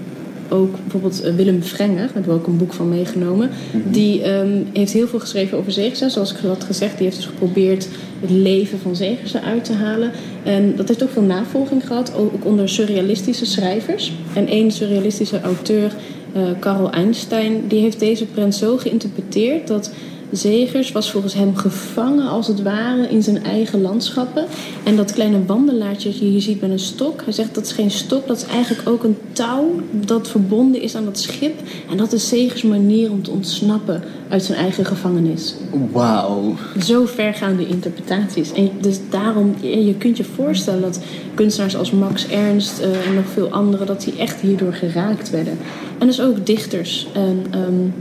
ook 0.50 0.74
bijvoorbeeld 0.82 1.22
eh, 1.22 1.34
Willem 1.34 1.62
Vrenger, 1.62 1.96
daar 1.96 2.10
hebben 2.12 2.32
we 2.32 2.38
ook 2.38 2.46
een 2.46 2.56
boek 2.56 2.72
van 2.72 2.88
meegenomen. 2.88 3.50
Die 3.90 4.22
ehm, 4.22 4.62
heeft 4.72 4.92
heel 4.92 5.08
veel 5.08 5.20
geschreven 5.20 5.58
over 5.58 5.72
zegers. 5.72 6.12
Zoals 6.12 6.32
ik 6.32 6.38
had 6.38 6.64
gezegd, 6.64 6.96
die 6.96 7.04
heeft 7.04 7.16
dus 7.16 7.26
geprobeerd 7.26 7.88
het 8.20 8.30
leven 8.30 8.78
van 8.78 8.96
zegers 8.96 9.34
eruit 9.34 9.64
te 9.64 9.72
halen. 9.72 10.12
En 10.42 10.76
dat 10.76 10.88
heeft 10.88 11.02
ook 11.02 11.10
veel 11.10 11.22
navolging 11.22 11.86
gehad, 11.86 12.14
ook 12.14 12.44
onder 12.44 12.68
surrealistische 12.68 13.46
schrijvers. 13.46 14.12
En 14.34 14.46
één 14.46 14.70
surrealistische 14.70 15.40
auteur, 15.40 15.92
uh, 16.36 16.42
Karl 16.58 16.90
Einstein, 16.90 17.64
die 17.68 17.80
heeft 17.80 18.00
deze 18.00 18.26
prent 18.26 18.54
zo 18.54 18.76
geïnterpreteerd 18.76 19.66
dat 19.66 19.92
Zegers 20.32 20.92
was 20.92 21.10
volgens 21.10 21.34
hem 21.34 21.56
gevangen 21.56 22.28
als 22.28 22.46
het 22.46 22.62
ware 22.62 23.08
in 23.08 23.22
zijn 23.22 23.44
eigen 23.44 23.80
landschappen. 23.80 24.44
En 24.82 24.96
dat 24.96 25.12
kleine 25.12 25.44
wandelaartje 25.44 26.08
dat 26.08 26.18
je 26.18 26.24
hier 26.24 26.40
ziet 26.40 26.60
met 26.60 26.70
een 26.70 26.78
stok. 26.78 27.22
Hij 27.24 27.32
zegt 27.32 27.54
dat 27.54 27.64
is 27.64 27.72
geen 27.72 27.90
stok, 27.90 28.26
dat 28.26 28.36
is 28.36 28.44
eigenlijk 28.44 28.88
ook 28.88 29.04
een 29.04 29.16
touw 29.32 29.80
dat 29.90 30.28
verbonden 30.28 30.80
is 30.80 30.94
aan 30.94 31.04
dat 31.04 31.18
schip. 31.18 31.60
En 31.90 31.96
dat 31.96 32.12
is 32.12 32.28
Zegers 32.28 32.62
manier 32.62 33.10
om 33.10 33.22
te 33.22 33.30
ontsnappen 33.30 34.02
uit 34.28 34.44
zijn 34.44 34.58
eigen 34.58 34.84
gevangenis. 34.84 35.54
Wauw. 35.92 36.54
Zo 36.82 37.06
vergaande 37.06 37.66
interpretaties. 37.66 38.52
En 38.52 38.70
dus 38.80 38.98
daarom, 39.10 39.54
je 39.60 39.94
kunt 39.98 40.16
je 40.16 40.24
voorstellen 40.24 40.80
dat 40.80 41.00
kunstenaars 41.34 41.76
als 41.76 41.90
Max 41.90 42.28
Ernst 42.28 42.80
uh, 42.80 43.06
en 43.06 43.14
nog 43.14 43.26
veel 43.32 43.48
anderen, 43.48 43.86
dat 43.86 44.00
die 44.00 44.16
echt 44.16 44.40
hierdoor 44.40 44.72
geraakt 44.72 45.30
werden. 45.30 45.58
En 45.98 46.06
dus 46.06 46.20
ook 46.20 46.46
dichters. 46.46 47.06
En, 47.14 47.44
um, 47.54 47.94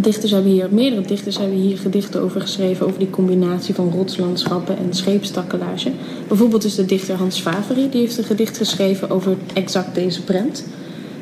dichters 0.00 0.30
hebben 0.30 0.50
hier, 0.50 0.68
meerdere 0.70 1.02
dichters 1.02 1.38
hebben 1.38 1.56
hier 1.56 1.78
gedichten 1.78 2.20
over 2.20 2.40
geschreven, 2.40 2.86
over 2.86 2.98
die 2.98 3.10
combinatie 3.10 3.74
van 3.74 3.90
rotslandschappen 3.90 4.78
en 4.78 4.94
scheepstakkelage. 4.94 5.92
Bijvoorbeeld 6.28 6.64
is 6.64 6.74
de 6.74 6.84
dichter 6.84 7.16
Hans 7.16 7.40
Faveri, 7.40 7.90
die 7.90 8.00
heeft 8.00 8.18
een 8.18 8.24
gedicht 8.24 8.56
geschreven 8.56 9.10
over 9.10 9.36
exact 9.54 9.94
deze 9.94 10.22
prent. 10.22 10.64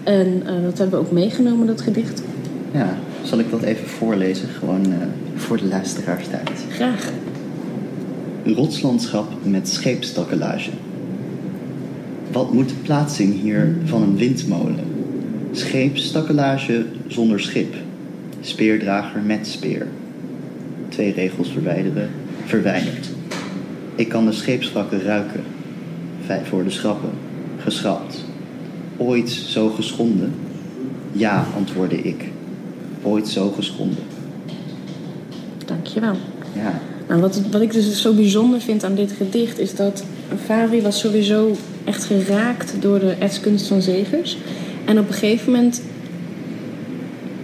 En 0.05 0.27
uh, 0.27 0.63
dat 0.65 0.79
hebben 0.79 1.01
we 1.01 1.07
ook 1.07 1.13
meegenomen, 1.13 1.67
dat 1.67 1.81
gedicht. 1.81 2.23
Ja, 2.73 2.99
zal 3.23 3.39
ik 3.39 3.51
dat 3.51 3.63
even 3.63 3.87
voorlezen, 3.87 4.49
gewoon 4.49 4.87
uh, 4.87 4.95
voor 5.35 5.57
de 5.57 5.67
luisteraars 5.67 6.27
thuis? 6.29 6.61
Graag. 6.71 7.11
Rotslandschap 8.45 9.33
met 9.43 9.69
scheepstakkelage. 9.69 10.71
Wat 12.33 12.53
moet 12.53 12.69
de 12.69 12.75
plaatsing 12.83 13.41
hier 13.41 13.77
van 13.85 14.03
een 14.03 14.17
windmolen? 14.17 14.85
Scheepstakkelage 15.53 16.85
zonder 17.07 17.41
schip 17.41 17.75
speerdrager 18.49 19.21
met 19.21 19.47
speer. 19.47 19.87
Twee 20.89 21.13
regels 21.13 21.49
verwijderen, 21.53 22.11
verwijderd. 22.45 23.09
Ik 23.95 24.09
kan 24.09 24.27
de 24.27 24.33
scheepswrakken 24.33 25.03
ruiken. 25.03 25.43
Vijf 26.27 26.49
voor 26.49 26.65
de 26.65 26.71
schrappen, 26.71 27.11
geschrapt. 27.59 28.25
Ooit 28.97 29.31
zo 29.31 29.69
geschonden? 29.69 30.33
Ja, 31.13 31.47
antwoordde 31.57 32.03
ik. 32.03 32.25
Ooit 33.03 33.29
zo 33.29 33.51
geschonden. 33.51 34.05
Dankjewel. 35.67 36.17
Ja. 36.53 36.81
Nou, 37.09 37.21
wat, 37.21 37.43
wat 37.51 37.61
ik 37.61 37.73
dus 37.73 38.03
zo 38.03 38.15
bijzonder 38.15 38.61
vind 38.61 38.85
aan 38.85 38.95
dit 38.95 39.13
gedicht 39.13 39.59
is 39.59 39.75
dat 39.75 40.05
Favi 40.45 40.83
was 40.83 40.99
sowieso 40.99 41.57
echt 41.85 42.05
geraakt 42.05 42.75
door 42.81 42.99
de 42.99 43.15
etskunst 43.19 43.67
van 43.67 43.83
Zegers. 43.83 44.37
En 44.85 44.99
op 44.99 45.09
een 45.09 45.15
gegeven 45.15 45.53
moment 45.53 45.83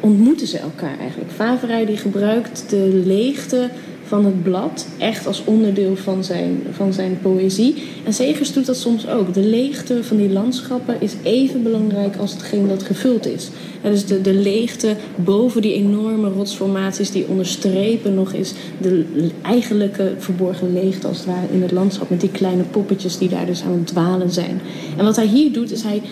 ontmoeten 0.05 0.47
ze 0.47 0.59
elkaar 0.59 0.99
eigenlijk. 0.99 1.31
Faverij 1.31 1.85
die 1.85 1.97
gebruikt 1.97 2.65
de 2.69 3.03
leegte 3.05 3.71
van 4.07 4.25
het 4.25 4.43
blad 4.43 4.87
echt 4.99 5.27
als 5.27 5.43
onderdeel 5.45 5.97
van 5.97 6.25
zijn, 6.25 6.63
van 6.71 6.93
zijn 6.93 7.19
poëzie. 7.23 7.83
En 8.05 8.15
Zegers 8.15 8.53
doet 8.53 8.67
dat 8.67 8.77
soms 8.77 9.09
ook. 9.09 9.35
De 9.35 9.41
leegte 9.41 10.05
van 10.05 10.17
die 10.17 10.31
landschappen 10.31 10.97
is 11.01 11.13
even 11.23 11.63
belangrijk 11.63 12.17
als 12.17 12.33
hetgeen 12.33 12.69
dat 12.69 12.83
gevuld 12.83 13.27
is. 13.27 13.51
En 13.83 13.91
dus 13.91 14.07
de, 14.07 14.21
de 14.21 14.35
leegte 14.35 14.97
boven 15.17 15.63
die 15.63 15.75
enorme 15.75 16.29
rotsformaties 16.29 17.11
die 17.11 17.29
onderstrepen 17.29 18.15
nog 18.15 18.33
eens 18.33 18.53
de 18.81 19.05
eigenlijke 19.43 20.15
verborgen 20.19 20.73
leegte 20.73 21.07
als 21.07 21.17
het 21.17 21.27
ware 21.27 21.47
in 21.53 21.63
het 21.63 21.73
landschap. 21.73 22.11
Met 22.11 22.21
die 22.21 22.31
kleine 22.31 22.63
poppetjes 22.63 23.19
die 23.19 23.29
daar 23.29 23.47
dus 23.47 23.63
aan 23.63 23.73
het 23.73 23.87
dwalen 23.87 24.31
zijn. 24.31 24.61
En 24.97 25.05
wat 25.05 25.17
hij 25.17 25.27
hier 25.27 25.53
doet 25.53 25.71
is 25.71 25.83
hij 25.83 26.03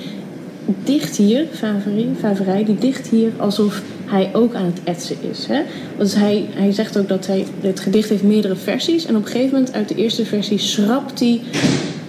dicht 0.85 1.17
hier, 1.17 1.47
Faverij, 2.21 2.65
die 2.65 2.79
dicht 2.79 3.09
hier 3.09 3.31
alsof 3.37 3.83
hij 4.05 4.31
ook 4.33 4.55
aan 4.55 4.65
het 4.65 4.81
etsen 4.85 5.17
is. 5.31 5.47
Hè? 5.47 5.63
Dus 5.99 6.15
hij, 6.15 6.47
hij 6.51 6.73
zegt 6.73 6.99
ook 6.99 7.09
dat 7.09 7.27
hij, 7.27 7.47
het 7.61 7.81
gedicht 7.81 8.09
heeft 8.09 8.23
meerdere 8.23 8.57
versies. 8.57 9.07
En 9.07 9.17
op 9.17 9.25
een 9.25 9.31
gegeven 9.31 9.53
moment 9.53 9.73
uit 9.73 9.89
de 9.89 9.95
eerste 9.95 10.25
versie 10.25 10.59
schrapt 10.59 11.21
hij 11.21 11.41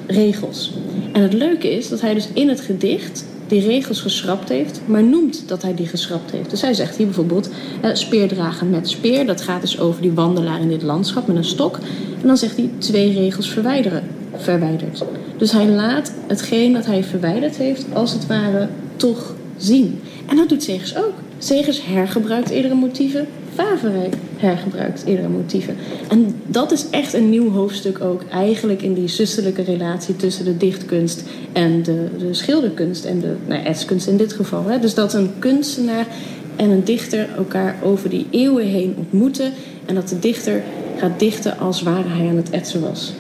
regels. 0.08 0.72
En 1.12 1.22
het 1.22 1.34
leuke 1.34 1.76
is 1.76 1.90
dat 1.90 2.02
hij 2.02 2.14
dus 2.14 2.28
in 2.34 2.50
het 2.50 2.62
gedicht 2.62 3.26
die 3.48 3.62
regels 3.62 4.02
geschrapt 4.02 4.50
heeft, 4.50 4.82
maar 4.86 5.04
noemt 5.04 5.48
dat 5.48 5.62
hij 5.62 5.76
die 5.76 5.88
geschrapt 5.88 6.32
heeft. 6.32 6.50
Dus 6.50 6.62
hij 6.62 6.74
zegt 6.74 6.96
hier 6.96 7.06
bijvoorbeeld 7.06 7.50
eh, 7.82 7.94
speerdragen 7.94 8.70
met 8.70 8.90
speer. 8.90 9.26
Dat 9.26 9.42
gaat 9.42 9.62
dus 9.62 9.80
over 9.80 10.02
die 10.02 10.12
wandelaar 10.12 10.62
in 10.62 10.70
dit 10.70 10.82
landschap 10.82 11.28
met 11.28 11.36
een 11.36 11.44
stok. 11.44 11.76
En 12.22 12.28
dan 12.28 12.38
zegt 12.38 12.58
hij 12.58 12.70
twee 12.78 13.14
regels 13.14 13.50
verwijderen. 13.50 14.04
Verwijderd. 14.36 15.04
Dus 15.38 15.52
hij 15.52 15.68
laat 15.68 16.14
hetgeen 16.28 16.74
dat 16.74 16.86
hij 16.86 17.04
verwijderd 17.04 17.56
heeft, 17.56 17.86
als 17.94 18.14
het 18.14 18.28
ware, 18.28 18.68
toch 18.96 19.36
zien. 19.58 20.00
En 20.26 20.36
dat 20.36 20.50
doet 20.50 20.64
Zegers 20.64 20.98
ook. 20.98 21.14
Zegers 21.38 21.86
hergebruikt 21.86 22.50
eerdere 22.50 22.76
motieven. 22.76 23.28
Faverij 23.54 24.10
hergebruikt 24.38 25.04
eerdere 25.06 25.28
motieven. 25.28 25.76
En 26.10 26.36
dat 26.46 26.72
is 26.72 26.90
echt 26.90 27.14
een 27.14 27.30
nieuw 27.30 27.52
hoofdstuk 27.52 28.02
ook 28.02 28.24
eigenlijk 28.32 28.82
in 28.82 28.94
die 28.94 29.08
zusterlijke 29.08 29.62
relatie 29.62 30.16
tussen 30.16 30.46
de 30.46 30.58
dichtkunst 30.58 31.24
en 31.52 31.84
de, 31.84 32.08
de 32.18 32.34
schilderkunst 32.34 33.06
en 33.06 33.20
de 33.20 33.36
nou, 33.48 33.64
etskunst 33.64 34.08
in 34.08 34.18
dit 34.18 34.34
geval. 34.34 34.66
Hè. 34.66 34.80
Dus 34.80 34.94
dat 34.94 35.14
een 35.14 35.32
kunstenaar 35.40 36.08
en 36.56 36.70
een 36.70 36.84
dichter 36.84 37.30
elkaar 37.38 37.76
over 37.84 38.10
die 38.10 38.28
eeuwen 38.30 38.66
heen 38.66 38.96
ontmoeten 38.98 39.52
en 39.86 39.96
dat 39.96 40.10
de 40.10 40.20
dichter 40.20 40.64
gaat 40.98 41.20
dichten 41.20 41.58
als 41.60 41.82
ware 41.82 42.08
hij 42.08 42.28
aan 42.28 42.36
het 42.36 42.50
etsen 42.50 42.82
was. 42.82 43.14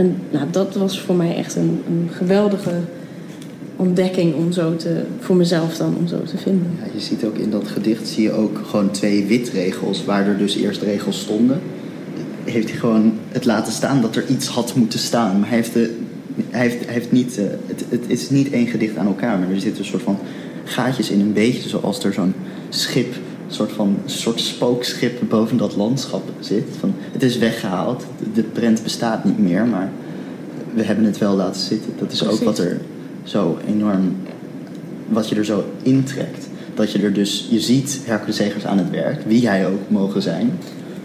En 0.00 0.16
nou, 0.30 0.50
dat 0.50 0.74
was 0.74 1.00
voor 1.00 1.14
mij 1.14 1.36
echt 1.36 1.56
een, 1.56 1.82
een 1.86 2.08
geweldige 2.12 2.74
ontdekking 3.76 4.34
om 4.34 4.52
zo 4.52 4.76
te, 4.76 5.02
voor 5.18 5.36
mezelf 5.36 5.76
dan 5.76 5.96
om 5.96 6.06
zo 6.06 6.22
te 6.22 6.38
vinden. 6.38 6.70
Ja, 6.78 6.84
je 6.94 7.00
ziet 7.00 7.24
ook 7.24 7.36
in 7.36 7.50
dat 7.50 7.68
gedicht 7.68 8.08
zie 8.08 8.22
je 8.22 8.32
ook 8.32 8.60
gewoon 8.66 8.90
twee 8.90 9.24
witregels, 9.24 10.04
waar 10.04 10.26
er 10.26 10.38
dus 10.38 10.56
eerst 10.56 10.82
regels 10.82 11.20
stonden. 11.20 11.60
Heeft 12.44 12.70
hij 12.70 12.78
gewoon 12.78 13.12
het 13.28 13.44
laten 13.44 13.72
staan 13.72 14.00
dat 14.00 14.16
er 14.16 14.26
iets 14.26 14.46
had 14.46 14.74
moeten 14.74 14.98
staan. 14.98 15.40
Maar 15.40 15.48
hij 15.48 15.56
heeft, 15.56 15.72
de, 15.72 15.98
hij 16.50 16.60
heeft, 16.60 16.88
heeft 16.88 17.12
niet, 17.12 17.38
uh, 17.38 17.44
het, 17.66 17.84
het 17.88 18.04
is 18.06 18.30
niet 18.30 18.50
één 18.50 18.66
gedicht 18.66 18.96
aan 18.96 19.06
elkaar, 19.06 19.38
maar 19.38 19.50
er 19.50 19.60
zitten 19.60 19.82
een 19.82 19.88
soort 19.88 20.02
van 20.02 20.18
gaatjes 20.64 21.10
in, 21.10 21.20
een 21.20 21.32
beetje 21.32 21.68
zoals 21.68 22.04
er 22.04 22.12
zo'n 22.12 22.34
schip, 22.68 23.14
soort 23.54 23.72
van 23.72 23.96
soort 24.04 24.40
spookschip 24.40 25.20
boven 25.28 25.56
dat 25.56 25.76
landschap 25.76 26.22
zit. 26.40 26.64
Van, 26.78 26.94
het 27.12 27.22
is 27.22 27.38
weggehaald, 27.38 28.06
de 28.34 28.42
prent 28.42 28.82
bestaat 28.82 29.24
niet 29.24 29.38
meer, 29.38 29.66
maar 29.66 29.90
we 30.74 30.82
hebben 30.82 31.04
het 31.04 31.18
wel 31.18 31.36
laten 31.36 31.60
zitten. 31.60 31.92
Dat 31.98 32.12
is 32.12 32.18
Precies. 32.18 32.38
ook 32.38 32.44
wat 32.44 32.58
er 32.58 32.80
zo 33.22 33.58
enorm, 33.66 34.16
wat 35.08 35.28
je 35.28 35.34
er 35.34 35.44
zo 35.44 35.64
intrekt. 35.82 36.48
Dat 36.74 36.92
je 36.92 37.02
er 37.02 37.12
dus, 37.12 37.48
je 37.50 37.60
ziet 37.60 38.00
Hercules 38.04 38.36
Zegers 38.36 38.66
aan 38.66 38.78
het 38.78 38.90
werk, 38.90 39.22
wie 39.26 39.48
hij 39.48 39.66
ook 39.66 39.90
mogen 39.90 40.22
zijn. 40.22 40.58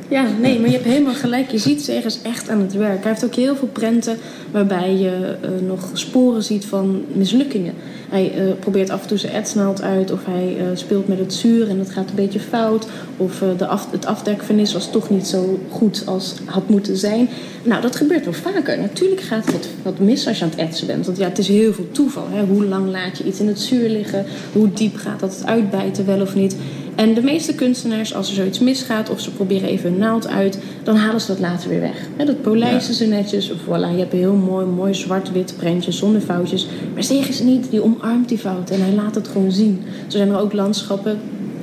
Ja, 0.08 0.26
nee, 0.40 0.60
maar 0.60 0.70
je 0.70 0.76
hebt 0.76 0.88
helemaal 0.88 1.14
gelijk. 1.14 1.52
Je 1.52 1.58
ziet 1.58 1.82
Zegers 1.82 2.22
echt 2.22 2.50
aan 2.50 2.62
het 2.62 2.74
werk. 2.74 3.04
Hij 3.04 3.12
heeft 3.12 3.26
ook 3.26 3.36
heel 3.36 3.56
veel 3.56 3.68
prenten 3.68 4.18
waarbij 4.52 4.96
je 4.96 5.36
uh, 5.44 5.68
nog 5.68 5.90
sporen 5.94 6.44
ziet 6.44 6.66
van 6.66 7.04
mislukkingen. 7.14 7.74
Hij 8.10 8.34
uh, 8.38 8.52
probeert 8.60 8.90
af 8.90 9.02
en 9.02 9.08
toe 9.08 9.18
zijn 9.18 9.34
etsnaald 9.34 9.82
uit 9.82 10.12
of 10.12 10.26
hij 10.26 10.56
uh, 10.58 10.64
speelt 10.74 11.08
met 11.08 11.20
het 11.20 11.34
zuur 11.34 11.70
en 11.70 11.80
het 11.80 11.90
gaat 11.90 12.10
een 12.10 12.16
beetje 12.16 12.40
fout. 12.40 12.88
Of 13.18 13.44
de 13.58 13.68
af, 13.68 13.92
het 13.92 14.06
afdekvernis 14.06 14.74
was 14.74 14.92
toch 14.92 15.10
niet 15.10 15.28
zo 15.28 15.60
goed 15.70 16.04
als 16.06 16.36
had 16.46 16.70
moeten 16.70 16.98
zijn. 16.98 17.30
Nou, 17.64 17.82
dat 17.82 17.96
gebeurt 17.96 18.26
wel 18.26 18.34
vaker. 18.34 18.80
Natuurlijk 18.80 19.22
gaat 19.22 19.52
het 19.52 19.70
wat 19.84 20.00
mis 20.00 20.28
als 20.28 20.38
je 20.38 20.44
aan 20.44 20.50
het 20.50 20.60
etsen 20.60 20.88
bent. 20.88 21.06
Want 21.06 21.18
ja, 21.18 21.28
het 21.28 21.38
is 21.38 21.48
heel 21.48 21.74
veel 21.74 21.92
toeval. 21.92 22.28
Hè? 22.30 22.46
Hoe 22.46 22.66
lang 22.66 22.90
laat 22.90 23.18
je 23.18 23.24
iets 23.24 23.40
in 23.40 23.48
het 23.48 23.60
zuur 23.60 23.90
liggen? 23.90 24.26
Hoe 24.54 24.74
diep 24.74 24.96
gaat 24.96 25.20
dat 25.20 25.36
het 25.36 25.46
uitbijten 25.46 26.06
wel 26.06 26.22
of 26.22 26.36
niet? 26.36 26.56
En 26.96 27.14
de 27.14 27.22
meeste 27.22 27.56
kunstenaars, 27.56 28.14
als 28.14 28.30
er 28.30 28.36
zoiets 28.36 28.60
misgaat 28.60 29.10
of 29.10 29.22
ze 29.22 29.32
proberen 29.32 29.70
even 29.70 29.92
een 29.92 29.98
naald 29.98 30.28
uit, 30.28 30.60
dan 30.84 30.96
halen 30.96 31.22
ze 31.22 31.28
dat 31.28 31.40
later 31.40 31.70
weer 31.70 31.80
weg. 31.80 32.08
dat 32.26 32.42
polijsten 32.42 32.94
ze 32.94 33.06
netjes. 33.06 33.52
Of 33.52 33.58
voilà, 33.62 33.92
je 33.92 33.98
hebt 33.98 34.14
een 34.14 34.20
heel 34.20 34.34
mooi, 34.34 34.66
mooi 34.66 34.94
zwart-wit 34.94 35.54
prentje 35.58 35.92
zonder 35.92 36.22
foutjes. 36.22 36.68
Maar 36.94 37.04
zeggen 37.04 37.34
ze 37.34 37.44
niet, 37.44 37.70
die 37.70 37.84
omarmt 37.84 38.30
die 38.30 38.38
fout 38.38 38.70
en 38.70 38.82
hij 38.82 38.94
laat 38.94 39.16
het 39.16 39.28
gewoon 39.28 39.52
zien. 39.52 39.84
Zo 40.08 40.18
zijn 40.18 40.30
er 40.30 40.40
ook 40.40 40.54
landschappen. 40.54 41.20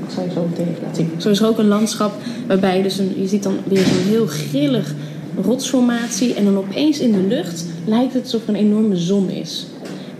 Ik 0.06 0.10
zal 0.14 0.24
je 0.24 0.30
zo 0.30 0.46
meteen 0.50 0.68
even 0.68 0.82
laten 0.82 0.96
zien. 0.96 1.20
Zo 1.20 1.28
is 1.28 1.40
er 1.40 1.46
ook 1.46 1.58
een 1.58 1.68
landschap 1.68 2.12
waarbij 2.46 2.76
je 2.76 2.82
dus 2.82 2.98
een, 2.98 3.12
je 3.16 3.26
ziet 3.26 3.42
dan 3.42 3.56
weer 3.64 3.84
zo'n 3.84 4.08
heel 4.08 4.26
grillig 4.26 4.94
rotsformatie. 5.42 6.34
En 6.34 6.44
dan 6.44 6.56
opeens 6.56 7.00
in 7.00 7.12
de 7.12 7.26
lucht 7.28 7.64
lijkt 7.84 8.14
het 8.14 8.22
alsof 8.22 8.42
er 8.42 8.48
een 8.48 8.54
enorme 8.54 8.96
zon 8.96 9.30
is. 9.30 9.66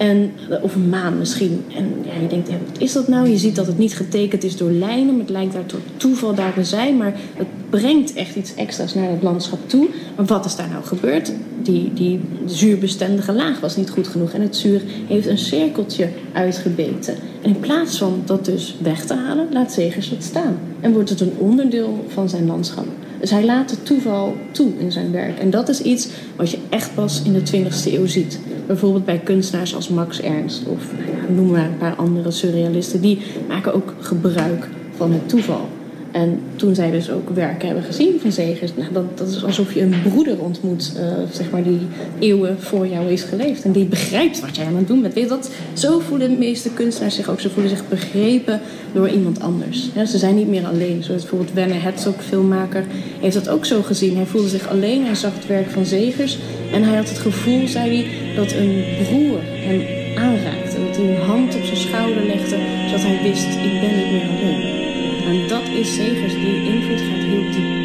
En, 0.03 0.33
of 0.63 0.75
een 0.75 0.89
maan 0.89 1.19
misschien. 1.19 1.65
En 1.77 1.95
ja, 2.05 2.21
je 2.21 2.27
denkt, 2.27 2.49
wat 2.49 2.79
is 2.79 2.93
dat 2.93 3.09
nou? 3.09 3.29
Je 3.29 3.39
ziet 3.39 3.57
dat 3.57 3.67
het 3.67 3.79
niet 3.79 3.97
getekend 3.97 4.45
is 4.45 4.57
door 4.57 4.71
lijnen. 4.71 5.07
Maar 5.07 5.25
het 5.25 5.31
lijkt 5.31 5.53
daar 5.53 5.67
tot 5.67 5.81
toeval 5.97 6.35
daar 6.35 6.55
te 6.55 6.65
zijn. 6.65 6.97
Maar 6.97 7.15
het 7.35 7.47
brengt 7.71 8.13
echt 8.13 8.37
iets 8.37 8.55
extra's 8.55 8.95
naar 8.95 9.11
het 9.11 9.23
landschap 9.23 9.69
toe. 9.69 9.89
Maar 10.17 10.27
wat 10.27 10.45
is 10.45 10.57
daar 10.57 10.69
nou 10.69 10.85
gebeurd? 10.85 11.33
Die, 11.63 11.93
die 11.95 12.21
zuurbestendige 12.47 13.33
laag 13.33 13.61
was 13.61 13.77
niet 13.77 13.91
goed 13.91 14.09
genoeg. 14.09 14.33
En 14.33 14.41
het 14.41 14.57
zuur 14.57 14.83
heeft 15.07 15.27
een 15.27 15.39
cirkeltje 15.39 16.09
uitgebeten. 16.33 17.15
En 17.43 17.49
in 17.49 17.61
plaats 17.61 17.99
van 17.99 18.23
dat 18.25 18.45
dus 18.45 18.77
weg 18.83 19.05
te 19.05 19.15
halen, 19.15 19.47
laat 19.53 19.73
Zegers 19.73 20.11
het 20.11 20.25
staan. 20.25 20.59
En 20.81 20.93
wordt 20.93 21.11
het 21.11 21.21
een 21.21 21.35
onderdeel 21.39 22.05
van 22.09 22.29
zijn 22.29 22.47
landschap. 22.47 22.87
Dus 23.23 23.31
hij 23.31 23.45
laat 23.45 23.71
het 23.71 23.87
toeval 23.87 24.37
toe 24.51 24.73
in 24.79 24.93
zijn 24.93 25.13
werk. 25.13 25.39
En 25.39 25.51
dat 25.51 25.69
is 25.69 25.83
iets 25.83 26.09
wat 26.37 26.51
je 26.51 26.59
echt 26.69 26.95
pas 26.95 27.23
in 27.23 27.33
de 27.33 27.41
20e 27.41 27.93
eeuw 27.93 28.07
ziet. 28.07 28.39
Bijvoorbeeld 28.67 29.05
bij 29.05 29.19
kunstenaars 29.19 29.75
als 29.75 29.89
Max 29.89 30.21
Ernst 30.21 30.63
of 30.67 30.93
nou 30.93 31.17
ja, 31.17 31.33
noem 31.33 31.51
maar 31.51 31.65
een 31.65 31.77
paar 31.77 31.95
andere 31.95 32.31
surrealisten. 32.31 33.01
Die 33.01 33.19
maken 33.49 33.75
ook 33.75 33.95
gebruik 34.01 34.69
van 34.97 35.13
het 35.13 35.29
toeval. 35.29 35.69
En 36.13 36.41
toen 36.57 36.75
zij 36.75 36.91
dus 36.91 37.11
ook 37.11 37.29
werken 37.31 37.67
hebben 37.67 37.85
gezien 37.85 38.21
van 38.21 38.33
Zegers, 38.33 38.75
nou, 38.77 38.93
dat, 38.93 39.19
dat 39.19 39.29
is 39.29 39.45
alsof 39.45 39.75
je 39.75 39.81
een 39.81 39.95
broeder 40.03 40.39
ontmoet, 40.39 40.93
uh, 40.97 41.03
zeg 41.33 41.51
maar, 41.51 41.63
die 41.63 41.79
eeuwen 42.19 42.61
voor 42.61 42.87
jou 42.87 43.11
is 43.11 43.23
geleefd. 43.23 43.65
En 43.65 43.73
die 43.73 43.85
begrijpt 43.85 44.41
wat 44.41 44.57
jij 44.57 44.67
aan 44.67 44.77
het 44.77 44.87
doen 44.87 45.03
bent. 45.03 45.15
Weet 45.15 45.29
dat, 45.29 45.51
zo 45.73 45.99
voelen 45.99 46.31
de 46.31 46.37
meeste 46.37 46.71
kunstenaars 46.71 47.15
zich 47.15 47.29
ook. 47.29 47.41
Ze 47.41 47.51
voelen 47.51 47.71
zich 47.71 47.89
begrepen 47.89 48.61
door 48.93 49.09
iemand 49.09 49.41
anders. 49.41 49.89
Ze 50.07 50.19
zijn 50.19 50.35
niet 50.35 50.49
meer 50.49 50.67
alleen. 50.67 51.03
Zoals 51.03 51.21
bijvoorbeeld 51.21 51.53
Werner 51.53 51.83
Herzog, 51.83 52.15
filmmaker, 52.25 52.85
heeft 53.21 53.35
dat 53.35 53.49
ook 53.49 53.65
zo 53.65 53.83
gezien. 53.83 54.17
Hij 54.17 54.27
voelde 54.27 54.49
zich 54.49 54.69
alleen, 54.69 55.05
hij 55.05 55.15
zag 55.15 55.35
het 55.35 55.47
werk 55.47 55.71
van 55.71 55.87
Zegers. 55.87 56.39
En 56.73 56.83
hij 56.83 56.97
had 56.97 57.09
het 57.09 57.19
gevoel, 57.19 57.69
zei 57.69 57.97
hij, 57.97 58.35
dat 58.37 58.53
een 58.53 58.85
broer 59.05 59.39
hem 59.43 59.81
aanraakte. 60.19 60.77
Dat 60.87 60.97
hij 60.97 61.15
een 61.15 61.23
hand 61.23 61.55
op 61.55 61.65
zijn 61.65 61.77
schouder 61.77 62.25
legde, 62.27 62.57
zodat 62.87 63.03
hij 63.03 63.21
wist, 63.23 63.47
ik 63.47 63.81
ben 63.81 63.97
niet 63.97 64.13
meer 64.13 64.29
alleen. 64.29 64.92
En 65.27 65.49
dat 65.49 65.63
is 65.63 65.95
Zegers, 65.95 66.33
die 66.33 66.65
invloed 66.65 67.01
gaat 67.01 67.25
heel 67.25 67.53
diep. 67.53 67.83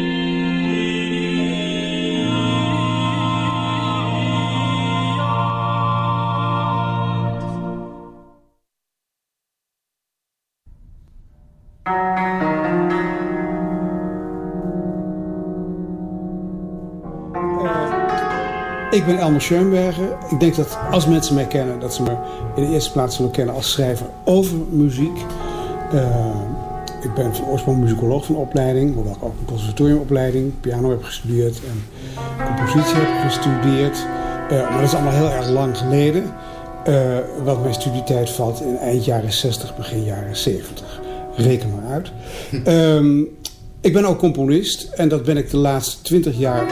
Ik 18.90 19.06
ben 19.06 19.18
Elmer 19.18 19.40
Schoenberger. 19.40 20.16
Ik 20.30 20.40
denk 20.40 20.54
dat 20.54 20.78
als 20.90 21.06
mensen 21.06 21.34
mij 21.34 21.46
kennen, 21.46 21.80
dat 21.80 21.94
ze 21.94 22.02
me 22.02 22.16
in 22.54 22.62
de 22.62 22.72
eerste 22.72 22.92
plaats 22.92 23.16
zullen 23.16 23.30
kennen 23.30 23.54
als 23.54 23.70
schrijver 23.70 24.06
over 24.24 24.56
muziek. 24.70 25.16
Uh, 25.94 26.26
ik 27.02 27.14
ben 27.14 27.34
van 27.34 27.46
oorsprong 27.46 27.80
muzikoloog 27.80 28.24
van 28.24 28.36
opleiding, 28.36 28.94
hoewel 28.94 29.12
ik 29.12 29.22
ook 29.22 29.34
een 29.38 29.46
conservatoriumopleiding, 29.46 30.52
piano 30.60 30.90
heb 30.90 31.02
gestudeerd 31.02 31.60
en 31.68 31.84
compositie 32.46 32.96
heb 32.96 33.30
gestudeerd. 33.30 33.96
Uh, 34.52 34.70
maar 34.70 34.78
dat 34.78 34.88
is 34.88 34.94
allemaal 34.94 35.12
heel 35.12 35.30
erg 35.30 35.48
lang 35.48 35.78
geleden. 35.78 36.24
Uh, 36.88 37.18
want 37.44 37.62
mijn 37.62 37.74
studietijd 37.74 38.30
valt 38.30 38.60
in 38.60 38.76
eind 38.76 39.04
jaren 39.04 39.32
60, 39.32 39.76
begin 39.76 40.04
jaren 40.04 40.36
70. 40.36 41.00
Reken 41.36 41.70
maar 41.74 41.92
uit. 41.92 42.10
um, 42.66 43.28
ik 43.80 43.92
ben 43.92 44.04
ook 44.04 44.18
componist 44.18 44.82
en 44.82 45.08
dat 45.08 45.22
ben 45.22 45.36
ik 45.36 45.50
de 45.50 45.56
laatste 45.56 46.02
20 46.02 46.38
jaar 46.38 46.66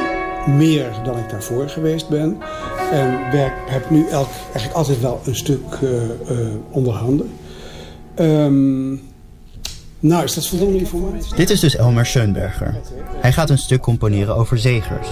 meer 0.47 0.91
dan 1.05 1.19
ik 1.19 1.31
daarvoor 1.31 1.69
geweest 1.69 2.09
ben. 2.09 2.39
En 2.93 3.31
werk, 3.33 3.53
heb 3.67 3.91
nu 3.91 4.07
elk, 4.09 4.29
eigenlijk 4.45 4.75
altijd 4.75 5.01
wel 5.01 5.21
een 5.25 5.37
stuk 5.37 5.81
uh, 5.83 5.91
onder 6.71 6.93
handen. 6.93 7.31
Um, 8.21 9.01
nou, 10.01 10.25
is 10.25 10.35
dat 10.35 10.47
voldoende 10.47 10.79
informatie? 10.79 11.37
Dit 11.37 11.51
is 11.51 11.61
dus 11.61 11.77
Elmer 11.77 12.07
Schoenberger. 12.07 12.75
Hij 13.21 13.33
gaat 13.33 13.51
een 13.51 13.59
stuk 13.59 13.81
componeren 13.81 14.37
over 14.37 14.59
zegers. 14.59 15.09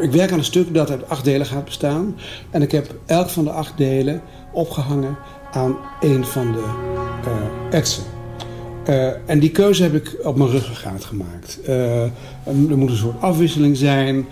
ik 0.00 0.10
werk 0.12 0.32
aan 0.32 0.38
een 0.38 0.44
stuk 0.44 0.74
dat 0.74 0.90
uit 0.90 1.08
acht 1.08 1.24
delen 1.24 1.46
gaat 1.46 1.64
bestaan. 1.64 2.16
En 2.50 2.62
ik 2.62 2.72
heb 2.72 2.94
elk 3.06 3.28
van 3.28 3.44
de 3.44 3.50
acht 3.50 3.76
delen 3.76 4.20
opgehangen 4.52 5.16
aan 5.52 5.76
een 6.00 6.24
van 6.24 6.52
de 6.52 6.64
uh, 7.26 7.78
etsen. 7.78 8.02
Uh, 8.88 9.10
en 9.26 9.38
die 9.38 9.50
keuze 9.50 9.82
heb 9.82 9.94
ik 9.94 10.16
op 10.22 10.36
mijn 10.36 10.50
ruggengraat 10.50 11.04
gemaakt. 11.04 11.58
Uh, 11.68 12.02
er 12.44 12.76
moet 12.76 12.90
een 12.90 12.96
soort 12.96 13.20
afwisseling 13.20 13.76
zijn. 13.76 14.26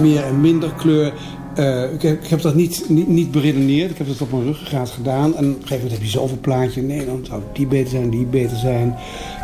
meer 0.00 0.24
en 0.24 0.40
minder 0.40 0.72
kleur. 0.72 1.12
Uh, 1.58 1.92
ik, 1.92 2.02
heb, 2.02 2.22
ik, 2.22 2.28
heb, 2.28 2.40
dat 2.40 2.54
niet, 2.54 2.84
niet, 2.88 3.08
niet, 3.08 3.30
beredeneerd. 3.30 3.90
Ik 3.90 3.98
heb 3.98 4.06
dat 4.06 4.20
op 4.20 4.30
mijn 4.32 4.44
ruggengraat 4.44 4.90
gedaan. 4.90 5.36
En 5.36 5.44
op 5.44 5.54
een 5.54 5.54
gegeven 5.54 5.76
moment 5.76 5.92
heb 5.92 6.02
je 6.02 6.08
zoveel 6.08 6.38
plaatjes. 6.40 6.84
Nee, 6.84 7.06
dan 7.06 7.24
zou 7.28 7.42
die 7.52 7.66
beter 7.66 7.90
zijn, 7.90 8.10
die 8.10 8.26
beter 8.26 8.56
zijn. 8.56 8.96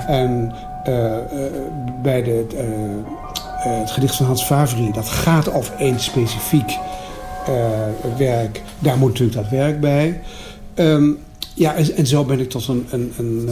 En 0.06 0.54
uh, 0.88 0.94
uh, 0.94 1.16
bij 2.02 2.22
de, 2.22 2.44
het 3.56 3.90
gedicht 3.90 4.16
van 4.16 4.26
Hans 4.26 4.44
Favri, 4.44 4.90
dat 4.92 5.08
gaat 5.08 5.52
over 5.52 5.74
één 5.78 6.00
specifiek 6.00 6.76
werk. 8.16 8.62
Daar 8.78 8.98
moet 8.98 9.08
natuurlijk 9.08 9.36
dat 9.36 9.50
werk 9.50 9.80
bij. 9.80 10.20
Um, 10.74 11.18
ja, 11.54 11.74
en, 11.74 12.06
zo 12.06 12.24
ben 12.24 12.40
ik 12.40 12.50
tot, 12.50 12.68
een, 12.68 12.86
een, 12.90 13.12
een 13.18 13.48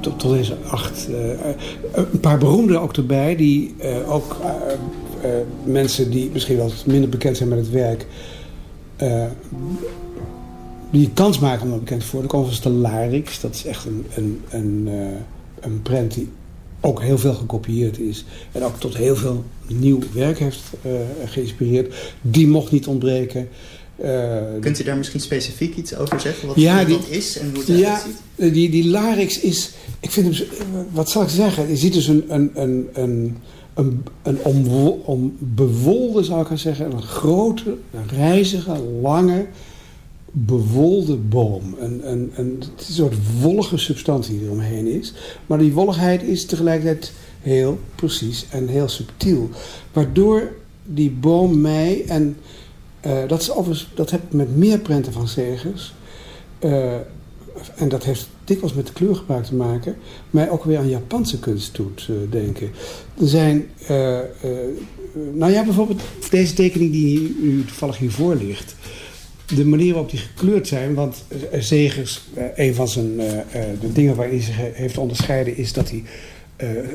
tot, 0.00 0.20
deze 0.20 0.56
acht... 0.70 1.08
een 1.92 2.20
paar 2.20 2.38
beroemde 2.38 2.78
ook 2.78 2.96
erbij, 2.96 3.36
die 3.36 3.74
ook 4.08 4.36
uh, 5.24 5.30
mensen 5.64 6.10
die 6.10 6.30
misschien 6.32 6.56
wel 6.56 6.72
minder 6.86 7.08
bekend 7.08 7.36
zijn 7.36 7.48
met 7.48 7.58
het 7.58 7.70
werk... 7.70 8.06
Uh, 9.02 9.24
die 10.90 11.10
kans 11.14 11.38
maken 11.38 11.66
om 11.66 11.72
er 11.72 11.78
bekend 11.78 12.00
te 12.00 12.06
worden. 12.12 12.32
Overigens 12.32 12.62
de 12.62 12.70
Larix, 12.70 13.40
dat 13.40 13.54
is 13.54 13.64
echt 13.64 13.84
een, 13.84 14.06
een, 14.14 14.40
een, 14.50 14.86
uh, 14.86 15.06
een 15.60 15.82
prent 15.82 16.14
die 16.14 16.28
ook 16.80 17.02
heel 17.02 17.18
veel 17.18 17.34
gekopieerd 17.34 17.98
is. 17.98 18.24
En 18.52 18.62
ook 18.62 18.80
tot 18.80 18.96
heel 18.96 19.16
veel 19.16 19.44
nieuw 19.66 19.98
werk 20.12 20.38
heeft 20.38 20.60
geïnspireerd. 21.24 21.94
Die 22.22 22.46
mocht 22.46 22.72
niet 22.72 22.86
ontbreken. 22.86 23.48
Kunt 24.60 24.80
u 24.80 24.84
daar 24.84 24.96
misschien 24.96 25.20
specifiek 25.20 25.76
iets 25.76 25.96
over 25.96 26.20
zeggen? 26.20 26.48
Wat 26.48 26.56
ja, 26.56 26.84
die, 26.84 26.96
dat 26.96 27.08
is 27.08 27.38
en 27.38 27.50
hoe 27.50 27.58
het 27.58 27.78
ja, 27.78 28.00
ziet? 28.36 28.54
Die, 28.54 28.70
die 28.70 28.88
Larix 28.88 29.40
is... 29.40 29.70
Ik 30.00 30.10
vind 30.10 30.38
hem... 30.38 30.46
Wat 30.90 31.10
zal 31.10 31.22
ik 31.22 31.28
zeggen? 31.28 31.68
Je 31.68 31.76
ziet 31.76 31.92
dus 31.92 32.06
een... 32.06 32.24
een, 32.28 32.50
een, 32.54 32.88
een 32.92 33.36
een, 33.80 34.04
een 34.22 34.38
onbewolde, 35.04 36.22
zou 36.22 36.40
ik 36.40 36.46
gaan 36.46 36.58
zeggen, 36.58 36.92
een 36.92 37.02
grote, 37.02 37.76
rijzige, 38.08 38.78
lange, 39.02 39.46
bewolde 40.30 41.16
boom. 41.16 41.74
Een, 41.78 42.10
een, 42.10 42.32
een, 42.34 42.62
soort 42.76 43.14
wollige 43.40 43.76
substantie 43.76 44.38
die 44.38 44.46
eromheen 44.46 44.86
is. 44.86 45.14
Maar 45.46 45.58
die 45.58 45.72
wolligheid 45.72 46.22
is 46.22 46.46
tegelijkertijd 46.46 47.12
heel 47.40 47.78
precies 47.94 48.46
en 48.50 48.68
heel 48.68 48.88
subtiel. 48.88 49.48
Waardoor 49.92 50.52
die 50.84 51.10
boom 51.10 51.60
mij, 51.60 52.04
en 52.06 52.36
uh, 53.06 53.28
dat, 53.28 53.40
is 53.40 53.88
dat 53.94 54.10
heb 54.10 54.22
ik 54.22 54.32
met 54.32 54.56
meer 54.56 54.78
prenten 54.78 55.12
van 55.12 55.28
Segers... 55.28 55.94
Uh, 56.64 56.94
en 57.76 57.88
dat 57.88 58.04
heeft 58.04 58.28
dikwijls 58.50 58.76
met 58.76 58.92
kleurgebruik 58.92 59.44
te 59.44 59.54
maken, 59.54 59.96
mij 60.30 60.50
ook 60.50 60.64
weer 60.64 60.78
aan 60.78 60.88
Japanse 60.88 61.38
kunst 61.38 61.74
doet 61.74 62.08
denken. 62.30 62.70
Er 63.20 63.28
zijn, 63.28 63.66
uh, 63.90 64.18
uh, 64.18 64.50
nou 65.34 65.52
ja, 65.52 65.64
bijvoorbeeld 65.64 66.02
deze 66.30 66.54
tekening 66.54 66.92
die 66.92 67.36
u 67.42 67.64
toevallig 67.64 67.98
hiervoor 67.98 68.34
ligt. 68.34 68.74
De 69.54 69.64
manier 69.64 69.92
waarop 69.92 70.10
die 70.10 70.18
gekleurd 70.18 70.68
zijn, 70.68 70.94
want 70.94 71.24
Zegers, 71.58 72.22
een 72.54 72.74
van 72.74 72.88
zijn, 72.88 73.16
de 73.80 73.92
dingen 73.92 74.16
waarin 74.16 74.34
hij 74.34 74.44
zich 74.44 74.56
heeft 74.56 74.98
onderscheiden, 74.98 75.56
is 75.56 75.72
dat 75.72 75.90
hij 75.90 76.02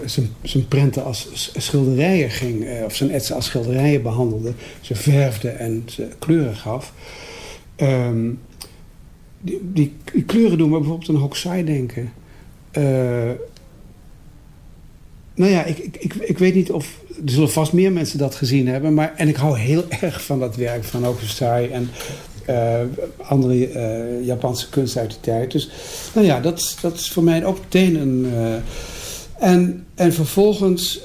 zijn, 0.05 0.29
zijn 0.41 0.67
prenten 0.67 1.03
als 1.03 1.51
schilderijen 1.57 2.29
ging, 2.29 2.65
of 2.85 2.95
zijn 2.95 3.11
etsen 3.11 3.35
als 3.35 3.45
schilderijen 3.45 4.01
behandelde. 4.01 4.53
Ze 4.81 4.95
verfde 4.95 5.49
en 5.49 5.83
ze 5.85 6.07
kleuren 6.19 6.55
gaf. 6.55 6.93
Um, 7.77 8.39
die, 9.45 9.93
die, 10.13 10.23
kleuren 10.23 10.57
doen 10.57 10.69
me 10.69 10.77
bijvoorbeeld 10.77 11.09
aan 11.09 11.15
Hokusai 11.15 11.63
denken. 11.63 12.13
Uh, 12.77 12.83
nou 15.35 15.51
ja, 15.51 15.63
ik, 15.63 15.77
ik, 15.77 16.13
ik, 16.13 16.37
weet 16.37 16.55
niet 16.55 16.71
of... 16.71 17.03
Er 17.25 17.31
zullen 17.31 17.51
vast 17.51 17.73
meer 17.73 17.91
mensen 17.91 18.17
dat 18.17 18.35
gezien 18.35 18.67
hebben. 18.67 18.93
Maar, 18.93 19.13
en 19.15 19.27
ik 19.27 19.35
hou 19.35 19.57
heel 19.57 19.83
erg 20.01 20.23
van 20.23 20.39
dat 20.39 20.55
werk 20.55 20.83
van 20.83 21.03
Hokusai 21.03 21.69
en 21.69 21.89
uh, 22.49 22.79
andere 23.17 23.73
uh, 23.73 24.25
Japanse 24.25 24.69
kunst 24.69 24.97
uit 24.97 25.09
die 25.09 25.19
tijd. 25.19 25.51
Dus 25.51 25.69
nou 26.13 26.25
ja, 26.25 26.39
dat, 26.39 26.77
dat 26.81 26.93
is 26.93 27.11
voor 27.11 27.23
mij 27.23 27.45
ook 27.45 27.59
meteen 27.59 27.95
een... 27.95 28.33
en, 29.39 29.85
en 29.95 30.13
vervolgens, 30.13 31.01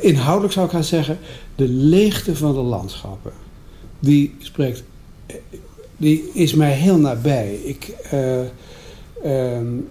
inhoudelijk 0.00 0.52
zou 0.52 0.66
ik 0.66 0.72
gaan 0.72 0.84
zeggen... 0.84 1.18
de 1.54 1.68
leegte 1.68 2.36
van 2.36 2.54
de 2.54 2.60
landschappen. 2.60 3.32
Die 3.98 4.34
spreekt 4.38 4.82
die 5.96 6.30
is 6.32 6.54
mij 6.54 6.72
heel 6.72 6.98
nabij. 6.98 7.54
Ik, 7.54 7.94
uh, 8.14 9.54
um, 9.56 9.88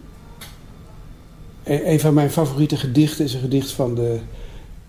een 1.63 1.99
van 1.99 2.13
mijn 2.13 2.31
favoriete 2.31 2.77
gedichten 2.77 3.25
is 3.25 3.33
een 3.33 3.39
gedicht 3.39 3.71
van 3.71 3.95
de 3.95 4.19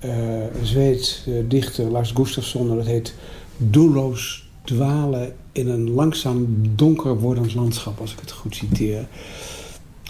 uh, 0.05 0.41
een 0.41 0.67
Zweeds 0.67 1.25
dichter, 1.49 1.85
Lars 1.85 2.11
Gustafsson, 2.11 2.77
dat 2.77 2.87
heet 2.87 3.15
Doelloos 3.57 4.49
dwalen 4.65 5.35
in 5.53 5.69
een 5.69 5.91
langzaam 5.91 6.47
donker 6.75 7.19
wordend 7.19 7.55
landschap, 7.55 8.01
als 8.01 8.13
ik 8.13 8.21
het 8.21 8.33
goed 8.33 8.55
citeer. 8.55 9.07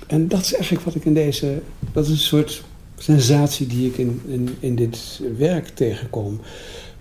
En 0.07 0.29
dat 0.29 0.41
is 0.41 0.55
eigenlijk 0.55 0.85
wat 0.85 0.95
ik 0.95 1.05
in 1.05 1.15
deze, 1.15 1.61
dat 1.93 2.05
is 2.05 2.11
een 2.11 2.17
soort 2.17 2.63
sensatie 2.97 3.67
die 3.67 3.87
ik 3.87 3.99
in, 3.99 4.21
in, 4.27 4.49
in 4.61 4.77
dit 4.77 5.21
werk 5.39 5.69
tegenkom. 5.69 6.41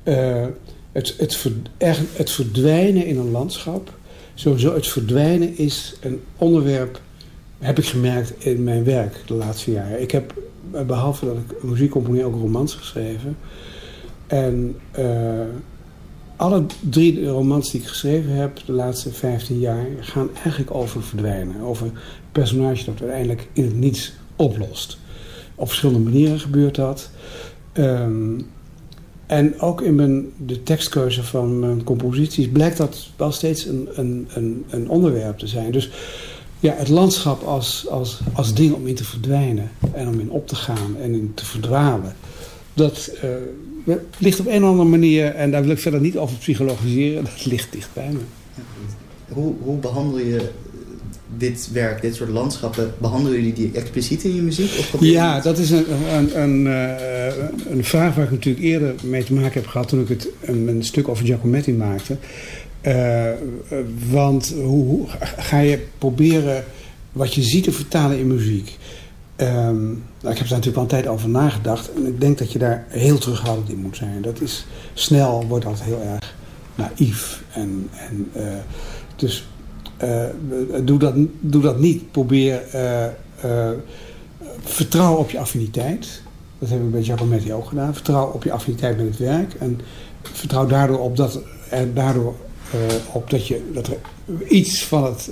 Uh, 0.03 0.45
het, 0.95 1.15
het, 2.15 2.31
verdwijnen 2.31 3.05
in 3.05 3.17
een 3.17 3.31
landschap, 3.31 3.93
sowieso 4.33 4.73
het 4.73 4.87
verdwijnen 4.87 5.57
is 5.57 5.95
een 6.01 6.21
onderwerp, 6.37 7.01
heb 7.59 7.77
ik 7.77 7.85
gemerkt 7.85 8.33
in 8.37 8.63
mijn 8.63 8.83
werk 8.83 9.23
de 9.25 9.33
laatste 9.33 9.71
jaren. 9.71 10.01
Ik 10.01 10.11
heb, 10.11 10.33
behalve 10.87 11.25
dat 11.25 11.35
ik 11.37 11.63
muziek 11.63 11.91
componeer, 11.91 12.25
ook 12.25 12.35
romans 12.35 12.73
geschreven. 12.73 13.37
En 14.27 14.75
uh, 14.99 15.41
alle 16.35 16.65
drie 16.89 17.27
romans 17.27 17.71
die 17.71 17.81
ik 17.81 17.87
geschreven 17.87 18.31
heb 18.31 18.59
de 18.65 18.71
laatste 18.71 19.13
15 19.13 19.59
jaar 19.59 19.85
gaan 19.99 20.29
eigenlijk 20.43 20.73
over 20.73 21.03
verdwijnen. 21.03 21.61
Over 21.61 21.85
een 21.85 21.97
personage 22.31 22.85
dat 22.85 23.01
uiteindelijk 23.01 23.47
in 23.53 23.63
het 23.63 23.75
niets 23.75 24.13
oplost. 24.35 24.97
Op 25.55 25.67
verschillende 25.67 26.09
manieren 26.09 26.39
gebeurt 26.39 26.75
dat. 26.75 27.09
Um, 27.73 28.53
en 29.25 29.59
ook 29.59 29.81
in 29.81 29.95
mijn, 29.95 30.25
de 30.37 30.63
tekstkeuze 30.63 31.23
van 31.23 31.59
mijn 31.59 31.83
composities 31.83 32.49
blijkt 32.49 32.77
dat 32.77 33.09
wel 33.15 33.31
steeds 33.31 33.65
een, 33.65 33.89
een, 33.93 34.27
een, 34.29 34.65
een 34.69 34.89
onderwerp 34.89 35.37
te 35.37 35.47
zijn. 35.47 35.71
Dus 35.71 35.89
ja, 36.59 36.73
het 36.77 36.89
landschap 36.89 37.43
als, 37.43 37.87
als, 37.89 38.19
als 38.33 38.53
ding 38.53 38.73
om 38.73 38.87
in 38.87 38.95
te 38.95 39.03
verdwijnen 39.03 39.71
en 39.93 40.07
om 40.07 40.19
in 40.19 40.29
op 40.29 40.47
te 40.47 40.55
gaan 40.55 40.97
en 41.01 41.13
in 41.13 41.31
te 41.33 41.45
verdwalen. 41.45 42.15
Dat 42.73 43.11
uh, 43.85 43.95
ligt 44.17 44.39
op 44.39 44.47
een 44.47 44.63
of 44.63 44.69
andere 44.69 44.89
manier, 44.89 45.35
en 45.35 45.51
daar 45.51 45.61
wil 45.61 45.71
ik 45.71 45.79
verder 45.79 46.01
niet 46.01 46.17
over 46.17 46.37
psychologiseren, 46.37 47.23
dat 47.35 47.45
ligt 47.45 47.71
dicht 47.71 47.89
bij 47.93 48.09
me. 48.11 48.19
Hoe, 49.33 49.53
hoe 49.61 49.77
behandel 49.77 50.19
je 50.19 50.49
dit 51.37 51.69
werk, 51.71 52.01
dit 52.01 52.15
soort 52.15 52.29
landschappen, 52.29 52.93
behandelen 52.97 53.37
jullie 53.37 53.53
die 53.53 53.71
expliciet 53.73 54.23
in 54.23 54.35
je 54.35 54.41
muziek? 54.41 54.71
Of 54.93 54.95
ja, 54.99 55.39
dat 55.39 55.57
is 55.57 55.69
een, 55.69 55.85
een, 56.13 56.41
een, 56.41 56.65
uh, 56.65 57.69
een, 57.69 57.83
vraag 57.83 58.15
waar 58.15 58.25
ik 58.25 58.31
natuurlijk 58.31 58.65
eerder 58.65 58.95
mee 59.03 59.23
te 59.23 59.33
maken 59.33 59.53
heb 59.53 59.67
gehad 59.67 59.87
toen 59.87 60.01
ik 60.01 60.07
het, 60.07 60.27
een, 60.41 60.83
stuk 60.83 61.07
over 61.07 61.25
Giacometti 61.25 61.73
maakte. 61.73 62.17
Uh, 62.81 63.29
want 64.09 64.53
hoe, 64.63 64.85
hoe, 64.85 65.07
ga 65.37 65.59
je 65.59 65.79
proberen 65.97 66.63
wat 67.11 67.33
je 67.33 67.43
ziet 67.43 67.63
te 67.63 67.71
vertalen 67.71 68.19
in 68.19 68.27
muziek? 68.27 68.77
Um, 69.37 70.03
nou, 70.21 70.33
ik 70.33 70.37
heb 70.37 70.47
daar 70.47 70.57
natuurlijk 70.57 70.75
al 70.75 70.81
een 70.81 70.87
tijd 70.87 71.07
over 71.07 71.29
nagedacht. 71.29 71.93
En 71.93 72.05
ik 72.05 72.21
denk 72.21 72.37
dat 72.37 72.51
je 72.51 72.59
daar 72.59 72.85
heel 72.87 73.17
terughoudend 73.17 73.69
in 73.69 73.77
moet 73.77 73.95
zijn. 73.95 74.21
Dat 74.21 74.41
is 74.41 74.65
snel, 74.93 75.45
wordt 75.47 75.65
dat 75.65 75.81
heel 75.81 76.01
erg 76.01 76.35
naïef. 76.75 77.43
En, 77.53 77.89
en, 78.09 78.31
uh, 78.35 78.43
dus 79.15 79.47
doe, 80.83 80.99
dat, 80.99 81.13
doe 81.39 81.61
dat 81.61 81.79
niet. 81.79 82.11
Probeer 82.11 82.61
uh, 82.75 83.69
vertrouw 84.63 85.15
op 85.15 85.29
je 85.29 85.39
affiniteit. 85.39 86.21
Dat 86.59 86.69
hebben 86.69 86.87
we 86.87 86.93
bij 86.93 87.03
Giacometti 87.03 87.53
ook 87.53 87.65
gedaan. 87.65 87.93
Vertrouw 87.93 88.31
op 88.31 88.43
je 88.43 88.51
affiniteit 88.51 88.97
met 88.97 89.05
het 89.05 89.17
werk. 89.17 89.53
En 89.53 89.79
vertrouw 90.21 90.65
daardoor 90.65 90.99
op 90.99 91.17
dat, 91.17 91.39
er 91.69 91.93
daardoor, 91.93 92.35
op 93.11 93.29
dat, 93.29 93.47
je, 93.47 93.69
dat 93.73 93.87
er 93.87 93.97
iets 94.47 94.83
van 94.83 95.03
het 95.03 95.29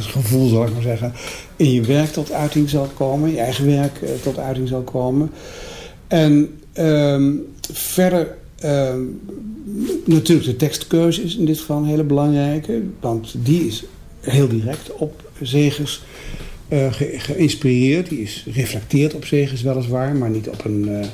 gevoel, 0.00 0.48
zal 0.48 0.66
ik 0.66 0.72
maar 0.72 0.82
zeggen, 0.82 1.12
in 1.56 1.72
je 1.72 1.80
werk 1.80 2.12
tot 2.12 2.32
uiting 2.32 2.68
zal 2.68 2.88
komen. 2.96 3.30
Je 3.30 3.38
eigen 3.38 3.66
werk 3.66 4.00
tot 4.22 4.38
uiting 4.38 4.68
zal 4.68 4.82
komen. 4.82 5.30
En 6.08 6.60
um, 6.74 7.46
verder 7.72 8.36
Ehm, 8.60 9.00
natuurlijk 10.04 10.46
de 10.46 10.56
tekstkeuze 10.56 11.22
is 11.22 11.36
in 11.36 11.44
dit 11.44 11.58
geval 11.58 11.76
een 11.76 11.88
hele 11.88 12.04
belangrijke. 12.04 12.82
Want 13.00 13.34
die 13.38 13.66
is 13.66 13.84
heel 14.20 14.48
direct 14.48 14.92
op 14.92 15.30
Zegers 15.40 16.02
uh, 16.68 16.86
geïnspireerd. 17.16 18.08
Die 18.08 18.22
is 18.22 18.46
reflecteerd 18.52 19.14
op 19.14 19.24
Zegers 19.24 19.62
weliswaar, 19.62 20.16
maar 20.16 20.30
niet 20.30 20.48
op 20.48 20.64
een, 20.64 20.88
uh, 20.88 21.06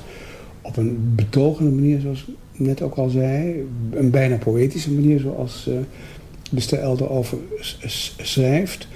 op 0.60 0.76
een 0.76 1.12
betogende 1.14 1.70
manier 1.70 2.00
zoals 2.00 2.24
ik 2.52 2.60
net 2.60 2.82
ook 2.82 2.94
al 2.94 3.08
zei. 3.08 3.66
Een 3.90 4.10
bijna 4.10 4.36
poëtische 4.36 4.92
manier 4.92 5.20
zoals 5.20 5.66
uh, 5.68 5.74
de 6.50 6.60
Stel 6.60 6.96
erover 7.00 7.38
schrijft. 8.16 8.88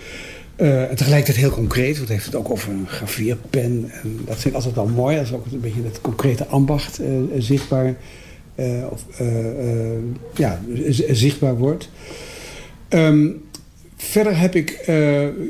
tegelijkertijd 0.57 1.37
heel 1.37 1.51
concreet, 1.51 1.97
want 1.97 2.09
heeft 2.09 2.27
het 2.27 2.35
ook 2.35 2.51
over 2.51 2.73
een 2.73 2.89
gravierpen. 2.89 3.63
En 3.63 3.91
dat 4.25 4.35
vind 4.35 4.45
ik 4.47 4.55
altijd 4.55 4.75
wel 4.75 4.87
mooi, 4.87 5.19
als 5.19 5.33
ook 5.33 5.47
een 5.53 5.61
beetje 5.61 5.83
het 5.83 6.01
concrete 6.01 6.47
ambacht 6.47 7.01
zichtbaar 7.39 7.97
of, 8.91 9.05
uh, 9.21 9.29
ja, 10.35 10.61
zichtbaar 11.11 11.57
wordt. 11.57 11.89
Um, 12.89 13.43
verder 13.97 14.39
heb 14.39 14.55
ik, 14.55 14.71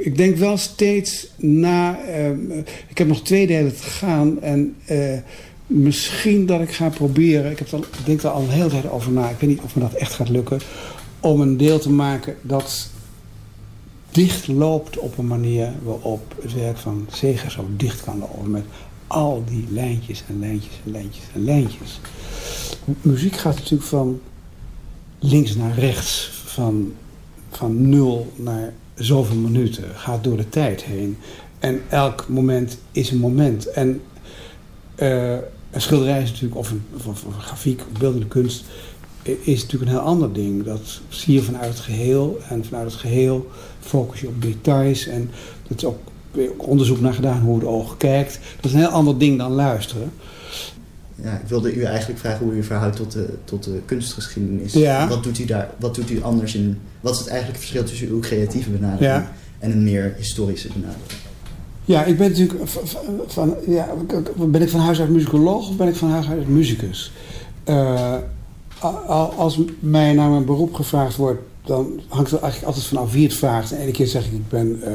ik 0.01 0.17
denk 0.17 0.37
wel 0.37 0.57
steeds 0.57 1.31
na, 1.37 1.99
ik 2.89 2.99
heb 2.99 3.07
nog 3.07 3.23
twee 3.23 3.47
delen 3.47 3.77
te 3.77 3.83
gaan 3.83 4.43
en 4.43 4.75
misschien 5.67 6.47
dat 6.47 6.61
ik 6.61 6.71
ga 6.71 6.89
proberen, 6.89 7.51
ik, 7.51 7.59
heb 7.59 7.73
al, 7.73 7.79
ik 7.79 8.07
denk 8.07 8.23
er 8.23 8.29
al 8.29 8.43
een 8.43 8.49
hele 8.49 8.69
tijd 8.69 8.91
over 8.91 9.13
na, 9.13 9.29
ik 9.29 9.37
weet 9.39 9.51
niet 9.51 9.61
of 9.61 9.75
me 9.75 9.83
dat 9.83 9.95
echt 9.95 10.13
gaat 10.13 10.29
lukken, 10.29 10.61
om 11.21 11.41
een 11.41 11.57
deel 11.57 11.79
te 11.79 11.91
maken 11.91 12.37
dat 12.43 12.91
dicht 14.11 14.49
loopt 14.49 14.99
op 14.99 15.19
een 15.19 15.27
manier 15.27 15.73
waarop 15.83 16.35
het 16.43 16.55
werk 16.55 16.77
van 16.77 17.07
Zegers 17.13 17.59
ook 17.59 17.79
dicht 17.79 18.05
kan 18.05 18.19
lopen 18.19 18.51
met 18.51 18.65
al 19.11 19.43
die 19.47 19.67
lijntjes 19.71 20.23
en 20.29 20.39
lijntjes 20.39 20.75
en 20.85 20.91
lijntjes 20.93 21.25
en 21.35 21.45
lijntjes 21.45 22.01
muziek 23.01 23.37
gaat 23.37 23.55
natuurlijk 23.55 23.83
van 23.83 24.21
links 25.19 25.55
naar 25.55 25.79
rechts, 25.79 26.31
van, 26.45 26.93
van 27.51 27.89
nul 27.89 28.33
naar 28.37 28.73
zoveel 28.95 29.37
minuten, 29.37 29.85
gaat 29.95 30.25
door 30.25 30.37
de 30.37 30.49
tijd 30.49 30.83
heen. 30.83 31.19
En 31.59 31.83
elk 31.89 32.29
moment 32.29 32.79
is 32.93 33.11
een 33.11 33.19
moment. 33.19 33.67
En 33.67 34.03
uh, 34.97 35.33
een 35.71 35.81
schilderij 35.81 36.23
is 36.23 36.31
natuurlijk, 36.31 36.61
of 36.61 36.71
een, 36.71 36.83
of, 37.07 37.25
een 37.25 37.41
grafiek, 37.41 37.81
of 37.81 37.99
beeldende 37.99 38.27
kunst, 38.27 38.65
is 39.23 39.63
natuurlijk 39.63 39.91
een 39.91 39.97
heel 39.97 40.07
ander 40.07 40.33
ding. 40.33 40.65
Dat 40.65 41.01
zie 41.09 41.35
je 41.35 41.43
vanuit 41.43 41.69
het 41.69 41.79
geheel. 41.79 42.39
En 42.49 42.65
vanuit 42.65 42.91
het 42.91 43.01
geheel 43.01 43.51
focus 43.81 44.21
je 44.21 44.29
op 44.29 44.43
details. 44.43 45.07
En 45.07 45.31
dat 45.69 45.77
is 45.77 45.85
ook 45.85 45.99
onderzoek 46.57 47.01
naar 47.01 47.15
gedaan 47.15 47.41
hoe 47.41 47.59
het 47.59 47.67
oog 47.67 47.97
kijkt. 47.97 48.39
Dat 48.57 48.65
is 48.65 48.73
een 48.73 48.79
heel 48.79 48.89
ander 48.89 49.19
ding 49.19 49.39
dan 49.39 49.53
luisteren 49.53 50.13
ja, 51.23 51.33
ik 51.33 51.49
wilde 51.49 51.75
u 51.75 51.83
eigenlijk 51.83 52.21
vragen 52.21 52.47
hoe 52.47 52.55
u 52.55 52.63
verhoudt 52.63 52.97
tot 52.97 53.13
de, 53.13 53.29
tot 53.45 53.65
de 53.65 53.81
kunstgeschiedenis. 53.85 54.73
Ja. 54.73 55.09
Wat, 55.09 55.23
doet 55.23 55.39
u 55.39 55.45
daar, 55.45 55.71
wat 55.79 55.95
doet 55.95 56.11
u 56.11 56.23
anders 56.23 56.55
in? 56.55 56.79
Wat 57.01 57.13
is 57.13 57.19
het 57.19 57.29
eigenlijk 57.29 57.59
verschil 57.59 57.85
tussen 57.85 58.09
uw 58.09 58.21
creatieve 58.21 58.71
benadering 58.71 59.25
en 59.59 59.71
een 59.71 59.83
meer 59.83 60.15
historische 60.17 60.69
benadering? 60.69 61.21
Ja, 61.85 62.05
ik 62.05 62.19
ben 62.19 62.31
natuurlijk 62.31 62.71
van, 63.27 63.55
ja, 63.67 63.89
ben 64.37 64.63
ik 64.63 64.69
van 64.69 64.81
huis 64.81 65.01
uit 65.01 65.09
muzikoloog 65.09 65.69
of 65.69 65.77
ben 65.77 65.89
ik 65.89 65.95
van 65.95 66.11
huis 66.11 66.29
uit 66.29 66.49
muzikus? 66.49 67.13
Uh, 67.69 68.15
als 69.37 69.61
mij 69.79 70.13
naar 70.13 70.31
mijn 70.31 70.45
beroep 70.45 70.75
gevraagd 70.75 71.17
wordt, 71.17 71.41
dan 71.65 72.01
hangt 72.09 72.31
het 72.31 72.41
eigenlijk 72.41 72.73
altijd 72.73 72.93
vanaf 72.93 73.13
wie 73.13 73.25
het 73.25 73.35
vraagt. 73.35 73.69
De 73.69 73.79
ene 73.79 73.91
keer 73.91 74.07
zeg 74.07 74.27
ik, 74.27 74.33
ik 74.33 74.49
ben 74.49 74.83
uh, 74.85 74.89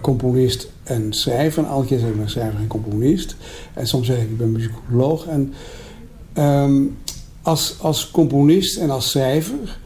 componist 0.00 0.70
en 0.82 1.12
schrijver. 1.12 1.62
En 1.62 1.68
andere 1.68 1.88
keer 1.88 1.98
zeg 1.98 2.08
ik, 2.08 2.16
ben 2.16 2.30
schrijver 2.30 2.60
en 2.60 2.66
componist. 2.66 3.36
En 3.74 3.86
soms 3.86 4.06
zeg 4.06 4.16
ik, 4.16 4.30
ik 4.30 4.38
ben 4.38 4.52
muzikoloog. 4.52 5.26
En 5.26 5.52
um, 6.38 6.96
als, 7.42 7.76
als 7.80 8.10
componist 8.10 8.76
en 8.76 8.90
als 8.90 9.10
schrijver 9.10 9.78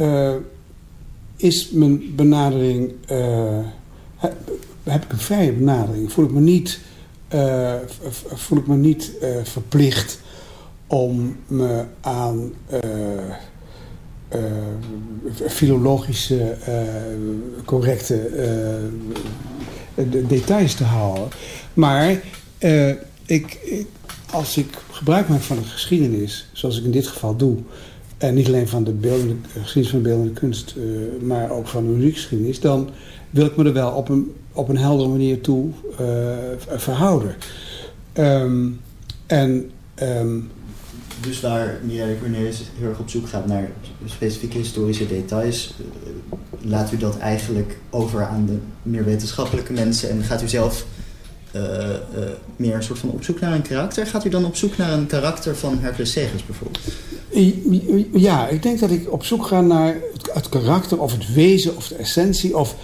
uh, 0.00 0.34
is 1.36 1.70
mijn 1.70 2.14
benadering... 2.16 2.92
Uh, 3.10 3.58
heb, 4.84 5.04
ik 5.04 5.12
een 5.12 5.18
vrije 5.18 5.52
benadering. 5.52 6.12
Voel 6.12 6.24
ik 6.24 6.30
me 6.30 6.40
niet, 6.40 6.80
voel 8.34 8.58
ik 8.58 8.66
me 8.66 8.76
niet 8.76 9.12
verplicht 9.42 10.20
om 10.86 11.36
me 11.46 11.84
aan 12.00 12.52
filologische, 15.48 16.56
uh, 16.68 16.74
correcte 17.64 18.30
uh, 19.94 20.04
details 20.28 20.74
te 20.74 20.84
houden. 20.84 21.28
Maar 21.74 22.10
ik, 23.26 23.58
ik, 23.62 23.86
als 24.30 24.56
ik 24.56 24.66
gebruik 24.90 25.28
maak 25.28 25.40
van 25.40 25.56
de 25.56 25.62
geschiedenis, 25.62 26.48
zoals 26.52 26.78
ik 26.78 26.84
in 26.84 26.90
dit 26.90 27.06
geval 27.06 27.36
doe, 27.36 27.56
en 28.18 28.34
niet 28.34 28.46
alleen 28.46 28.68
van 28.68 28.84
de 28.84 29.36
geschiedenis 29.62 29.90
van 29.90 30.02
de 30.02 30.08
beeldende 30.08 30.32
kunst, 30.32 30.74
maar 31.20 31.50
ook 31.50 31.68
van 31.68 31.86
de 31.86 31.92
muziekgeschiedenis, 31.92 32.60
dan 32.60 32.90
wil 33.30 33.46
ik 33.46 33.56
me 33.56 33.64
er 33.64 33.72
wel 33.72 33.90
op 33.90 34.08
een, 34.08 34.32
op 34.52 34.68
een 34.68 34.78
heldere 34.78 35.08
manier 35.08 35.40
toe 35.40 35.70
verhouden. 36.76 37.34
Um, 38.14 38.80
en 39.26 39.70
um, 40.02 40.50
dus 41.20 41.40
waar 41.40 41.80
Mireille 41.82 42.18
Cornelis 42.18 42.62
heel 42.78 42.88
erg 42.88 42.98
op 42.98 43.10
zoek 43.10 43.28
gaat 43.28 43.46
naar 43.46 43.70
specifieke 44.04 44.58
historische 44.58 45.06
details, 45.06 45.74
eh, 45.78 46.38
laat 46.60 46.92
u 46.92 46.96
dat 46.96 47.18
eigenlijk 47.18 47.78
over 47.90 48.26
aan 48.26 48.46
de 48.46 48.58
meer 48.82 49.04
wetenschappelijke 49.04 49.72
mensen 49.72 50.10
en 50.10 50.22
gaat 50.22 50.42
u 50.42 50.48
zelf 50.48 50.86
eh, 51.50 51.94
eh, 51.94 52.00
meer 52.56 52.74
een 52.74 52.82
soort 52.82 52.98
van 52.98 53.10
op 53.10 53.24
zoek 53.24 53.40
naar 53.40 53.52
een 53.52 53.62
karakter? 53.62 54.06
Gaat 54.06 54.24
u 54.24 54.28
dan 54.28 54.44
op 54.44 54.56
zoek 54.56 54.76
naar 54.76 54.92
een 54.92 55.06
karakter 55.06 55.56
van 55.56 55.78
Hercules 55.78 56.12
Segers 56.12 56.44
bijvoorbeeld? 56.44 56.84
Ja, 58.12 58.48
ik 58.48 58.62
denk 58.62 58.78
dat 58.78 58.90
ik 58.90 59.12
op 59.12 59.24
zoek 59.24 59.46
ga 59.46 59.60
naar 59.60 59.96
het, 60.12 60.30
het 60.32 60.48
karakter 60.48 61.00
of 61.00 61.12
het 61.12 61.32
wezen 61.32 61.76
of 61.76 61.88
de 61.88 61.94
essentie 61.94 62.56
of 62.56 62.76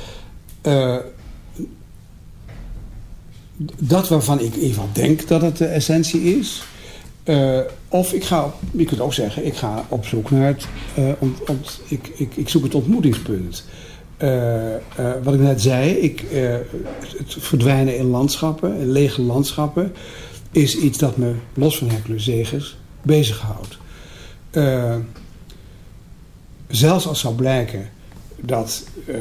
dat 3.78 4.08
waarvan 4.08 4.40
ik 4.40 4.52
geval 4.54 4.88
denk 4.92 5.28
dat 5.28 5.42
het 5.42 5.56
de 5.56 5.66
essentie 5.66 6.38
is. 6.38 6.62
Uh, 7.26 7.60
of 7.88 8.12
ik 8.12 8.24
ga, 8.24 8.54
je 8.70 8.84
kunt 8.84 9.00
ook 9.00 9.14
zeggen, 9.14 9.46
ik 9.46 9.56
ga 9.56 9.86
op 9.88 10.06
zoek 10.06 10.30
naar 10.30 10.46
het, 10.46 10.66
ont, 11.46 11.80
ik, 11.88 12.08
ik, 12.14 12.36
ik 12.36 12.48
zoek 12.48 12.62
het 12.62 12.74
ontmoetingspunt. 12.74 13.64
Uh, 14.18 14.74
wat 15.22 15.34
ik 15.34 15.40
net 15.40 15.62
zei, 15.62 15.90
ik, 15.90 16.24
het 17.16 17.36
verdwijnen 17.38 17.96
in 17.96 18.06
landschappen, 18.06 18.76
in 18.76 18.90
lege 18.90 19.22
landschappen, 19.22 19.92
is 20.50 20.76
iets 20.76 20.98
dat 20.98 21.16
me, 21.16 21.34
los 21.54 21.78
van 21.78 21.88
Hercules 21.88 22.24
Zegers, 22.24 22.76
bezighoudt. 23.02 23.78
zelfs 26.68 27.06
als 27.06 27.20
zou 27.20 27.34
blijken 27.34 27.88
dat, 28.40 28.84
uh, 29.06 29.16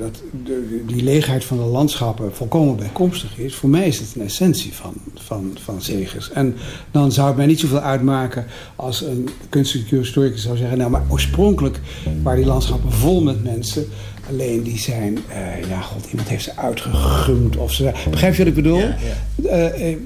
dat 0.00 0.22
de, 0.44 0.84
die 0.86 1.02
leegheid 1.02 1.44
van 1.44 1.56
de 1.56 1.62
landschappen 1.62 2.34
volkomen 2.34 2.76
bijkomstig 2.76 3.38
is. 3.38 3.54
Voor 3.54 3.68
mij 3.68 3.86
is 3.86 3.98
het 3.98 4.14
een 4.14 4.22
essentie 4.22 4.74
van, 4.74 4.94
van, 5.14 5.56
van 5.62 5.82
Zegers. 5.82 6.30
En 6.30 6.56
dan 6.90 7.12
zou 7.12 7.26
het 7.26 7.36
mij 7.36 7.46
niet 7.46 7.60
zoveel 7.60 7.80
uitmaken 7.80 8.46
als 8.76 9.02
een 9.02 9.28
kunstelijke 9.48 9.96
historicus 9.96 10.42
zou 10.42 10.56
zeggen... 10.56 10.78
nou, 10.78 10.90
maar 10.90 11.04
oorspronkelijk 11.08 11.80
waren 12.22 12.38
die 12.38 12.48
landschappen 12.48 12.92
vol 12.92 13.22
met 13.22 13.44
mensen... 13.44 13.86
Alleen 14.28 14.62
die 14.62 14.78
zijn, 14.78 15.18
uh, 15.28 15.68
ja 15.68 15.80
god, 15.80 16.06
iemand 16.10 16.28
heeft 16.28 16.44
ze 16.44 16.56
uitgegumd 16.56 17.56
of 17.56 17.72
ze... 17.72 17.92
Begrijp 18.10 18.32
je 18.32 18.38
wat 18.38 18.46
ik 18.46 18.54
bedoel? 18.54 18.78
Ja, 18.78 18.96
ja. 19.36 19.76
Uh, 19.76 19.96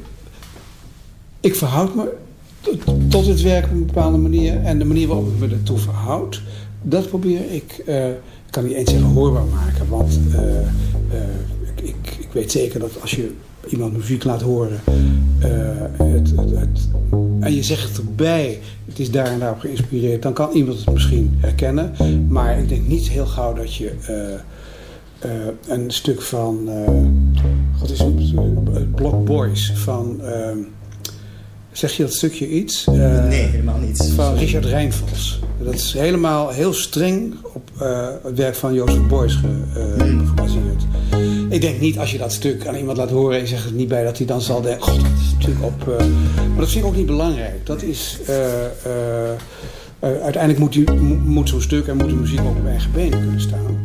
ik 1.41 1.55
verhoud 1.55 1.95
me 1.95 2.13
tot 3.09 3.27
het 3.27 3.43
werk 3.43 3.65
op 3.65 3.71
een 3.71 3.87
bepaalde 3.87 4.19
manier. 4.19 4.63
En 4.63 4.79
de 4.79 4.85
manier 4.85 5.07
waarop 5.07 5.29
ik 5.29 5.39
me 5.39 5.55
ertoe 5.55 5.79
verhoud 5.79 6.43
dat 6.85 7.09
probeer 7.09 7.51
ik, 7.51 7.83
uh, 7.87 8.09
ik 8.09 8.51
kan 8.51 8.65
niet 8.65 8.73
eens 8.73 8.91
zeggen 8.91 9.09
hoorbaar 9.09 9.45
maken, 9.45 9.89
want 9.89 10.21
uh, 10.29 10.35
uh, 10.35 10.61
ik, 11.75 11.81
ik, 11.81 12.17
ik, 12.19 12.29
weet 12.33 12.53
zeker 12.53 12.81
dat 12.81 13.01
als 13.01 13.11
je 13.11 13.31
iemand 13.69 13.97
muziek 13.97 14.25
laat 14.25 14.43
horen 14.43 14.81
het, 15.97 16.33
het, 16.37 16.89
en 17.41 17.55
je 17.55 17.63
zegt 17.63 17.97
erbij, 17.97 18.61
het 18.87 18.99
is 18.99 19.11
daar 19.11 19.27
en 19.27 19.39
daarop 19.39 19.61
geïnspireerd, 19.61 20.23
dan 20.23 20.33
kan 20.33 20.53
iemand 20.53 20.79
het 20.79 20.93
misschien 20.93 21.37
herkennen. 21.37 21.93
Maar 22.29 22.59
ik 22.59 22.69
denk 22.69 22.87
niet 22.87 23.09
heel 23.09 23.27
gauw 23.27 23.55
dat 23.55 23.75
je 23.75 23.93
een 25.67 25.91
stuk 25.91 26.23
van, 26.23 26.69
wat 27.81 27.91
is 27.91 27.99
het, 27.99 28.95
Block 28.95 29.25
Boys 29.25 29.73
van 29.75 30.21
Zeg 31.75 31.93
je 31.93 32.03
dat 32.03 32.15
stukje 32.15 32.49
iets? 32.49 32.87
Uh, 32.89 33.25
nee, 33.25 33.43
helemaal 33.43 33.79
niet. 33.79 34.13
Van 34.15 34.35
Richard 34.35 34.65
Rijnvals. 34.65 35.41
Dat 35.59 35.75
is 35.75 35.93
helemaal 35.93 36.49
heel 36.51 36.73
streng 36.73 37.35
op 37.43 37.71
uh, 37.83 38.09
het 38.23 38.37
werk 38.37 38.55
van 38.55 38.75
Jozef 38.75 39.07
Beuys 39.07 39.35
ge, 39.35 39.47
uh, 39.77 40.03
hmm. 40.03 40.27
gebaseerd. 40.27 40.83
Ik 41.49 41.61
denk 41.61 41.81
niet 41.81 41.99
als 41.99 42.13
je 42.13 42.19
dat 42.19 42.33
stuk 42.33 42.67
aan 42.67 42.75
iemand 42.75 42.97
laat 42.97 43.11
horen 43.11 43.41
en 43.41 43.47
zegt 43.47 43.65
het 43.65 43.75
niet 43.75 43.89
bij 43.89 44.05
dat 44.05 44.17
hij 44.17 44.27
dan 44.27 44.41
zal 44.41 44.61
denken: 44.61 44.83
God, 44.83 45.01
dat 45.01 45.11
is 45.21 45.33
natuurlijk 45.33 45.65
op. 45.65 45.87
maar 45.87 46.59
dat 46.59 46.71
vind 46.71 46.85
ik 46.85 46.91
ook 46.91 46.97
niet 46.97 47.07
belangrijk. 47.07 47.67
Dat 47.67 47.83
is. 47.83 48.19
uiteindelijk 50.01 50.59
moet, 50.59 50.73
die, 50.73 50.91
moet 51.25 51.49
zo'n 51.49 51.61
stuk 51.61 51.87
en 51.87 51.97
moet 51.97 52.09
de 52.09 52.15
muziek 52.15 52.41
ook 52.41 52.57
op 52.57 52.67
eigen 52.67 52.93
benen 52.93 53.21
kunnen 53.21 53.41
staan. 53.41 53.79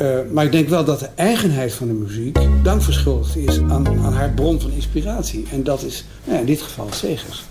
Uh, 0.00 0.18
maar 0.32 0.44
ik 0.44 0.52
denk 0.52 0.68
wel 0.68 0.84
dat 0.84 1.00
de 1.00 1.08
eigenheid 1.14 1.72
van 1.72 1.86
de 1.86 1.92
muziek 1.92 2.38
dank 2.62 2.82
verschuldigd 2.82 3.36
is 3.36 3.60
aan, 3.60 3.88
aan 3.88 4.12
haar 4.12 4.30
bron 4.30 4.60
van 4.60 4.70
inspiratie. 4.70 5.46
En 5.50 5.62
dat 5.62 5.82
is 5.82 6.04
nou 6.24 6.38
in 6.38 6.46
dit 6.46 6.62
geval 6.62 6.92
Segers. 6.92 7.44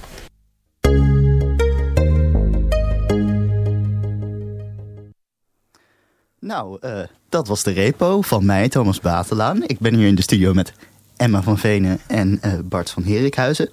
Nou, 6.40 6.78
uh, 6.82 7.00
dat 7.30 7.48
was 7.48 7.64
de 7.64 7.72
repo 7.72 8.22
van 8.22 8.46
mij, 8.46 8.70
Thomas 8.70 9.00
Batelaan. 9.00 9.64
Ik 9.64 9.80
ben 9.80 9.96
hier 9.96 10.08
in 10.08 10.16
de 10.16 10.22
studio 10.22 10.54
met 10.54 10.74
Emma 11.18 11.42
van 11.42 11.58
Venen 11.58 12.00
en 12.08 12.40
uh, 12.46 12.54
Bart 12.64 12.90
van 12.90 13.04
Herikhuizen. 13.04 13.70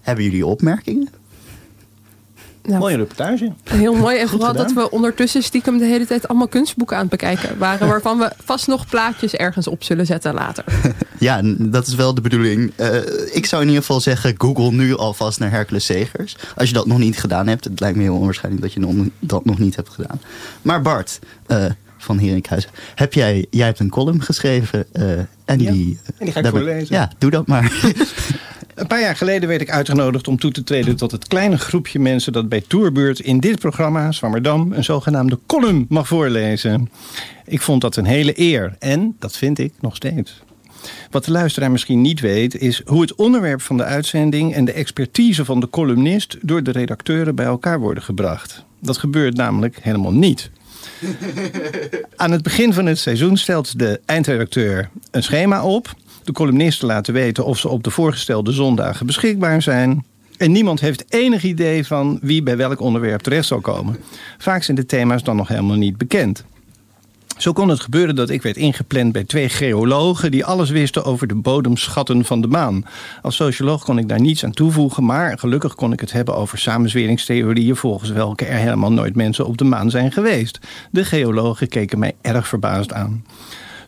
hebben 0.00 0.24
jullie 0.24 0.46
opmerkingen? 0.46 1.19
Nou, 2.62 2.78
Mooie 2.78 2.96
reportage. 2.96 3.52
Heel 3.64 3.94
mooi. 3.94 4.18
En 4.18 4.28
vooral 4.28 4.52
dat 4.52 4.72
we 4.72 4.90
ondertussen 4.90 5.42
stiekem 5.42 5.78
de 5.78 5.84
hele 5.84 6.06
tijd 6.06 6.28
allemaal 6.28 6.48
kunstboeken 6.48 6.96
aan 6.96 7.02
het 7.02 7.10
bekijken 7.10 7.58
waren. 7.58 7.88
Waarvan 7.94 8.18
we 8.18 8.32
vast 8.44 8.66
nog 8.66 8.86
plaatjes 8.86 9.34
ergens 9.34 9.66
op 9.66 9.84
zullen 9.84 10.06
zetten 10.06 10.34
later. 10.34 10.64
Ja, 11.18 11.40
dat 11.44 11.86
is 11.86 11.94
wel 11.94 12.14
de 12.14 12.20
bedoeling. 12.20 12.72
Uh, 12.76 12.96
ik 13.32 13.46
zou 13.46 13.62
in 13.62 13.68
ieder 13.68 13.82
geval 13.82 14.00
zeggen, 14.00 14.34
Google 14.38 14.72
nu 14.72 14.96
alvast 14.96 15.38
naar 15.38 15.50
Hercules 15.50 15.84
Segers. 15.84 16.36
Als 16.56 16.68
je 16.68 16.74
dat 16.74 16.86
nog 16.86 16.98
niet 16.98 17.18
gedaan 17.18 17.46
hebt. 17.46 17.64
Het 17.64 17.80
lijkt 17.80 17.96
me 17.96 18.02
heel 18.02 18.16
onwaarschijnlijk 18.16 18.62
dat 18.62 18.72
je 18.72 19.10
dat 19.18 19.44
nog 19.44 19.58
niet 19.58 19.76
hebt 19.76 19.88
gedaan. 19.88 20.20
Maar 20.62 20.82
Bart 20.82 21.18
uh, 21.46 21.64
van 21.98 22.18
Herinkhuizen, 22.18 22.70
heb 22.94 23.12
jij, 23.12 23.46
jij 23.50 23.66
hebt 23.66 23.78
een 23.78 23.90
column 23.90 24.22
geschreven. 24.22 24.86
Uh, 24.92 25.10
en, 25.18 25.28
ja, 25.44 25.54
die, 25.56 25.98
en 26.18 26.24
die 26.24 26.32
ga 26.32 26.40
ik 26.40 26.46
voorlezen. 26.46 26.96
Ja, 26.96 27.10
doe 27.18 27.30
dat 27.30 27.46
maar. 27.46 27.72
Een 28.74 28.86
paar 28.86 29.00
jaar 29.00 29.16
geleden 29.16 29.48
werd 29.48 29.60
ik 29.60 29.70
uitgenodigd 29.70 30.28
om 30.28 30.38
toe 30.38 30.50
te 30.50 30.62
treden 30.62 30.96
tot 30.96 31.10
het 31.10 31.28
kleine 31.28 31.58
groepje 31.58 31.98
mensen 31.98 32.32
dat 32.32 32.48
bij 32.48 32.62
Tourbeurt 32.66 33.20
in 33.20 33.40
dit 33.40 33.58
programma, 33.58 34.12
Zwammerdam, 34.12 34.72
een 34.72 34.84
zogenaamde 34.84 35.38
column 35.46 35.86
mag 35.88 36.06
voorlezen. 36.06 36.90
Ik 37.46 37.60
vond 37.60 37.80
dat 37.80 37.96
een 37.96 38.04
hele 38.04 38.40
eer 38.40 38.76
en 38.78 39.16
dat 39.18 39.36
vind 39.36 39.58
ik 39.58 39.72
nog 39.80 39.96
steeds. 39.96 40.42
Wat 41.10 41.24
de 41.24 41.30
luisteraar 41.30 41.70
misschien 41.70 42.00
niet 42.00 42.20
weet, 42.20 42.56
is 42.56 42.82
hoe 42.84 43.00
het 43.00 43.14
onderwerp 43.14 43.60
van 43.62 43.76
de 43.76 43.84
uitzending 43.84 44.54
en 44.54 44.64
de 44.64 44.72
expertise 44.72 45.44
van 45.44 45.60
de 45.60 45.70
columnist 45.70 46.36
door 46.42 46.62
de 46.62 46.70
redacteuren 46.70 47.34
bij 47.34 47.46
elkaar 47.46 47.80
worden 47.80 48.02
gebracht. 48.02 48.64
Dat 48.80 48.98
gebeurt 48.98 49.36
namelijk 49.36 49.78
helemaal 49.82 50.12
niet. 50.12 50.50
Aan 52.16 52.30
het 52.30 52.42
begin 52.42 52.72
van 52.72 52.86
het 52.86 52.98
seizoen 52.98 53.36
stelt 53.36 53.78
de 53.78 54.00
eindredacteur 54.04 54.90
een 55.10 55.22
schema 55.22 55.64
op 55.64 55.94
de 56.24 56.32
columnisten 56.32 56.86
laten 56.86 57.14
weten 57.14 57.44
of 57.44 57.58
ze 57.58 57.68
op 57.68 57.84
de 57.84 57.90
voorgestelde 57.90 58.52
zondagen 58.52 59.06
beschikbaar 59.06 59.62
zijn. 59.62 60.04
En 60.36 60.52
niemand 60.52 60.80
heeft 60.80 61.04
enig 61.08 61.42
idee 61.42 61.86
van 61.86 62.18
wie 62.22 62.42
bij 62.42 62.56
welk 62.56 62.80
onderwerp 62.80 63.20
terecht 63.20 63.46
zal 63.46 63.60
komen. 63.60 63.96
Vaak 64.38 64.62
zijn 64.62 64.76
de 64.76 64.86
thema's 64.86 65.22
dan 65.22 65.36
nog 65.36 65.48
helemaal 65.48 65.76
niet 65.76 65.98
bekend. 65.98 66.44
Zo 67.40 67.52
kon 67.52 67.68
het 67.68 67.80
gebeuren 67.80 68.14
dat 68.14 68.30
ik 68.30 68.42
werd 68.42 68.56
ingepland 68.56 69.12
bij 69.12 69.24
twee 69.24 69.48
geologen 69.48 70.30
die 70.30 70.44
alles 70.44 70.70
wisten 70.70 71.04
over 71.04 71.26
de 71.26 71.34
bodemschatten 71.34 72.24
van 72.24 72.40
de 72.40 72.46
maan. 72.46 72.84
Als 73.22 73.36
socioloog 73.36 73.84
kon 73.84 73.98
ik 73.98 74.08
daar 74.08 74.20
niets 74.20 74.44
aan 74.44 74.50
toevoegen, 74.50 75.04
maar 75.04 75.38
gelukkig 75.38 75.74
kon 75.74 75.92
ik 75.92 76.00
het 76.00 76.12
hebben 76.12 76.36
over 76.36 76.58
samenzweringstheorieën 76.58 77.76
volgens 77.76 78.10
welke 78.10 78.44
er 78.44 78.58
helemaal 78.58 78.92
nooit 78.92 79.16
mensen 79.16 79.46
op 79.46 79.58
de 79.58 79.64
maan 79.64 79.90
zijn 79.90 80.12
geweest. 80.12 80.58
De 80.90 81.04
geologen 81.04 81.68
keken 81.68 81.98
mij 81.98 82.14
erg 82.20 82.48
verbaasd 82.48 82.92
aan. 82.92 83.24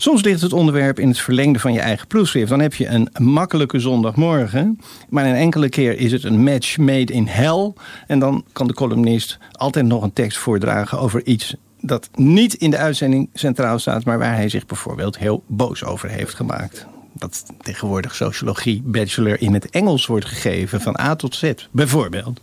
Soms 0.03 0.23
ligt 0.23 0.41
het 0.41 0.53
onderwerp 0.53 0.99
in 0.99 1.09
het 1.09 1.19
verlengde 1.19 1.59
van 1.59 1.73
je 1.73 1.81
eigen 1.81 2.07
proefschrift. 2.07 2.49
Dan 2.49 2.61
heb 2.61 2.75
je 2.75 2.87
een 2.87 3.09
makkelijke 3.19 3.79
zondagmorgen. 3.79 4.79
Maar 5.09 5.27
een 5.27 5.35
enkele 5.35 5.69
keer 5.69 5.99
is 5.99 6.13
het 6.13 6.25
een 6.25 6.43
match 6.43 6.79
made 6.79 7.13
in 7.13 7.27
hell. 7.27 7.73
En 8.07 8.19
dan 8.19 8.45
kan 8.53 8.67
de 8.67 8.75
columnist 8.75 9.39
altijd 9.53 9.87
nog 9.87 10.03
een 10.03 10.13
tekst 10.13 10.39
voordragen 10.39 10.99
over 10.99 11.25
iets 11.25 11.55
dat 11.81 12.09
niet 12.15 12.55
in 12.55 12.71
de 12.71 12.77
uitzending 12.77 13.31
centraal 13.35 13.79
staat, 13.79 14.05
maar 14.05 14.19
waar 14.19 14.35
hij 14.35 14.49
zich 14.49 14.67
bijvoorbeeld 14.67 15.19
heel 15.19 15.43
boos 15.47 15.85
over 15.85 16.09
heeft 16.09 16.35
gemaakt. 16.35 16.87
Dat 17.13 17.45
tegenwoordig 17.61 18.15
sociologie 18.15 18.83
bachelor 18.85 19.41
in 19.41 19.55
het 19.55 19.71
Engels 19.71 20.07
wordt 20.07 20.27
gegeven, 20.27 20.81
van 20.81 21.01
A 21.01 21.17
tot 21.17 21.35
Z, 21.35 21.53
bijvoorbeeld. 21.71 22.41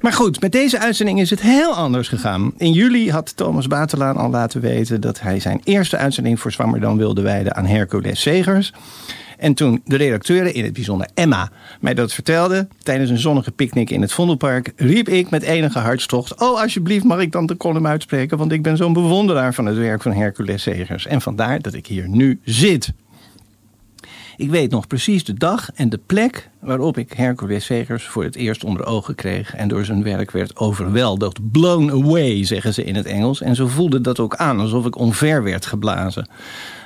Maar 0.00 0.12
goed, 0.12 0.40
met 0.40 0.52
deze 0.52 0.78
uitzending 0.78 1.20
is 1.20 1.30
het 1.30 1.40
heel 1.40 1.74
anders 1.74 2.08
gegaan. 2.08 2.52
In 2.56 2.72
juli 2.72 3.10
had 3.10 3.36
Thomas 3.36 3.66
Batelaan 3.66 4.16
al 4.16 4.30
laten 4.30 4.60
weten 4.60 5.00
dat 5.00 5.20
hij 5.20 5.40
zijn 5.40 5.60
eerste 5.64 5.96
uitzending 5.96 6.40
voor 6.40 6.52
Zwammerdam 6.52 6.96
wilde 6.96 7.22
wijden 7.22 7.56
aan 7.56 7.66
Hercules 7.66 8.20
Segers. 8.20 8.72
En 9.38 9.54
toen 9.54 9.80
de 9.84 9.96
redacteuren, 9.96 10.54
in 10.54 10.64
het 10.64 10.72
bijzonder 10.72 11.08
Emma, 11.14 11.50
mij 11.80 11.94
dat 11.94 12.12
vertelde 12.12 12.68
tijdens 12.82 13.10
een 13.10 13.18
zonnige 13.18 13.50
picknick 13.50 13.90
in 13.90 14.00
het 14.00 14.12
Vondelpark, 14.12 14.72
riep 14.76 15.08
ik 15.08 15.30
met 15.30 15.42
enige 15.42 15.78
hartstocht: 15.78 16.40
Oh, 16.40 16.60
alsjeblieft, 16.60 17.04
mag 17.04 17.20
ik 17.20 17.32
dan 17.32 17.46
de 17.46 17.56
column 17.56 17.86
uitspreken? 17.86 18.38
Want 18.38 18.52
ik 18.52 18.62
ben 18.62 18.76
zo'n 18.76 18.92
bewonderaar 18.92 19.54
van 19.54 19.66
het 19.66 19.76
werk 19.76 20.02
van 20.02 20.12
Hercules 20.12 20.62
Segers. 20.62 21.06
En 21.06 21.20
vandaar 21.20 21.60
dat 21.60 21.74
ik 21.74 21.86
hier 21.86 22.08
nu 22.08 22.40
zit. 22.44 22.92
Ik 24.40 24.50
weet 24.50 24.70
nog 24.70 24.86
precies 24.86 25.24
de 25.24 25.34
dag 25.34 25.70
en 25.74 25.88
de 25.88 26.00
plek 26.06 26.50
waarop 26.60 26.98
ik 26.98 27.12
Hercules 27.12 27.64
Segers 27.64 28.04
voor 28.04 28.24
het 28.24 28.36
eerst 28.36 28.64
onder 28.64 28.86
ogen 28.86 29.14
kreeg 29.14 29.54
en 29.54 29.68
door 29.68 29.84
zijn 29.84 30.02
werk 30.02 30.30
werd 30.30 30.56
overweldigd. 30.56 31.50
Blown 31.50 31.90
away, 31.90 32.44
zeggen 32.44 32.74
ze 32.74 32.84
in 32.84 32.94
het 32.94 33.06
Engels. 33.06 33.40
En 33.40 33.54
zo 33.54 33.66
voelde 33.66 34.00
dat 34.00 34.18
ook 34.18 34.36
aan, 34.36 34.60
alsof 34.60 34.86
ik 34.86 34.96
omver 34.96 35.42
werd 35.42 35.66
geblazen. 35.66 36.28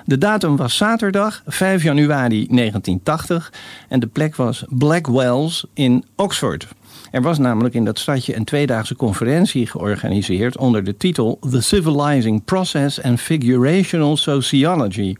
De 0.04 0.18
datum 0.18 0.56
was 0.56 0.76
zaterdag 0.76 1.42
5 1.46 1.82
januari 1.82 2.46
1980 2.46 3.52
en 3.88 4.00
de 4.00 4.06
plek 4.06 4.36
was 4.36 4.64
Blackwells 4.68 5.66
in 5.74 6.04
Oxford. 6.16 6.68
Er 7.14 7.22
was 7.22 7.38
namelijk 7.38 7.74
in 7.74 7.84
dat 7.84 7.98
stadje 7.98 8.36
een 8.36 8.44
tweedaagse 8.44 8.96
conferentie 8.96 9.66
georganiseerd 9.66 10.58
onder 10.58 10.84
de 10.84 10.96
titel 10.96 11.38
The 11.50 11.60
Civilizing 11.60 12.44
Process 12.44 13.02
and 13.02 13.20
Figurational 13.20 14.16
Sociology. 14.16 15.14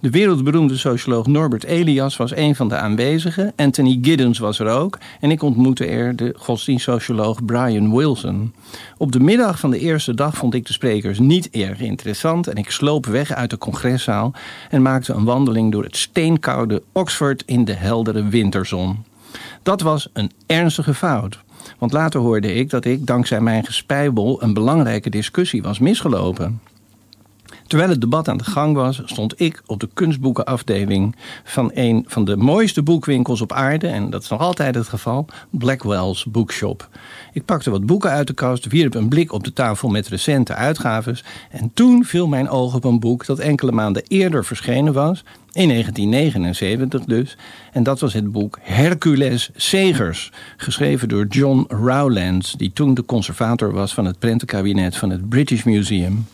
De 0.00 0.10
wereldberoemde 0.10 0.76
socioloog 0.76 1.26
Norbert 1.26 1.64
Elias 1.64 2.16
was 2.16 2.36
een 2.36 2.54
van 2.54 2.68
de 2.68 2.76
aanwezigen. 2.76 3.52
Anthony 3.56 3.98
Giddens 4.02 4.38
was 4.38 4.58
er 4.58 4.68
ook. 4.68 4.98
En 5.20 5.30
ik 5.30 5.42
ontmoette 5.42 5.86
er 5.86 6.16
de 6.16 6.34
godsdienstsocioloog 6.36 7.44
Brian 7.44 7.96
Wilson. 7.96 8.54
Op 8.96 9.12
de 9.12 9.20
middag 9.20 9.58
van 9.58 9.70
de 9.70 9.78
eerste 9.78 10.14
dag 10.14 10.36
vond 10.36 10.54
ik 10.54 10.66
de 10.66 10.72
sprekers 10.72 11.18
niet 11.18 11.50
erg 11.50 11.80
interessant. 11.80 12.46
En 12.46 12.56
ik 12.56 12.70
sloop 12.70 13.06
weg 13.06 13.32
uit 13.32 13.50
de 13.50 13.58
congreszaal 13.58 14.32
en 14.70 14.82
maakte 14.82 15.12
een 15.12 15.24
wandeling 15.24 15.72
door 15.72 15.84
het 15.84 15.96
steenkoude 15.96 16.82
Oxford 16.92 17.42
in 17.46 17.64
de 17.64 17.74
heldere 17.74 18.28
winterzon. 18.28 19.12
Dat 19.64 19.80
was 19.80 20.08
een 20.12 20.30
ernstige 20.46 20.94
fout. 20.94 21.38
Want 21.78 21.92
later 21.92 22.20
hoorde 22.20 22.54
ik 22.54 22.70
dat 22.70 22.84
ik 22.84 23.06
dankzij 23.06 23.40
mijn 23.40 23.64
gespijbel 23.64 24.42
een 24.42 24.54
belangrijke 24.54 25.10
discussie 25.10 25.62
was 25.62 25.78
misgelopen. 25.78 26.60
Terwijl 27.66 27.90
het 27.90 28.00
debat 28.00 28.28
aan 28.28 28.36
de 28.36 28.44
gang 28.44 28.74
was, 28.74 29.02
stond 29.04 29.40
ik 29.40 29.62
op 29.66 29.80
de 29.80 29.88
kunstboekenafdeling 29.94 31.16
van 31.44 31.70
een 31.74 32.04
van 32.08 32.24
de 32.24 32.36
mooiste 32.36 32.82
boekwinkels 32.82 33.40
op 33.40 33.52
aarde, 33.52 33.86
en 33.86 34.10
dat 34.10 34.22
is 34.22 34.28
nog 34.28 34.40
altijd 34.40 34.74
het 34.74 34.88
geval, 34.88 35.26
Blackwell's 35.50 36.24
Bookshop. 36.24 36.88
Ik 37.32 37.44
pakte 37.44 37.70
wat 37.70 37.86
boeken 37.86 38.10
uit 38.10 38.26
de 38.26 38.34
kast, 38.34 38.66
wierp 38.66 38.94
een 38.94 39.08
blik 39.08 39.32
op 39.32 39.44
de 39.44 39.52
tafel 39.52 39.88
met 39.88 40.08
recente 40.08 40.54
uitgaves, 40.54 41.24
en 41.50 41.70
toen 41.74 42.04
viel 42.04 42.26
mijn 42.26 42.48
oog 42.48 42.74
op 42.74 42.84
een 42.84 43.00
boek 43.00 43.26
dat 43.26 43.38
enkele 43.38 43.72
maanden 43.72 44.02
eerder 44.08 44.44
verschenen 44.44 44.92
was, 44.92 45.24
in 45.52 45.68
1979 45.68 47.04
dus, 47.04 47.36
en 47.72 47.82
dat 47.82 48.00
was 48.00 48.12
het 48.12 48.32
boek 48.32 48.58
Hercules 48.60 49.50
Segers, 49.54 50.32
geschreven 50.56 51.08
door 51.08 51.26
John 51.26 51.64
Rowlands, 51.68 52.52
die 52.52 52.72
toen 52.72 52.94
de 52.94 53.04
conservator 53.04 53.72
was 53.72 53.94
van 53.94 54.04
het 54.04 54.18
prentenkabinet 54.18 54.96
van 54.96 55.10
het 55.10 55.28
British 55.28 55.62
Museum. 55.62 56.26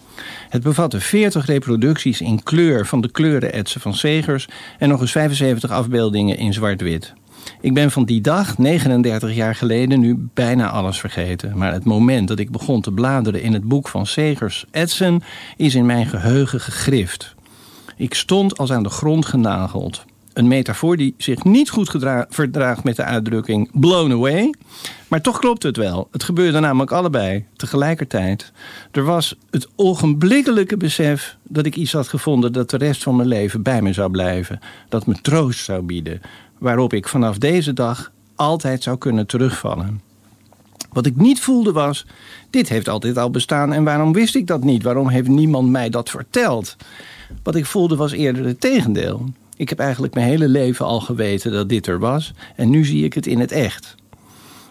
Het 0.51 0.62
bevatte 0.62 1.01
40 1.01 1.46
reproducties 1.46 2.20
in 2.20 2.42
kleur 2.42 2.86
van 2.86 3.01
de 3.01 3.11
kleurenetsen 3.11 3.80
van 3.80 3.94
Segers 3.94 4.48
en 4.78 4.88
nog 4.88 5.01
eens 5.01 5.12
75 5.12 5.70
afbeeldingen 5.70 6.36
in 6.36 6.53
zwart-wit. 6.53 7.12
Ik 7.61 7.74
ben 7.74 7.90
van 7.90 8.05
die 8.05 8.20
dag, 8.20 8.59
39 8.59 9.34
jaar 9.34 9.55
geleden, 9.55 10.01
nu 10.01 10.28
bijna 10.34 10.70
alles 10.70 11.01
vergeten. 11.01 11.59
Maar 11.59 11.72
het 11.72 11.84
moment 11.84 12.28
dat 12.28 12.38
ik 12.38 12.51
begon 12.51 12.80
te 12.80 12.92
bladeren 12.92 13.42
in 13.42 13.53
het 13.53 13.64
boek 13.64 13.88
van 13.88 14.07
Segers 14.07 14.64
Edson 14.70 15.22
is 15.57 15.74
in 15.74 15.86
mijn 15.86 16.07
geheugen 16.07 16.61
gegrift. 16.61 17.34
Ik 17.96 18.14
stond 18.14 18.59
als 18.59 18.72
aan 18.72 18.82
de 18.82 18.90
grond 18.90 19.26
genageld. 19.26 20.05
Een 20.41 20.49
metafoor 20.49 20.97
die 20.97 21.14
zich 21.16 21.45
niet 21.45 21.70
goed 21.70 21.91
verdraagt 22.28 22.84
met 22.84 22.97
de 22.97 23.05
uitdrukking 23.05 23.70
blown 23.72 24.12
away. 24.12 24.55
Maar 25.09 25.20
toch 25.20 25.38
klopt 25.38 25.62
het 25.62 25.76
wel. 25.76 26.09
Het 26.11 26.22
gebeurde 26.22 26.61
namelijk 26.61 26.93
allebei, 26.93 27.45
tegelijkertijd. 27.57 28.53
Er 28.91 29.05
was 29.05 29.36
het 29.51 29.68
ogenblikkelijke 29.76 30.76
besef 30.76 31.36
dat 31.43 31.66
ik 31.66 31.76
iets 31.76 31.93
had 31.93 32.09
gevonden 32.09 32.53
dat 32.53 32.70
de 32.70 32.76
rest 32.76 33.03
van 33.03 33.16
mijn 33.16 33.28
leven 33.28 33.62
bij 33.62 33.82
me 33.82 33.93
zou 33.93 34.11
blijven. 34.11 34.61
Dat 34.88 35.07
me 35.07 35.20
troost 35.20 35.64
zou 35.64 35.82
bieden. 35.82 36.20
Waarop 36.59 36.93
ik 36.93 37.09
vanaf 37.09 37.38
deze 37.38 37.72
dag 37.72 38.12
altijd 38.34 38.82
zou 38.82 38.99
kunnen 38.99 39.26
terugvallen. 39.26 40.01
Wat 40.93 41.07
ik 41.07 41.16
niet 41.16 41.41
voelde 41.41 41.72
was, 41.72 42.07
dit 42.51 42.68
heeft 42.68 42.88
altijd 42.88 43.18
al 43.18 43.30
bestaan 43.30 43.72
en 43.72 43.84
waarom 43.84 44.12
wist 44.12 44.34
ik 44.34 44.47
dat 44.47 44.64
niet? 44.64 44.82
Waarom 44.82 45.09
heeft 45.09 45.28
niemand 45.28 45.68
mij 45.68 45.91
dat 45.91 46.11
verteld? 46.11 46.76
Wat 47.43 47.55
ik 47.55 47.66
voelde 47.66 47.97
was 47.97 48.12
eerder 48.12 48.45
het 48.45 48.61
tegendeel. 48.61 49.32
Ik 49.61 49.69
heb 49.69 49.79
eigenlijk 49.79 50.15
mijn 50.15 50.27
hele 50.27 50.49
leven 50.49 50.87
al 50.87 51.01
geweten 51.01 51.53
dat 51.53 51.69
dit 51.69 51.87
er 51.87 51.99
was 51.99 52.33
en 52.57 52.71
nu 52.71 52.85
zie 52.85 53.05
ik 53.05 53.15
het 53.15 53.27
in 53.27 53.41
het 53.41 53.53
echt. 53.53 53.95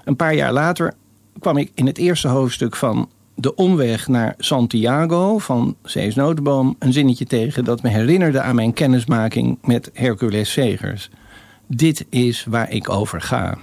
Een 0.03 0.15
paar 0.15 0.35
jaar 0.35 0.53
later 0.53 0.93
kwam 1.39 1.57
ik 1.57 1.71
in 1.73 1.85
het 1.85 1.97
eerste 1.97 2.27
hoofdstuk 2.27 2.75
van 2.75 3.09
De 3.35 3.55
Omweg 3.55 4.07
naar 4.07 4.33
Santiago 4.37 5.37
van 5.37 5.75
Cees 5.83 6.15
Notenboom 6.15 6.75
een 6.79 6.93
zinnetje 6.93 7.25
tegen 7.25 7.63
dat 7.63 7.81
me 7.81 7.89
herinnerde 7.89 8.41
aan 8.41 8.55
mijn 8.55 8.73
kennismaking 8.73 9.57
met 9.61 9.89
Hercules 9.93 10.51
Segers. 10.51 11.09
Dit 11.67 12.05
is 12.09 12.45
waar 12.45 12.71
ik 12.71 12.89
over 12.89 13.21
ga. 13.21 13.57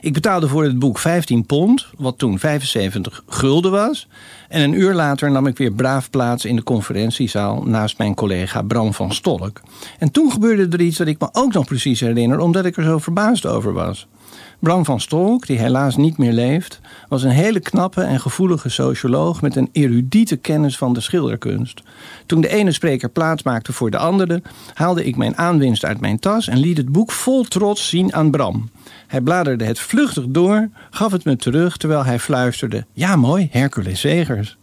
Ik 0.00 0.12
betaalde 0.12 0.48
voor 0.48 0.64
het 0.64 0.78
boek 0.78 0.98
15 0.98 1.46
pond, 1.46 1.86
wat 1.96 2.18
toen 2.18 2.38
75 2.38 3.22
gulden 3.26 3.70
was. 3.70 4.08
En 4.48 4.60
een 4.62 4.80
uur 4.80 4.94
later 4.94 5.30
nam 5.30 5.46
ik 5.46 5.58
weer 5.58 5.72
braaf 5.72 6.10
plaats 6.10 6.44
in 6.44 6.56
de 6.56 6.62
conferentiezaal 6.62 7.62
naast 7.62 7.98
mijn 7.98 8.14
collega 8.14 8.62
Bram 8.62 8.94
van 8.94 9.12
Stolk. 9.12 9.60
En 9.98 10.10
toen 10.10 10.32
gebeurde 10.32 10.76
er 10.76 10.80
iets 10.80 10.96
dat 10.96 11.06
ik 11.06 11.20
me 11.20 11.28
ook 11.32 11.52
nog 11.52 11.66
precies 11.66 12.00
herinner, 12.00 12.38
omdat 12.38 12.64
ik 12.64 12.76
er 12.76 12.84
zo 12.84 12.98
verbaasd 12.98 13.46
over 13.46 13.72
was. 13.72 14.06
Bram 14.58 14.84
van 14.84 15.00
Stolk, 15.00 15.46
die 15.46 15.58
helaas 15.58 15.96
niet 15.96 16.18
meer 16.18 16.32
leeft, 16.32 16.80
was 17.08 17.22
een 17.22 17.30
hele 17.30 17.60
knappe 17.60 18.02
en 18.02 18.20
gevoelige 18.20 18.68
socioloog 18.68 19.42
met 19.42 19.56
een 19.56 19.68
erudite 19.72 20.36
kennis 20.36 20.78
van 20.78 20.92
de 20.92 21.00
schilderkunst. 21.00 21.82
Toen 22.26 22.40
de 22.40 22.48
ene 22.48 22.72
spreker 22.72 23.08
plaats 23.08 23.42
maakte 23.42 23.72
voor 23.72 23.90
de 23.90 23.98
andere, 23.98 24.42
haalde 24.74 25.04
ik 25.04 25.16
mijn 25.16 25.36
aanwinst 25.36 25.84
uit 25.84 26.00
mijn 26.00 26.18
tas 26.18 26.48
en 26.48 26.58
liet 26.58 26.76
het 26.76 26.92
boek 26.92 27.12
vol 27.12 27.44
trots 27.44 27.88
zien 27.88 28.14
aan 28.14 28.30
Bram. 28.30 28.70
Hij 29.06 29.20
bladerde 29.20 29.64
het 29.64 29.78
vluchtig 29.78 30.24
door, 30.28 30.68
gaf 30.90 31.12
het 31.12 31.24
me 31.24 31.36
terug 31.36 31.76
terwijl 31.76 32.04
hij 32.04 32.18
fluisterde: 32.18 32.86
Ja, 32.92 33.16
mooi, 33.16 33.48
Hercules 33.50 34.00
Zegers. 34.00 34.56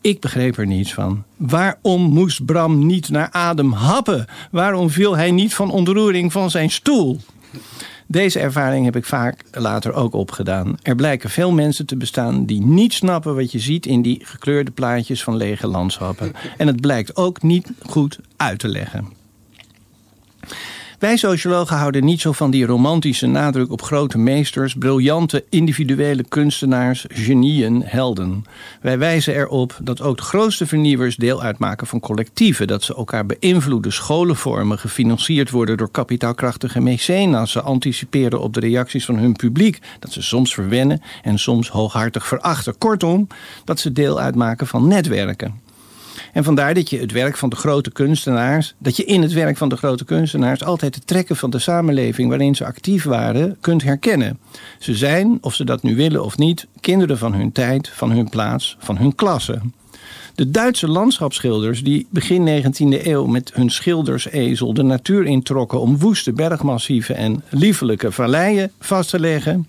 Ik 0.00 0.20
begreep 0.20 0.56
er 0.58 0.66
niets 0.66 0.94
van. 0.94 1.24
Waarom 1.36 2.02
moest 2.02 2.44
Bram 2.44 2.86
niet 2.86 3.08
naar 3.08 3.28
adem 3.30 3.72
happen? 3.72 4.26
Waarom 4.50 4.90
viel 4.90 5.16
hij 5.16 5.30
niet 5.30 5.54
van 5.54 5.70
ontroering 5.70 6.32
van 6.32 6.50
zijn 6.50 6.70
stoel? 6.70 7.20
Deze 8.06 8.38
ervaring 8.38 8.84
heb 8.84 8.96
ik 8.96 9.04
vaak 9.04 9.44
later 9.52 9.92
ook 9.92 10.14
opgedaan. 10.14 10.78
Er 10.82 10.94
blijken 10.94 11.30
veel 11.30 11.52
mensen 11.52 11.86
te 11.86 11.96
bestaan 11.96 12.46
die 12.46 12.60
niet 12.60 12.92
snappen 12.92 13.34
wat 13.34 13.52
je 13.52 13.58
ziet 13.58 13.86
in 13.86 14.02
die 14.02 14.20
gekleurde 14.24 14.70
plaatjes 14.70 15.22
van 15.22 15.36
lege 15.36 15.66
landschappen. 15.66 16.32
En 16.56 16.66
het 16.66 16.80
blijkt 16.80 17.16
ook 17.16 17.42
niet 17.42 17.70
goed 17.86 18.18
uit 18.36 18.58
te 18.58 18.68
leggen. 18.68 19.19
Wij 21.00 21.16
sociologen 21.16 21.76
houden 21.76 22.04
niet 22.04 22.20
zo 22.20 22.32
van 22.32 22.50
die 22.50 22.66
romantische 22.66 23.26
nadruk 23.26 23.70
op 23.70 23.82
grote 23.82 24.18
meesters, 24.18 24.74
briljante 24.74 25.44
individuele 25.48 26.24
kunstenaars, 26.28 27.04
genieën, 27.08 27.82
helden. 27.84 28.44
Wij 28.80 28.98
wijzen 28.98 29.34
erop 29.34 29.78
dat 29.82 30.00
ook 30.00 30.16
de 30.16 30.22
grootste 30.22 30.66
vernieuwers 30.66 31.16
deel 31.16 31.42
uitmaken 31.42 31.86
van 31.86 32.00
collectieven, 32.00 32.66
dat 32.66 32.82
ze 32.82 32.94
elkaar 32.94 33.26
beïnvloeden, 33.26 33.92
scholen 33.92 34.36
vormen, 34.36 34.78
gefinancierd 34.78 35.50
worden 35.50 35.76
door 35.76 35.90
kapitaalkrachtige 35.90 36.80
mecenas, 36.80 37.52
ze 37.52 37.60
anticiperen 37.60 38.40
op 38.40 38.54
de 38.54 38.60
reacties 38.60 39.04
van 39.04 39.18
hun 39.18 39.32
publiek, 39.32 39.78
dat 39.98 40.12
ze 40.12 40.22
soms 40.22 40.54
verwennen 40.54 41.02
en 41.22 41.38
soms 41.38 41.68
hooghartig 41.68 42.26
verachten. 42.26 42.78
Kortom, 42.78 43.26
dat 43.64 43.78
ze 43.78 43.92
deel 43.92 44.20
uitmaken 44.20 44.66
van 44.66 44.88
netwerken. 44.88 45.68
En 46.32 46.44
vandaar 46.44 46.74
dat 46.74 46.90
je 46.90 46.98
het 46.98 47.12
werk 47.12 47.36
van 47.36 47.48
de 47.48 47.56
grote 47.56 47.90
kunstenaars, 47.90 48.74
dat 48.78 48.96
je 48.96 49.04
in 49.04 49.22
het 49.22 49.32
werk 49.32 49.56
van 49.56 49.68
de 49.68 49.76
grote 49.76 50.04
kunstenaars 50.04 50.64
altijd 50.64 50.94
de 50.94 51.00
trekken 51.04 51.36
van 51.36 51.50
de 51.50 51.58
samenleving 51.58 52.28
waarin 52.28 52.54
ze 52.54 52.64
actief 52.64 53.04
waren 53.04 53.56
kunt 53.60 53.82
herkennen. 53.82 54.38
Ze 54.78 54.94
zijn, 54.94 55.38
of 55.40 55.54
ze 55.54 55.64
dat 55.64 55.82
nu 55.82 55.96
willen 55.96 56.24
of 56.24 56.38
niet, 56.38 56.66
kinderen 56.80 57.18
van 57.18 57.34
hun 57.34 57.52
tijd, 57.52 57.88
van 57.88 58.10
hun 58.10 58.28
plaats, 58.28 58.76
van 58.78 58.96
hun 58.96 59.14
klasse. 59.14 59.60
De 60.34 60.50
Duitse 60.50 60.88
landschapsschilders 60.88 61.82
die 61.82 62.06
begin 62.10 62.62
19e 62.62 63.06
eeuw 63.06 63.26
met 63.26 63.50
hun 63.54 63.70
schildersezel 63.70 64.74
de 64.74 64.82
natuur 64.82 65.26
introkken 65.26 65.80
om 65.80 65.98
woeste 65.98 66.32
bergmassieven 66.32 67.16
en 67.16 67.44
liefelijke 67.48 68.12
valleien 68.12 68.72
vast 68.78 69.10
te 69.10 69.20
leggen, 69.20 69.66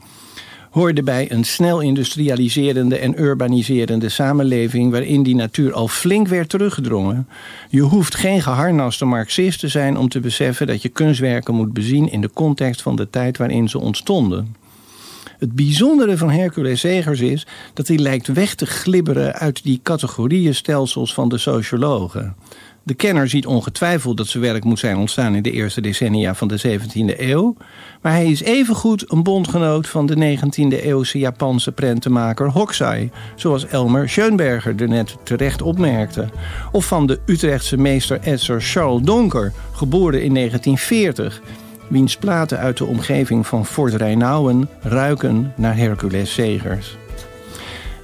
hoorde 0.71 1.03
bij 1.03 1.31
een 1.31 1.43
snel 1.43 1.79
industrialiserende 1.79 2.97
en 2.97 3.21
urbaniserende 3.21 4.09
samenleving 4.09 4.91
waarin 4.91 5.23
die 5.23 5.35
natuur 5.35 5.73
al 5.73 5.87
flink 5.87 6.27
werd 6.27 6.49
teruggedrongen. 6.49 7.27
Je 7.69 7.81
hoeft 7.81 8.15
geen 8.15 8.41
geharnaste 8.41 9.05
marxist 9.05 9.59
te 9.59 9.67
zijn 9.67 9.97
om 9.97 10.09
te 10.09 10.19
beseffen 10.19 10.67
dat 10.67 10.81
je 10.81 10.89
kunstwerken 10.89 11.55
moet 11.55 11.73
bezien 11.73 12.11
in 12.11 12.21
de 12.21 12.29
context 12.33 12.81
van 12.81 12.95
de 12.95 13.09
tijd 13.09 13.37
waarin 13.37 13.69
ze 13.69 13.79
ontstonden. 13.79 14.55
Het 15.39 15.55
bijzondere 15.55 16.17
van 16.17 16.29
Hercules 16.29 16.79
Segers 16.79 17.19
is 17.19 17.47
dat 17.73 17.87
hij 17.87 17.97
lijkt 17.97 18.27
weg 18.27 18.55
te 18.55 18.65
glibberen 18.65 19.33
uit 19.33 19.63
die 19.63 19.79
categorieënstelsels 19.83 21.13
van 21.13 21.29
de 21.29 21.37
sociologen. 21.37 22.35
De 22.91 22.97
kenner 22.97 23.29
ziet 23.29 23.45
ongetwijfeld 23.45 24.17
dat 24.17 24.27
zijn 24.27 24.43
werk 24.43 24.63
moet 24.63 24.79
zijn 24.79 24.97
ontstaan 24.97 25.35
in 25.35 25.43
de 25.43 25.51
eerste 25.51 25.81
decennia 25.81 26.35
van 26.35 26.47
de 26.47 26.79
17e 26.79 27.19
eeuw. 27.19 27.55
Maar 28.01 28.11
hij 28.11 28.25
is 28.25 28.41
evengoed 28.41 29.11
een 29.11 29.23
bondgenoot 29.23 29.87
van 29.87 30.05
de 30.05 30.37
19e 30.37 30.83
eeuwse 30.83 31.19
Japanse 31.19 31.71
prentenmaker 31.71 32.49
Hokusai, 32.49 33.11
zoals 33.35 33.67
Elmer 33.67 34.09
Schoenberger 34.09 34.81
er 34.81 34.87
net 34.87 35.17
terecht 35.23 35.61
opmerkte. 35.61 36.29
Of 36.71 36.85
van 36.85 37.07
de 37.07 37.19
Utrechtse 37.25 37.77
meester-etser 37.77 38.61
Charles 38.61 39.01
Donker, 39.01 39.53
geboren 39.71 40.23
in 40.23 40.33
1940, 40.33 41.41
wiens 41.87 42.17
platen 42.17 42.57
uit 42.57 42.77
de 42.77 42.85
omgeving 42.85 43.47
van 43.47 43.65
Fort 43.65 43.93
Rijnauwen 43.93 44.69
ruiken 44.81 45.53
naar 45.57 45.77
Hercules 45.77 46.33
Segers. 46.33 46.97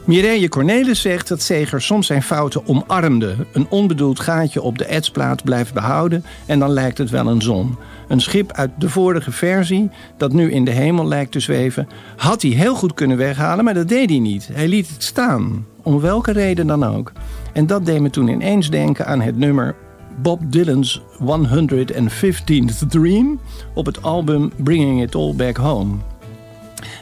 Mireille 0.08 0.49
Cornelis 0.49 1.01
zegt 1.01 1.28
dat 1.28 1.41
Seger 1.41 1.82
soms 1.82 2.08
zijn 2.08 2.24
fouten 2.24 2.68
omarmde. 2.68 3.36
Een 3.51 3.68
onbedoeld 3.70 4.20
gaatje 4.20 4.62
op 4.62 4.78
de 4.78 4.86
etsplaat 4.86 5.43
blijft 5.43 5.74
behouden 5.74 6.24
en 6.45 6.60
dan 6.60 6.70
lijkt 6.70 6.97
het 6.97 7.10
wel 7.10 7.28
een 7.28 7.41
zon. 7.41 7.78
Een 8.08 8.22
schip 8.22 8.51
uit 8.51 8.72
de 8.78 8.89
vorige 8.89 9.32
versie, 9.32 9.89
dat 10.18 10.34
nu 10.34 10.51
in 10.51 10.66
de 10.66 10.72
hemel 10.72 11.08
lijkt 11.08 11.32
te 11.32 11.39
zweven, 11.39 11.88
had 12.16 12.41
hij 12.41 12.51
heel 12.51 12.76
goed 12.76 12.93
kunnen 12.93 13.18
weghalen, 13.18 13.66
maar 13.66 13.74
dat 13.74 13.88
deed 13.88 14.10
hij 14.10 14.20
niet. 14.20 14.49
Hij 14.51 14.68
liet 14.68 14.89
het 14.89 15.03
staan, 15.03 15.66
om 15.84 15.99
welke 15.99 16.32
reden 16.32 16.68
dan 16.68 16.84
ook. 16.84 17.12
En 17.53 17.68
dat 17.68 17.86
deed 17.86 17.99
me 17.99 18.10
toen 18.10 18.28
ineens 18.28 18.70
denken 18.70 19.05
aan 19.05 19.22
het 19.22 19.38
nummer 19.38 19.76
Bob 20.22 20.41
Dylan's 20.51 21.01
115th 21.20 22.88
Dream 22.88 23.39
op 23.74 23.86
het 23.86 24.01
album 24.01 24.51
Bringing 24.55 25.01
It 25.01 25.16
All 25.16 25.34
Back 25.36 25.58
Home. 25.58 25.95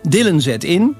Dylan 0.09 0.41
zet 0.41 0.63
in, 0.63 0.95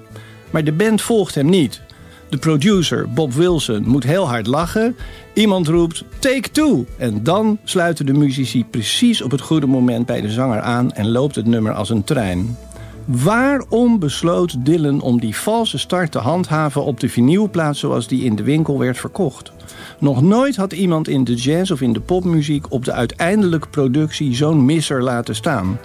maar 0.50 0.64
de 0.64 0.74
band 0.74 1.02
volgt 1.02 1.36
hem 1.36 1.50
niet. 1.50 1.84
De 2.30 2.38
producer, 2.38 3.10
Bob 3.10 3.34
Wilson, 3.34 3.84
moet 3.88 4.04
heel 4.04 4.28
hard 4.28 4.48
lachen. 4.48 4.96
Iemand 5.34 5.68
roept 5.68 6.04
take 6.20 6.52
two. 6.52 6.86
En 6.98 7.24
dan 7.24 7.58
sluiten 7.64 8.06
de 8.06 8.14
muzici 8.14 8.66
precies 8.66 9.22
op 9.22 9.32
het 9.32 9.42
goede 9.42 9.68
moment 9.68 10.06
bij 10.06 10.22
de 10.22 10.32
zanger 10.32 10.62
aan 10.62 10.92
en 10.92 11.12
loopt 11.12 11.36
het 11.36 11.46
nummer 11.46 11.74
als 11.74 11.90
een 11.90 12.04
trein. 12.04 12.58
Waarom 13.06 14.00
besloot 14.00 14.66
Dylan 14.66 15.02
om 15.02 15.20
die 15.20 15.36
valse 15.36 15.78
start 15.78 16.12
te 16.12 16.20
handhaven 16.20 16.84
op 16.84 17.00
de 17.00 17.10
vinylplaat 17.10 17.78
zoals 17.78 18.08
die 18.08 18.24
in 18.24 18.36
de 18.36 18.44
winkel 18.44 18.80
werd 18.80 18.98
verkocht? 18.98 19.52
Nog 20.00 20.22
nooit 20.22 20.56
had 20.56 20.74
iemand 20.74 21.08
in 21.08 21.24
de 21.24 21.34
jazz 21.34 21.72
of 21.72 21.82
in 21.82 21.94
de 21.94 22.00
popmuziek 22.00 22.72
op 22.72 22.86
de 22.86 22.92
uiteindelijke 22.92 23.68
productie 23.68 24.36
zo'n 24.36 24.66
misser 24.66 25.04
laten 25.04 25.36
staan. 25.36 25.80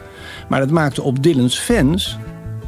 Maar 0.48 0.60
het 0.60 0.70
maakte 0.70 1.02
op 1.02 1.22
Dylan's 1.22 1.58
fans, 1.58 2.18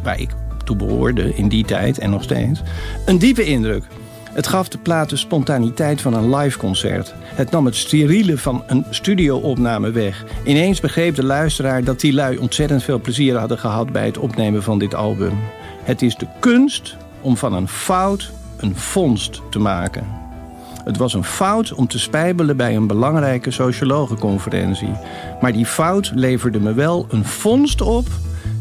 waar 0.02 0.20
ik 0.20 0.30
toe 0.76 0.88
behoorde 0.88 1.34
in 1.34 1.48
die 1.48 1.64
tijd 1.64 1.98
en 1.98 2.10
nog 2.10 2.22
steeds, 2.22 2.62
een 3.04 3.18
diepe 3.18 3.44
indruk. 3.44 3.84
Het 4.32 4.46
gaf 4.46 4.68
de 4.68 4.78
plaat 4.78 5.10
de 5.10 5.16
spontaniteit 5.16 6.00
van 6.00 6.14
een 6.14 6.36
liveconcert. 6.36 7.14
Het 7.22 7.50
nam 7.50 7.64
het 7.64 7.76
steriele 7.76 8.38
van 8.38 8.62
een 8.66 8.84
studioopname 8.90 9.90
weg. 9.90 10.24
Ineens 10.44 10.80
begreep 10.80 11.14
de 11.14 11.24
luisteraar 11.24 11.84
dat 11.84 12.00
die 12.00 12.12
lui 12.12 12.38
ontzettend 12.38 12.82
veel 12.82 13.00
plezier 13.00 13.36
hadden 13.36 13.58
gehad 13.58 13.92
bij 13.92 14.06
het 14.06 14.18
opnemen 14.18 14.62
van 14.62 14.78
dit 14.78 14.94
album. 14.94 15.38
Het 15.82 16.02
is 16.02 16.16
de 16.16 16.26
kunst 16.40 16.96
om 17.20 17.36
van 17.36 17.52
een 17.52 17.68
fout 17.68 18.32
een 18.56 18.76
vondst 18.76 19.40
te 19.50 19.58
maken. 19.58 20.06
Het 20.84 20.96
was 20.96 21.14
een 21.14 21.24
fout 21.24 21.72
om 21.72 21.86
te 21.86 21.98
spijbelen 21.98 22.56
bij 22.56 22.76
een 22.76 22.86
belangrijke 22.86 23.50
sociologenconferentie. 23.50 24.92
Maar 25.40 25.52
die 25.52 25.66
fout 25.66 26.12
leverde 26.14 26.60
me 26.60 26.72
wel 26.74 27.06
een 27.08 27.24
vondst 27.24 27.80
op 27.80 28.06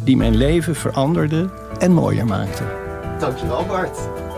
die 0.04 0.18
mijn 0.18 0.36
leven 0.36 0.76
veranderde 0.76 1.50
en 1.80 1.92
mooier 1.92 2.26
maakte. 2.26 2.64
Dankjewel 3.20 3.66
Bart. 3.66 3.98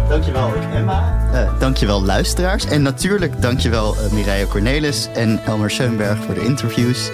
Dankjewel 0.10 0.54
Emma. 0.74 1.30
Uh, 1.34 1.60
dankjewel 1.60 2.04
luisteraars. 2.04 2.66
En 2.66 2.82
natuurlijk 2.82 3.42
dankjewel 3.42 3.96
uh, 3.96 4.12
Mireille 4.12 4.48
Cornelis 4.48 5.08
en 5.14 5.40
Elmer 5.46 5.72
Schoenberg 5.72 6.18
voor 6.18 6.34
de 6.34 6.46
interviews. 6.46 7.10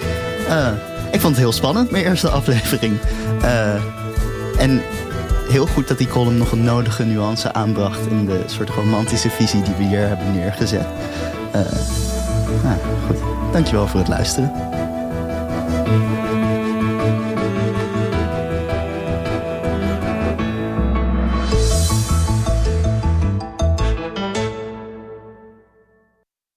Uh, 0.48 0.68
ik 1.12 1.20
vond 1.20 1.34
het 1.34 1.44
heel 1.44 1.52
spannend, 1.52 1.90
mijn 1.90 2.04
eerste 2.04 2.28
aflevering. 2.38 2.98
en 4.58 4.82
heel 5.48 5.66
goed 5.66 5.88
dat 5.88 5.98
die 5.98 6.08
column 6.08 6.38
nog 6.38 6.52
een 6.52 6.64
nodige 6.64 7.04
nuance 7.04 7.52
aanbracht... 7.52 8.06
in 8.06 8.26
de 8.26 8.42
soort 8.46 8.70
romantische 8.70 9.30
visie 9.30 9.62
die 9.62 9.74
we 9.74 9.82
hier 9.82 10.08
hebben 10.08 10.32
neergezet. 10.32 10.86
nou, 12.62 12.76
goed. 13.06 13.16
Dankjewel 13.52 13.86
voor 13.86 14.00
het 14.00 14.08
luisteren. 14.08 14.52